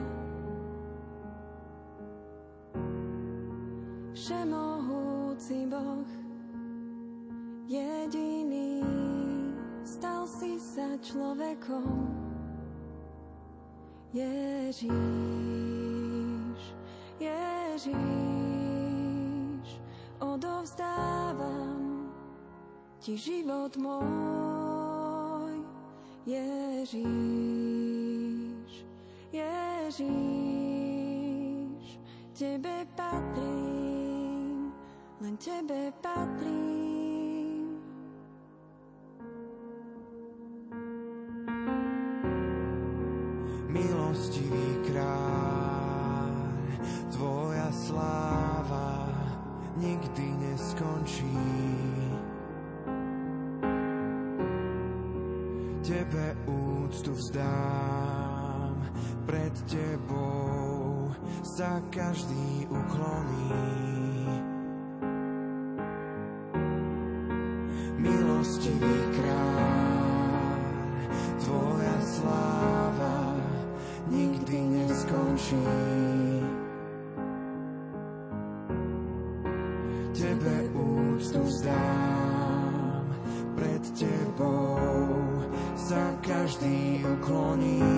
Všemohúci 4.15 5.67
Boh, 5.67 6.07
jediný, 7.67 8.79
stal 9.83 10.23
si 10.23 10.55
sa 10.63 10.95
človekom. 11.03 12.07
Ježíš, 14.15 14.91
Ježíš, 17.19 17.99
odovzdávam 20.23 22.07
ti 23.03 23.19
život 23.19 23.75
môj. 23.75 25.59
Ježíš. 26.23 27.70
Ježíš, 29.31 30.09
Tebe 32.39 32.85
patrím, 32.95 34.73
len 35.21 35.37
Tebe 35.37 35.91
patrím. 36.01 36.90
Každý 61.91 62.71
ukloní. 62.71 63.51
Milostivý 67.99 68.97
kráľ, 69.19 70.55
tvoja 71.43 71.97
sláva 71.99 73.35
nikdy 74.07 74.57
neskončí. 74.71 75.67
Tebe 80.15 80.57
úctu 80.71 81.43
vzdám, 81.43 83.03
pred 83.59 83.83
tebou 83.99 84.79
sa 85.75 86.15
každý 86.23 87.03
ukloní. 87.03 87.90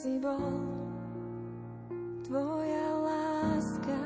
Si 0.00 0.16
bol, 0.16 0.56
tvoja 2.24 2.88
láska 3.04 4.00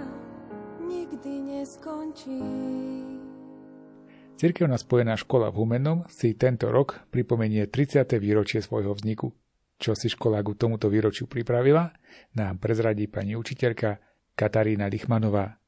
nikdy 0.82 1.54
neskončí. 1.54 2.42
Cirkevná 4.34 4.74
spojená 4.74 5.14
škola 5.14 5.54
v 5.54 5.62
Humennom 5.62 6.02
si 6.10 6.34
tento 6.34 6.74
rok 6.74 7.06
pripomenie 7.14 7.70
30. 7.70 8.10
výročie 8.18 8.58
svojho 8.58 8.90
vzniku. 8.90 9.30
Čo 9.78 9.94
si 9.94 10.10
škola 10.10 10.42
k 10.42 10.58
tomuto 10.58 10.90
výročiu 10.90 11.30
pripravila, 11.30 11.94
nám 12.34 12.58
prezradí 12.58 13.06
pani 13.06 13.38
učiteľka 13.38 14.02
Katarína 14.34 14.90
Lichmanová. 14.90 15.62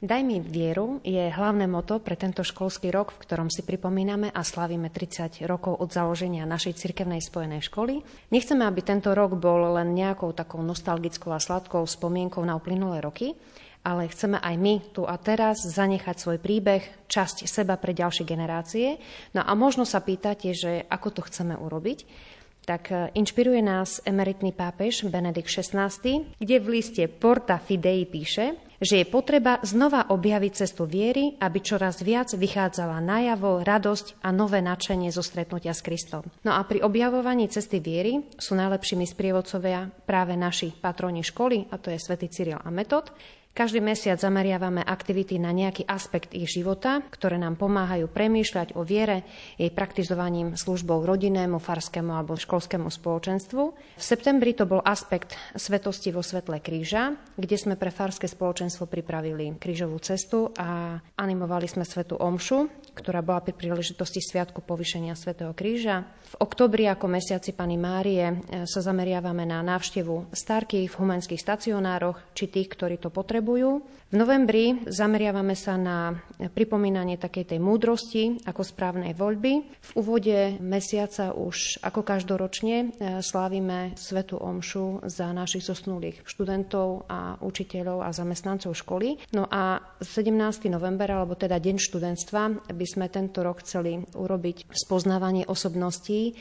Daj 0.00 0.22
mi 0.24 0.40
vieru 0.40 1.02
je 1.04 1.28
hlavné 1.28 1.68
moto 1.68 2.00
pre 2.00 2.16
tento 2.16 2.40
školský 2.40 2.88
rok, 2.88 3.12
v 3.12 3.20
ktorom 3.26 3.52
si 3.52 3.60
pripomíname 3.60 4.32
a 4.32 4.40
slavíme 4.40 4.88
30 4.88 5.44
rokov 5.44 5.76
od 5.76 5.92
založenia 5.92 6.48
našej 6.48 6.78
cirkevnej 6.80 7.20
spojenej 7.20 7.60
školy. 7.68 8.00
Nechceme, 8.32 8.64
aby 8.64 8.80
tento 8.80 9.12
rok 9.12 9.36
bol 9.36 9.76
len 9.76 9.92
nejakou 9.92 10.32
takou 10.32 10.64
nostalgickou 10.64 11.34
a 11.34 11.42
sladkou 11.42 11.84
spomienkou 11.84 12.40
na 12.40 12.56
uplynulé 12.56 13.04
roky, 13.04 13.36
ale 13.82 14.08
chceme 14.08 14.38
aj 14.38 14.54
my 14.56 14.74
tu 14.94 15.02
a 15.04 15.18
teraz 15.18 15.66
zanechať 15.66 16.16
svoj 16.16 16.38
príbeh, 16.38 17.10
časť 17.10 17.50
seba 17.50 17.74
pre 17.76 17.92
ďalšie 17.92 18.22
generácie. 18.22 18.96
No 19.34 19.42
a 19.42 19.52
možno 19.58 19.82
sa 19.82 20.00
pýtate, 20.00 20.54
že 20.54 20.86
ako 20.86 21.08
to 21.18 21.20
chceme 21.26 21.58
urobiť 21.58 22.30
tak 22.62 22.94
e, 22.94 23.10
inšpiruje 23.18 23.58
nás 23.58 23.98
emeritný 24.06 24.54
pápež 24.54 25.02
Benedikt 25.10 25.50
XVI, 25.50 25.90
kde 26.38 26.56
v 26.62 26.66
liste 26.70 27.02
Porta 27.10 27.58
Fidei 27.58 28.06
píše, 28.06 28.54
že 28.82 29.00
je 29.00 29.06
potreba 29.06 29.62
znova 29.62 30.10
objaviť 30.10 30.52
cestu 30.58 30.90
viery, 30.90 31.38
aby 31.38 31.62
čoraz 31.62 32.02
viac 32.02 32.34
vychádzala 32.34 32.98
najavo 32.98 33.62
radosť 33.62 34.26
a 34.26 34.34
nové 34.34 34.58
nadšenie 34.58 35.14
zo 35.14 35.22
stretnutia 35.22 35.70
s 35.70 35.86
Kristom. 35.86 36.26
No 36.42 36.58
a 36.58 36.60
pri 36.66 36.82
objavovaní 36.82 37.46
cesty 37.46 37.78
viery 37.78 38.26
sú 38.34 38.58
najlepšími 38.58 39.06
sprievodcovia 39.06 39.86
práve 40.02 40.34
naši 40.34 40.74
patroni 40.74 41.22
školy, 41.22 41.70
a 41.70 41.78
to 41.78 41.94
je 41.94 42.02
svätý 42.02 42.26
Cyril 42.26 42.58
a 42.58 42.68
Metod, 42.74 43.14
každý 43.52 43.84
mesiac 43.84 44.16
zameriavame 44.18 44.82
aktivity 44.82 45.36
na 45.36 45.52
nejaký 45.52 45.84
aspekt 45.86 46.32
ich 46.32 46.48
života, 46.50 47.04
ktoré 47.12 47.36
nám 47.36 47.60
pomáhajú 47.60 48.08
premýšľať 48.08 48.74
o 48.74 48.82
viere, 48.82 49.28
jej 49.60 49.68
praktizovaním 49.68 50.56
službou 50.58 51.04
rodinnému, 51.04 51.60
farskému 51.60 52.16
alebo 52.16 52.34
školskému 52.34 52.88
spoločenstvu. 52.88 53.62
V 53.96 54.02
septembri 54.02 54.56
to 54.56 54.64
bol 54.64 54.82
aspekt 54.82 55.38
svetosti 55.52 56.10
vo 56.10 56.24
svetle 56.24 56.58
kríža, 56.64 57.14
kde 57.36 57.56
sme 57.60 57.76
pre 57.76 57.92
farské 57.92 58.24
spoločenstvo 58.24 58.88
pripravili 58.88 59.54
krížovú 59.60 60.00
cestu 60.00 60.48
a 60.56 60.96
animovali 61.20 61.68
sme 61.68 61.84
svetu 61.84 62.16
omšu, 62.18 62.90
ktorá 62.96 63.20
bola 63.20 63.44
pri 63.44 63.54
príležitosti 63.54 64.24
Sviatku 64.24 64.64
povyšenia 64.64 65.12
svätého 65.12 65.52
kríža. 65.52 66.08
V 66.32 66.40
oktobri 66.40 66.88
ako 66.88 67.06
mesiaci 67.08 67.52
Pany 67.52 67.76
Márie 67.76 68.24
e, 68.24 68.34
sa 68.64 68.80
zameriavame 68.80 69.44
na 69.44 69.60
návštevu 69.60 70.32
starkých 70.32 70.88
v 70.88 70.98
humenských 70.98 71.40
stacionároch 71.40 72.32
či 72.32 72.48
tých, 72.48 72.72
ktorí 72.72 72.96
to 72.96 73.12
potrebujú 73.12 73.41
potrebujú. 73.42 73.82
V 74.12 74.20
novembri 74.20 74.76
zameriavame 74.92 75.56
sa 75.56 75.80
na 75.80 76.12
pripomínanie 76.52 77.16
takej 77.16 77.56
tej 77.56 77.60
múdrosti 77.64 78.44
ako 78.44 78.60
správnej 78.60 79.16
voľby. 79.16 79.52
V 79.64 79.90
úvode 79.96 80.60
mesiaca 80.60 81.32
už 81.32 81.80
ako 81.80 82.04
každoročne 82.04 82.76
e, 82.76 82.86
slávime 83.24 83.96
Svetu 83.96 84.36
Omšu 84.36 85.08
za 85.08 85.32
našich 85.32 85.64
zosnulých 85.64 86.28
študentov 86.28 87.08
a 87.08 87.40
učiteľov 87.40 88.04
a 88.04 88.12
zamestnancov 88.12 88.76
školy. 88.76 89.16
No 89.32 89.48
a 89.48 89.80
17. 90.04 90.68
november, 90.68 91.08
alebo 91.08 91.32
teda 91.32 91.56
Deň 91.56 91.80
študentstva, 91.80 92.68
by 92.68 92.86
sme 92.86 93.08
tento 93.08 93.40
rok 93.40 93.64
chceli 93.64 93.96
urobiť 94.12 94.76
spoznávanie 94.76 95.48
osobností, 95.48 96.36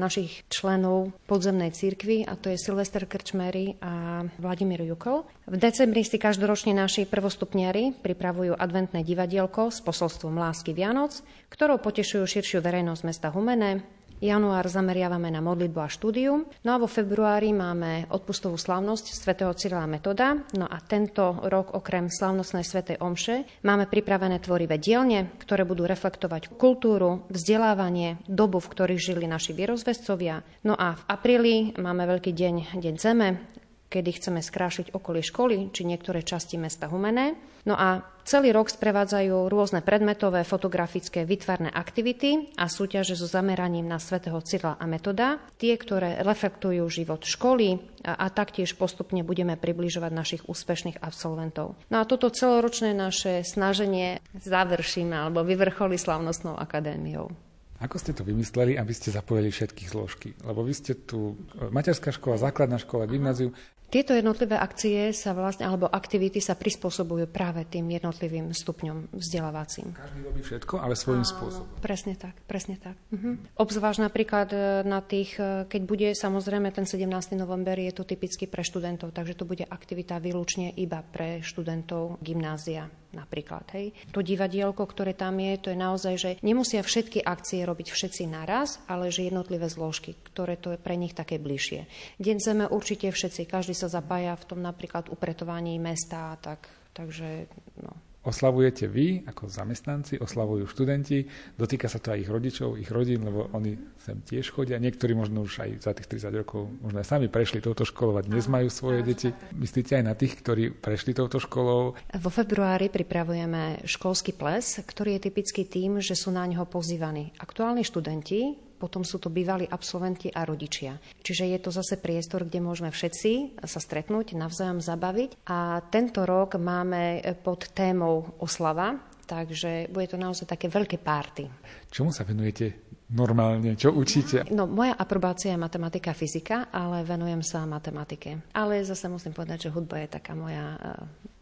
našich 0.00 0.48
členov 0.48 1.12
podzemnej 1.28 1.70
cirkvi 1.76 2.24
a 2.24 2.34
to 2.40 2.48
je 2.48 2.56
Silvester 2.56 3.04
Krčmery 3.04 3.76
a 3.84 4.24
Vladimír 4.40 4.80
Jukol. 4.88 5.28
V 5.44 5.56
decembri 5.60 6.00
si 6.02 6.16
každoročne 6.16 6.72
naši 6.72 7.04
prvostupniari 7.04 7.92
pripravujú 7.92 8.56
adventné 8.56 9.04
divadielko 9.04 9.68
s 9.68 9.84
posolstvom 9.84 10.40
lásky 10.40 10.72
Vianoc, 10.72 11.20
ktorou 11.52 11.76
potešujú 11.78 12.24
širšiu 12.24 12.64
verejnosť 12.64 13.02
mesta 13.04 13.28
Humene, 13.28 13.97
Január 14.18 14.66
zameriavame 14.66 15.30
na 15.30 15.38
modlitbu 15.38 15.78
a 15.78 15.88
štúdium. 15.90 16.46
No 16.66 16.70
a 16.74 16.80
vo 16.82 16.90
februári 16.90 17.54
máme 17.54 18.10
odpustovú 18.10 18.58
slávnosť 18.58 19.14
svätého 19.14 19.54
Cyrila 19.54 19.86
Metoda. 19.86 20.42
No 20.58 20.66
a 20.66 20.78
tento 20.82 21.38
rok 21.46 21.74
okrem 21.74 22.10
slávnostnej 22.10 22.66
svätej 22.66 22.98
Omše 22.98 23.46
máme 23.62 23.86
pripravené 23.86 24.42
tvorivé 24.42 24.76
dielne, 24.82 25.30
ktoré 25.38 25.62
budú 25.62 25.86
reflektovať 25.86 26.58
kultúru, 26.58 27.26
vzdelávanie, 27.30 28.18
dobu, 28.26 28.58
v 28.58 28.70
ktorých 28.74 29.00
žili 29.00 29.26
naši 29.30 29.54
vierozvescovia. 29.54 30.42
No 30.66 30.74
a 30.74 30.98
v 30.98 31.02
apríli 31.06 31.56
máme 31.78 32.06
veľký 32.06 32.34
deň, 32.34 32.78
deň 32.78 32.94
Zeme, 32.98 33.57
kedy 33.88 34.20
chceme 34.20 34.40
skrášiť 34.44 34.92
okolie 34.92 35.24
školy 35.24 35.72
či 35.72 35.88
niektoré 35.88 36.20
časti 36.20 36.60
mesta 36.60 36.86
Humené. 36.92 37.36
No 37.66 37.76
a 37.76 38.00
celý 38.24 38.54
rok 38.54 38.72
sprevádzajú 38.72 39.48
rôzne 39.48 39.84
predmetové, 39.84 40.44
fotografické, 40.44 41.28
vytvarné 41.28 41.68
aktivity 41.68 42.54
a 42.56 42.68
súťaže 42.68 43.16
so 43.16 43.28
zameraním 43.28 43.84
na 43.84 44.00
svätého 44.00 44.40
Cyrila 44.40 44.80
a 44.80 44.84
Metoda, 44.88 45.36
tie, 45.60 45.76
ktoré 45.76 46.20
reflektujú 46.24 46.84
život 46.88 47.24
školy 47.28 47.76
a, 48.04 48.24
a 48.24 48.26
taktiež 48.32 48.72
postupne 48.76 49.20
budeme 49.20 49.58
približovať 49.58 50.12
našich 50.12 50.42
úspešných 50.48 51.00
absolventov. 51.04 51.76
No 51.92 52.00
a 52.00 52.08
toto 52.08 52.32
celoročné 52.32 52.96
naše 52.96 53.44
snaženie 53.44 54.22
završíme 54.36 55.12
alebo 55.12 55.44
vyvrcholí 55.44 56.00
slavnostnou 56.00 56.56
akadémiou. 56.56 57.47
Ako 57.78 57.94
ste 58.02 58.10
to 58.10 58.26
vymysleli, 58.26 58.74
aby 58.74 58.90
ste 58.90 59.14
zapojili 59.14 59.54
všetky 59.54 59.86
zložky? 59.86 60.34
Lebo 60.42 60.66
vy 60.66 60.74
ste 60.74 60.98
tu 60.98 61.38
materská 61.70 62.10
škola, 62.10 62.34
základná 62.34 62.74
škola, 62.82 63.06
gymnázium. 63.06 63.54
Tieto 63.88 64.12
jednotlivé 64.12 64.60
akcie 64.60 65.16
sa 65.16 65.32
vlastne, 65.32 65.64
alebo 65.64 65.88
aktivity 65.88 66.44
sa 66.44 66.52
prispôsobujú 66.52 67.24
práve 67.32 67.64
tým 67.64 67.88
jednotlivým 67.88 68.52
stupňom 68.52 69.16
vzdelávacím. 69.16 69.96
Každý 69.96 70.20
robí 70.28 70.40
všetko, 70.44 70.74
ale 70.76 70.92
svojím 70.92 71.24
Áno, 71.24 71.32
spôsobom. 71.32 71.68
Presne 71.80 72.14
tak, 72.20 72.36
presne 72.44 72.76
tak. 72.76 73.00
Mhm. 73.08 73.56
Obzvlášť 73.56 74.00
napríklad 74.04 74.48
e, 74.52 74.58
na 74.84 75.00
tých, 75.00 75.40
e, 75.40 75.64
keď 75.64 75.82
bude 75.88 76.08
samozrejme 76.12 76.68
ten 76.68 76.84
17. 76.84 77.08
november, 77.32 77.80
je 77.80 77.96
to 77.96 78.04
typicky 78.04 78.44
pre 78.44 78.60
študentov, 78.60 79.16
takže 79.16 79.32
to 79.32 79.48
bude 79.48 79.64
aktivita 79.64 80.20
výlučne 80.20 80.68
iba 80.76 81.00
pre 81.00 81.40
študentov 81.40 82.20
gymnázia 82.20 82.92
napríklad. 83.12 83.64
Hej. 83.72 83.96
To 84.12 84.20
divadielko, 84.20 84.84
ktoré 84.84 85.16
tam 85.16 85.40
je, 85.40 85.52
to 85.56 85.68
je 85.72 85.78
naozaj, 85.78 86.14
že 86.20 86.30
nemusia 86.44 86.84
všetky 86.84 87.24
akcie 87.24 87.64
robiť 87.64 87.88
všetci 87.88 88.28
naraz, 88.28 88.80
ale 88.84 89.08
že 89.08 89.28
jednotlivé 89.28 89.64
zložky, 89.72 90.12
ktoré 90.28 90.60
to 90.60 90.76
je 90.76 90.78
pre 90.80 90.94
nich 91.00 91.16
také 91.16 91.40
bližšie. 91.40 91.88
Deň 92.20 92.36
zeme 92.36 92.64
určite 92.68 93.08
všetci, 93.08 93.48
každý 93.48 93.72
sa 93.78 93.86
zapája 93.86 94.34
v 94.34 94.44
tom 94.50 94.58
napríklad 94.58 95.06
upretovaní 95.06 95.78
mesta, 95.78 96.34
tak, 96.42 96.66
takže 96.90 97.46
no, 97.78 97.94
Oslavujete 98.28 98.90
vy 98.90 99.24
ako 99.24 99.48
zamestnanci, 99.48 100.20
oslavujú 100.20 100.68
študenti, 100.68 101.24
dotýka 101.56 101.88
sa 101.88 101.96
to 101.96 102.12
aj 102.12 102.26
ich 102.26 102.28
rodičov, 102.28 102.76
ich 102.76 102.90
rodín, 102.92 103.24
lebo 103.24 103.48
oni 103.56 103.72
sem 104.02 104.20
tiež 104.20 104.52
chodia. 104.52 104.76
Niektorí 104.76 105.16
možno 105.16 105.48
už 105.48 105.64
aj 105.64 105.70
za 105.80 105.96
tých 105.96 106.12
30 106.28 106.44
rokov 106.44 106.68
možno 106.84 107.00
aj 107.00 107.08
sami 107.08 107.32
prešli 107.32 107.64
touto 107.64 107.88
školou 107.88 108.20
a 108.20 108.26
dnes 108.26 108.44
majú 108.44 108.68
svoje 108.68 109.00
deti. 109.00 109.32
Myslíte 109.56 109.96
aj 109.96 110.04
na 110.04 110.12
tých, 110.12 110.44
ktorí 110.44 110.76
prešli 110.76 111.16
touto 111.16 111.40
školou? 111.40 111.96
Vo 111.96 112.30
februári 112.34 112.92
pripravujeme 112.92 113.86
školský 113.88 114.36
ples, 114.36 114.76
ktorý 114.84 115.16
je 115.16 115.32
typický 115.32 115.64
tým, 115.64 116.04
že 116.04 116.12
sú 116.12 116.28
na 116.28 116.44
neho 116.44 116.68
pozývaní 116.68 117.32
aktuálni 117.40 117.80
študenti, 117.80 118.67
potom 118.78 119.02
sú 119.02 119.18
to 119.18 119.28
bývalí 119.28 119.66
absolventi 119.66 120.30
a 120.30 120.46
rodičia. 120.46 120.96
Čiže 121.20 121.44
je 121.50 121.58
to 121.58 121.70
zase 121.74 121.98
priestor, 121.98 122.46
kde 122.46 122.62
môžeme 122.62 122.94
všetci 122.94 123.58
sa 123.66 123.80
stretnúť, 123.82 124.38
navzájom 124.38 124.78
zabaviť. 124.78 125.50
A 125.50 125.82
tento 125.90 126.22
rok 126.22 126.56
máme 126.56 127.20
pod 127.42 127.68
témou 127.74 128.38
oslava, 128.38 129.02
takže 129.26 129.90
bude 129.90 130.08
to 130.08 130.16
naozaj 130.16 130.46
také 130.46 130.70
veľké 130.70 131.02
párty. 131.02 131.50
Čomu 131.92 132.14
sa 132.14 132.24
venujete 132.24 132.88
normálne? 133.12 133.76
Čo 133.76 133.92
učíte? 133.92 134.48
No, 134.52 134.64
moja 134.64 134.96
aprobácia 134.96 135.52
je 135.52 135.60
matematika 135.60 136.12
a 136.12 136.18
fyzika, 136.18 136.72
ale 136.72 137.04
venujem 137.04 137.40
sa 137.44 137.68
matematike. 137.68 138.40
Ale 138.56 138.84
zase 138.84 139.08
musím 139.08 139.36
povedať, 139.36 139.68
že 139.68 139.74
hudba 139.74 140.00
je 140.04 140.08
taká 140.08 140.32
moja 140.32 140.76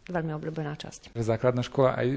veľmi 0.07 0.31
obľúbená 0.35 0.73
časť. 0.79 1.13
Základná 1.15 1.61
škola 1.63 1.99
aj 1.99 2.07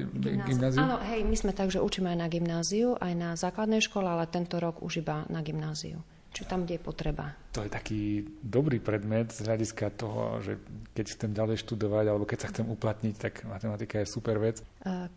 gymnázium? 0.47 0.81
Áno, 0.83 0.97
hej, 1.03 1.21
my 1.27 1.35
sme 1.35 1.51
tak, 1.51 1.69
že 1.69 1.83
učíme 1.83 2.11
aj 2.11 2.19
na 2.19 2.27
gymnáziu, 2.31 2.95
aj 2.97 3.13
na 3.13 3.29
základnej 3.35 3.83
škole, 3.83 4.07
ale 4.07 4.27
tento 4.31 4.57
rok 4.57 4.79
už 4.79 5.03
iba 5.03 5.27
na 5.27 5.43
gymnáziu. 5.43 5.99
Čiže 6.31 6.47
tam, 6.47 6.63
kde 6.63 6.79
je 6.79 6.81
potreba. 6.81 7.35
To 7.51 7.67
je 7.67 7.69
taký 7.69 8.23
dobrý 8.39 8.79
predmet 8.79 9.35
z 9.35 9.43
hľadiska 9.43 9.91
toho, 9.99 10.39
že 10.39 10.55
keď 10.95 11.05
chcem 11.19 11.31
ďalej 11.35 11.59
študovať 11.59 12.05
alebo 12.07 12.23
keď 12.23 12.39
sa 12.39 12.47
chcem 12.47 12.63
uplatniť, 12.63 13.15
tak 13.19 13.43
matematika 13.43 13.99
je 13.99 14.07
super 14.07 14.39
vec. 14.39 14.63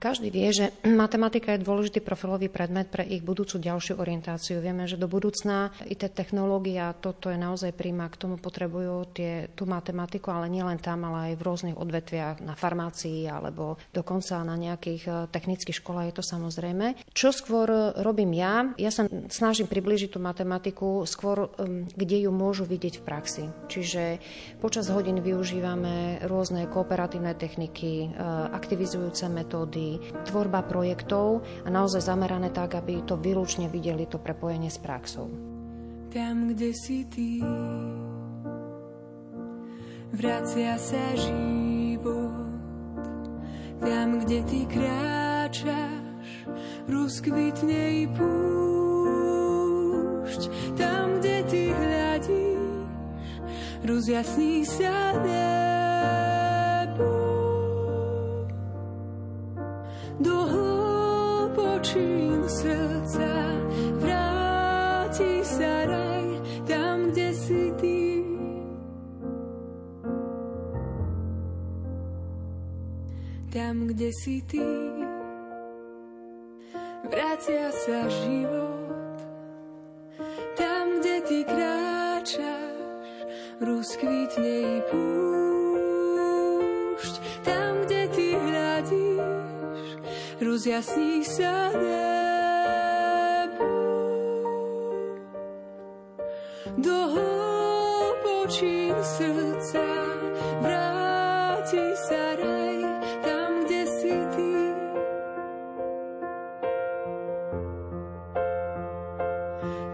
Každý 0.02 0.34
vie, 0.34 0.50
že 0.50 0.74
matematika 1.02 1.54
je 1.54 1.62
dôležitý 1.62 2.02
profilový 2.02 2.50
predmet 2.50 2.90
pre 2.90 3.06
ich 3.06 3.22
budúcu 3.22 3.62
ďalšiu 3.62 4.02
orientáciu. 4.02 4.58
Vieme, 4.58 4.90
že 4.90 4.98
do 4.98 5.06
budúcna 5.06 5.70
i 5.86 5.94
tie 5.94 6.10
technológia, 6.10 6.90
toto 6.98 7.30
je 7.30 7.38
naozaj 7.38 7.70
príjma, 7.70 8.10
k 8.10 8.18
tomu 8.18 8.36
potrebujú 8.42 9.14
tie, 9.14 9.46
tú 9.54 9.70
matematiku, 9.70 10.34
ale 10.34 10.50
nielen 10.50 10.82
tam, 10.82 11.06
ale 11.06 11.32
aj 11.32 11.38
v 11.38 11.46
rôznych 11.46 11.78
odvetviach, 11.78 12.42
na 12.42 12.58
farmácii 12.58 13.30
alebo 13.30 13.78
dokonca 13.94 14.42
na 14.42 14.58
nejakých 14.58 15.02
e, 15.06 15.12
technických 15.30 15.78
školách 15.78 16.10
je 16.10 16.16
to 16.18 16.24
samozrejme. 16.26 16.98
Čo 17.14 17.30
skôr 17.30 17.94
robím 18.02 18.34
ja? 18.34 18.74
Ja 18.74 18.90
sa 18.90 19.06
snažím 19.30 19.70
približiť 19.70 20.10
tú 20.10 20.18
matematiku 20.18 21.06
skôr, 21.06 21.54
kde 21.94 22.23
ju 22.24 22.32
môžu 22.32 22.64
vidieť 22.64 23.00
v 23.00 23.06
praxi. 23.06 23.44
Čiže 23.68 24.18
počas 24.64 24.88
hodín 24.88 25.20
využívame 25.20 26.24
rôzne 26.24 26.64
kooperatívne 26.72 27.36
techniky, 27.36 28.08
e, 28.08 28.16
aktivizujúce 28.50 29.28
metódy, 29.28 30.00
tvorba 30.24 30.64
projektov 30.64 31.44
a 31.62 31.68
naozaj 31.68 32.00
zamerané 32.00 32.48
tak, 32.48 32.74
aby 32.80 33.04
to 33.04 33.20
výlučne 33.20 33.68
videli 33.68 34.08
to 34.08 34.16
prepojenie 34.16 34.72
s 34.72 34.80
praxou. 34.80 35.28
Tam, 36.14 36.48
kde 36.48 36.70
si 36.72 37.04
ty, 37.10 37.42
vracia 40.14 40.78
sa 40.78 41.04
život. 41.18 42.44
Tam, 43.82 44.22
kde 44.22 44.40
ty 44.46 44.64
kráčaš, 44.64 46.48
rozkvitne 46.88 48.06
i 48.06 48.08
púšť. 48.14 48.32
Tam, 50.78 51.13
rozjasní 53.84 54.64
sa 54.64 55.12
nebo. 55.20 57.12
Do 60.24 60.36
hlbočín 60.48 62.48
srdca 62.48 63.32
vráti 64.00 65.44
sa 65.44 65.84
raj 65.84 66.28
tam, 66.64 67.12
kde 67.12 67.28
si 67.36 67.62
ty. 67.76 68.00
Tam, 73.54 73.86
kde 73.86 74.10
si 74.10 74.42
ty, 74.50 74.66
vracia 77.06 77.70
sa 77.70 78.10
život. 78.10 78.43
Rozkvitne 83.64 84.56
i 84.60 84.84
púšť. 84.92 85.40
Tam, 87.40 87.88
kde 87.88 88.12
ty 88.12 88.36
hľadíš, 88.36 90.04
rozjasní 90.44 91.24
sa 91.24 91.72
nebo. 91.72 93.72
Do 96.76 96.98
hlbočín 97.16 98.92
srdca 99.00 99.88
vráti 100.60 101.96
sa 102.04 102.36
raj 102.36 102.84
tam, 103.24 103.64
kde 103.64 103.82
si 103.88 104.12
ty. 104.36 104.52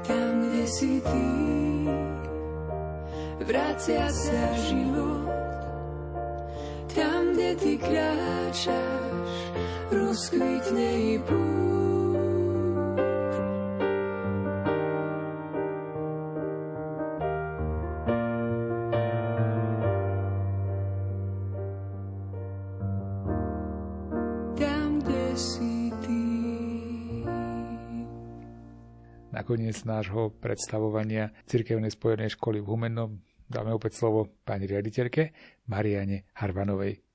Tam, 0.03 0.43
kde 0.43 0.67
si 0.67 0.99
ty, 0.99 1.50
vracia 3.81 4.13
sa 4.13 4.45
život. 4.69 5.25
Tam, 6.93 7.33
kde 7.33 7.57
ty 7.57 7.73
kráčaš, 7.81 9.33
rozkvitne 9.89 10.89
i 11.01 11.17
púšť. 11.25 11.49
Tam, 24.61 25.01
kde 25.01 25.27
si 25.41 25.89
ty. 26.05 26.25
Nakoniec 29.33 29.81
nášho 29.89 30.37
predstavovania 30.37 31.33
Cirkevnej 31.49 31.89
spojenej 31.89 32.37
školy 32.37 32.61
v 32.61 32.69
Humennom 32.69 33.30
dáme 33.51 33.75
opäť 33.75 33.99
slovo 33.99 34.31
pani 34.47 34.71
riaditeľke 34.71 35.35
Mariane 35.67 36.31
Harvanovej. 36.39 37.11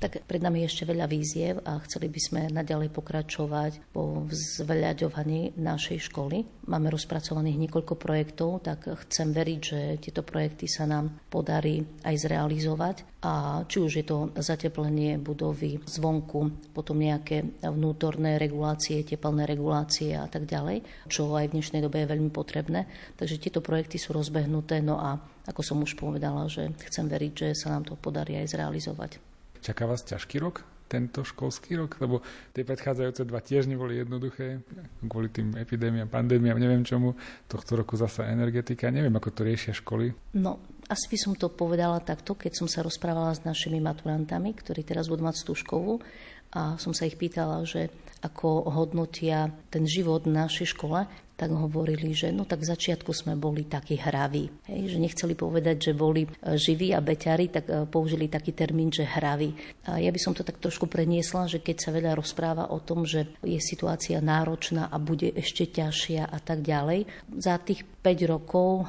Tak 0.00 0.24
pred 0.24 0.40
nami 0.40 0.64
je 0.64 0.70
ešte 0.72 0.88
veľa 0.88 1.04
víziev 1.04 1.60
a 1.60 1.76
chceli 1.84 2.08
by 2.08 2.20
sme 2.24 2.40
naďalej 2.48 2.88
pokračovať 2.88 3.92
po 3.92 4.24
zveľaďovaní 4.32 5.60
našej 5.60 6.08
školy. 6.08 6.40
Máme 6.72 6.88
rozpracovaných 6.88 7.68
niekoľko 7.68 8.00
projektov, 8.00 8.64
tak 8.64 8.88
chcem 8.88 9.28
veriť, 9.28 9.60
že 9.60 9.80
tieto 10.00 10.24
projekty 10.24 10.72
sa 10.72 10.88
nám 10.88 11.20
podarí 11.28 11.84
aj 12.00 12.16
zrealizovať. 12.16 13.04
A 13.20 13.60
či 13.68 13.84
už 13.84 14.00
je 14.00 14.06
to 14.08 14.32
zateplenie 14.40 15.20
budovy 15.20 15.76
zvonku, 15.84 16.72
potom 16.72 16.96
nejaké 16.96 17.60
vnútorné 17.60 18.40
regulácie, 18.40 19.04
teplné 19.04 19.44
regulácie 19.44 20.16
a 20.16 20.24
tak 20.32 20.48
ďalej, 20.48 20.80
čo 21.12 21.28
aj 21.36 21.52
v 21.52 21.60
dnešnej 21.60 21.84
dobe 21.84 22.00
je 22.00 22.08
veľmi 22.08 22.32
potrebné. 22.32 22.88
Takže 23.20 23.36
tieto 23.36 23.60
projekty 23.60 24.00
sú 24.00 24.16
rozbehnuté, 24.16 24.80
no 24.80 24.96
a 24.96 25.20
ako 25.48 25.60
som 25.64 25.78
už 25.80 25.96
povedala, 25.96 26.48
že 26.50 26.72
chcem 26.90 27.06
veriť, 27.08 27.32
že 27.32 27.48
sa 27.56 27.72
nám 27.72 27.88
to 27.88 27.94
podarí 27.96 28.36
aj 28.40 28.52
zrealizovať. 28.52 29.22
Čaká 29.60 29.84
vás 29.84 30.04
ťažký 30.04 30.40
rok, 30.40 30.64
tento 30.90 31.22
školský 31.22 31.78
rok? 31.78 32.00
Lebo 32.02 32.24
tie 32.50 32.66
predchádzajúce 32.66 33.22
dva 33.22 33.38
tiež 33.38 33.70
neboli 33.70 34.02
jednoduché, 34.02 34.64
kvôli 35.06 35.30
tým 35.30 35.54
epidémiám, 35.54 36.10
pandémiám, 36.10 36.58
neviem 36.58 36.82
čomu. 36.82 37.14
Tohto 37.46 37.78
roku 37.78 37.94
zasa 37.94 38.26
energetika, 38.26 38.90
neviem, 38.90 39.14
ako 39.14 39.30
to 39.30 39.46
riešia 39.46 39.76
školy. 39.76 40.10
No, 40.34 40.58
asi 40.90 41.06
by 41.06 41.18
som 41.22 41.32
to 41.38 41.46
povedala 41.46 42.02
takto, 42.02 42.34
keď 42.34 42.58
som 42.58 42.66
sa 42.66 42.82
rozprávala 42.82 43.30
s 43.30 43.46
našimi 43.46 43.78
maturantami, 43.78 44.50
ktorí 44.58 44.82
teraz 44.82 45.06
budú 45.06 45.22
mať 45.22 45.46
stúžkovú 45.46 46.02
a 46.50 46.74
som 46.76 46.90
sa 46.90 47.06
ich 47.06 47.14
pýtala, 47.14 47.62
že 47.62 47.90
ako 48.20 48.68
hodnotia 48.68 49.48
ten 49.72 49.88
život 49.88 50.28
v 50.28 50.36
našej 50.36 50.76
škole, 50.76 51.08
tak 51.40 51.56
hovorili, 51.56 52.12
že 52.12 52.28
no 52.36 52.44
tak 52.44 52.60
v 52.60 52.68
začiatku 52.68 53.16
sme 53.16 53.32
boli 53.32 53.64
takí 53.64 53.96
hraví. 53.96 54.52
Hej, 54.68 54.92
že 54.92 54.98
nechceli 55.00 55.32
povedať, 55.32 55.88
že 55.88 55.92
boli 55.96 56.28
e, 56.28 56.30
živí 56.60 56.92
a 56.92 57.00
beťari, 57.00 57.46
tak 57.48 57.64
e, 57.64 57.88
použili 57.88 58.28
taký 58.28 58.52
termín, 58.52 58.92
že 58.92 59.08
hraví. 59.08 59.56
A 59.88 59.96
ja 59.96 60.12
by 60.12 60.20
som 60.20 60.36
to 60.36 60.44
tak 60.44 60.60
trošku 60.60 60.84
preniesla, 60.84 61.48
že 61.48 61.64
keď 61.64 61.76
sa 61.80 61.96
veľa 61.96 62.12
rozpráva 62.12 62.68
o 62.68 62.76
tom, 62.84 63.08
že 63.08 63.24
je 63.40 63.56
situácia 63.56 64.20
náročná 64.20 64.92
a 64.92 65.00
bude 65.00 65.32
ešte 65.32 65.64
ťažšia 65.64 66.28
a 66.28 66.38
tak 66.44 66.60
ďalej, 66.60 67.08
za 67.40 67.56
tých 67.56 67.88
5 68.04 68.32
rokov 68.36 68.84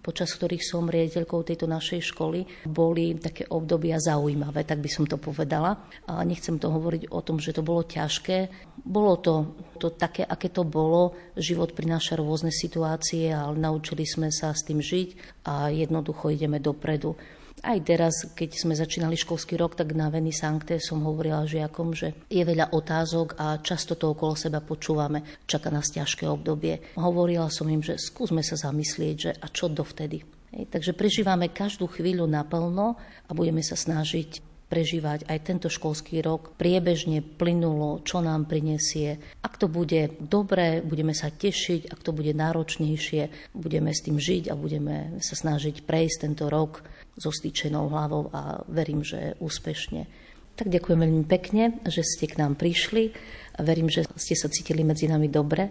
počas 0.00 0.32
ktorých 0.32 0.64
som 0.64 0.88
riaditeľkou 0.88 1.40
tejto 1.46 1.66
našej 1.68 2.12
školy, 2.12 2.66
boli 2.68 3.16
také 3.16 3.48
obdobia 3.48 3.96
zaujímavé, 4.00 4.64
tak 4.64 4.80
by 4.80 4.90
som 4.90 5.04
to 5.04 5.16
povedala. 5.20 5.86
A 6.08 6.22
nechcem 6.24 6.60
to 6.60 6.72
hovoriť 6.72 7.12
o 7.12 7.20
tom, 7.20 7.40
že 7.40 7.56
to 7.56 7.64
bolo 7.64 7.84
ťažké. 7.84 8.48
Bolo 8.84 9.18
to, 9.20 9.56
to 9.80 9.92
také, 9.92 10.24
aké 10.24 10.52
to 10.52 10.64
bolo. 10.66 11.16
Život 11.36 11.72
prináša 11.72 12.16
rôzne 12.16 12.52
situácie, 12.52 13.32
ale 13.32 13.56
naučili 13.58 14.04
sme 14.08 14.32
sa 14.32 14.52
s 14.52 14.64
tým 14.64 14.80
žiť 14.80 15.42
a 15.48 15.72
jednoducho 15.72 16.32
ideme 16.32 16.60
dopredu. 16.62 17.16
Aj 17.66 17.82
teraz, 17.82 18.30
keď 18.30 18.62
sme 18.62 18.78
začínali 18.78 19.18
školský 19.18 19.58
rok, 19.58 19.74
tak 19.74 19.90
na 19.90 20.06
Veny 20.06 20.30
Sankte 20.30 20.78
som 20.78 21.02
hovorila 21.02 21.50
žiakom, 21.50 21.98
že 21.98 22.14
je 22.30 22.38
veľa 22.46 22.70
otázok 22.70 23.34
a 23.42 23.58
často 23.58 23.98
to 23.98 24.14
okolo 24.14 24.38
seba 24.38 24.62
počúvame. 24.62 25.42
Čaká 25.50 25.74
nás 25.74 25.90
ťažké 25.90 26.30
obdobie. 26.30 26.94
Hovorila 26.94 27.50
som 27.50 27.66
im, 27.66 27.82
že 27.82 27.98
skúsme 27.98 28.46
sa 28.46 28.54
zamyslieť, 28.54 29.16
že 29.18 29.32
a 29.34 29.50
čo 29.50 29.66
dovtedy. 29.66 30.22
Hej, 30.54 30.70
takže 30.70 30.94
prežívame 30.94 31.50
každú 31.50 31.90
chvíľu 31.90 32.30
naplno 32.30 32.94
a 33.26 33.30
budeme 33.34 33.66
sa 33.66 33.74
snažiť 33.74 34.46
prežívať 34.66 35.30
aj 35.30 35.38
tento 35.46 35.68
školský 35.70 36.22
rok 36.22 36.54
priebežne, 36.58 37.22
plynulo, 37.22 38.02
čo 38.02 38.18
nám 38.18 38.50
prinesie. 38.50 39.18
Ak 39.42 39.58
to 39.58 39.70
bude 39.70 40.18
dobré, 40.18 40.82
budeme 40.82 41.14
sa 41.14 41.30
tešiť, 41.30 41.90
ak 41.90 42.00
to 42.02 42.10
bude 42.10 42.34
náročnejšie, 42.34 43.54
budeme 43.54 43.94
s 43.94 44.02
tým 44.02 44.18
žiť 44.18 44.50
a 44.50 44.58
budeme 44.58 45.18
sa 45.22 45.34
snažiť 45.38 45.86
prejsť 45.86 46.30
tento 46.30 46.46
rok 46.50 46.82
so 47.16 47.32
stýčenou 47.32 47.88
hlavou 47.88 48.28
a 48.30 48.62
verím, 48.68 49.00
že 49.02 49.34
úspešne. 49.40 50.06
Tak 50.56 50.72
ďakujem 50.72 51.00
veľmi 51.04 51.24
pekne, 51.28 51.84
že 51.84 52.00
ste 52.00 52.24
k 52.24 52.40
nám 52.40 52.56
prišli. 52.56 53.12
Verím, 53.60 53.92
že 53.92 54.08
ste 54.16 54.32
sa 54.32 54.48
cítili 54.48 54.84
medzi 54.84 55.04
nami 55.04 55.28
dobre 55.28 55.68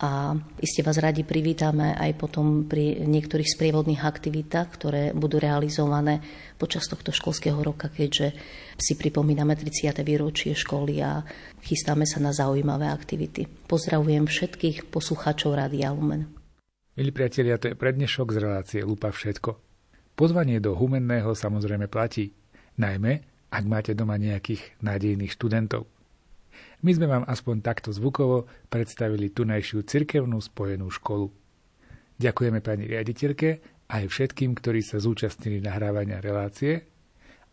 a 0.00 0.32
iste 0.56 0.80
vás 0.80 0.96
radi 0.96 1.20
privítame 1.20 1.92
aj 1.92 2.16
potom 2.16 2.64
pri 2.64 3.04
niektorých 3.04 3.44
sprievodných 3.44 4.00
aktivitách, 4.00 4.68
ktoré 4.72 5.02
budú 5.12 5.36
realizované 5.36 6.24
počas 6.56 6.88
tohto 6.88 7.12
školského 7.12 7.60
roka, 7.60 7.92
keďže 7.92 8.32
si 8.80 8.96
pripomíname 8.96 9.52
30. 9.52 10.00
výročie 10.00 10.56
školy 10.56 11.04
a 11.04 11.22
chystáme 11.60 12.08
sa 12.08 12.18
na 12.18 12.32
zaujímavé 12.32 12.88
aktivity. 12.88 13.44
Pozdravujem 13.46 14.26
všetkých 14.28 14.88
poslucháčov 14.88 15.54
Rádia 15.56 15.92
Lumen. 15.92 16.32
Milí 16.96 17.12
priatelia, 17.12 17.60
to 17.60 17.72
je 17.72 17.76
prednešok 17.76 18.32
z 18.32 18.38
relácie 18.40 18.80
Lupa 18.84 19.12
všetko. 19.12 19.71
Pozvanie 20.12 20.60
do 20.60 20.76
Humenného 20.76 21.32
samozrejme 21.32 21.88
platí, 21.88 22.36
najmä 22.76 23.24
ak 23.52 23.64
máte 23.68 23.92
doma 23.92 24.16
nejakých 24.16 24.80
nádejných 24.80 25.32
študentov. 25.32 25.84
My 26.84 26.90
sme 26.92 27.06
vám 27.08 27.24
aspoň 27.28 27.64
takto 27.64 27.92
zvukovo 27.92 28.48
predstavili 28.68 29.32
tunajšiu 29.32 29.84
cirkevnú 29.84 30.40
spojenú 30.40 30.88
školu. 30.88 31.28
Ďakujeme 32.16 32.60
pani 32.64 32.88
riaditeľke 32.88 33.48
aj 33.92 34.04
všetkým, 34.08 34.56
ktorí 34.56 34.80
sa 34.80 35.00
zúčastnili 35.00 35.60
nahrávania 35.60 36.20
relácie 36.20 36.88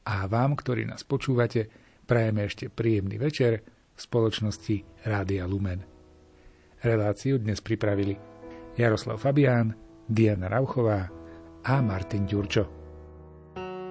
a 0.08 0.24
vám, 0.28 0.56
ktorí 0.56 0.88
nás 0.88 1.04
počúvate, 1.04 1.68
prajeme 2.08 2.48
ešte 2.48 2.72
príjemný 2.72 3.20
večer 3.20 3.64
v 3.96 4.00
spoločnosti 4.00 5.04
Rádia 5.04 5.44
Lumen. 5.48 5.84
Reláciu 6.80 7.44
dnes 7.44 7.60
pripravili 7.60 8.16
Jaroslav 8.80 9.20
Fabián, 9.20 9.76
Diana 10.08 10.48
Rauchová, 10.48 11.19
a 11.64 11.82
Martin 11.82 12.26
Ďurčo. 12.26 12.68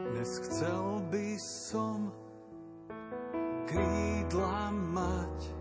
Dnes 0.08 0.40
chcel 0.40 1.04
by 1.12 1.36
som 1.36 2.08
krídla 3.68 4.72
mať 4.72 5.52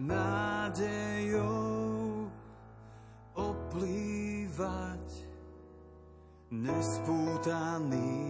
nádejou 0.00 1.52
oplývať 3.36 5.06
nespútaný 6.48 8.24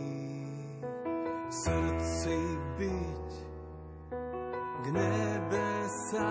srdci 1.47 2.37
byť 2.77 3.31
k 4.83 4.85
nebesám 4.99 6.23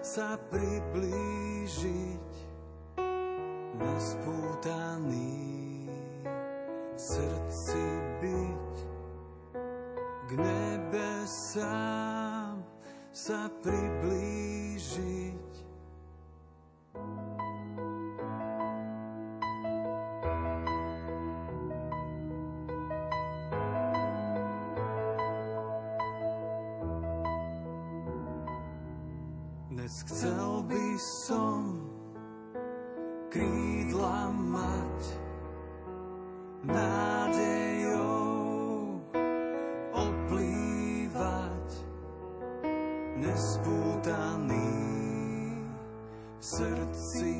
sa 0.00 0.38
priblížiť 0.48 2.29
nespútaný 3.80 5.40
v 6.94 7.00
srdci 7.00 7.84
byť 8.20 8.74
k 10.28 10.30
nebesám 10.38 11.80
sa 13.10 13.50
priblížiť. 13.64 15.49
Nespútaný 43.20 44.72
v 46.40 46.44
srdci 46.44 47.39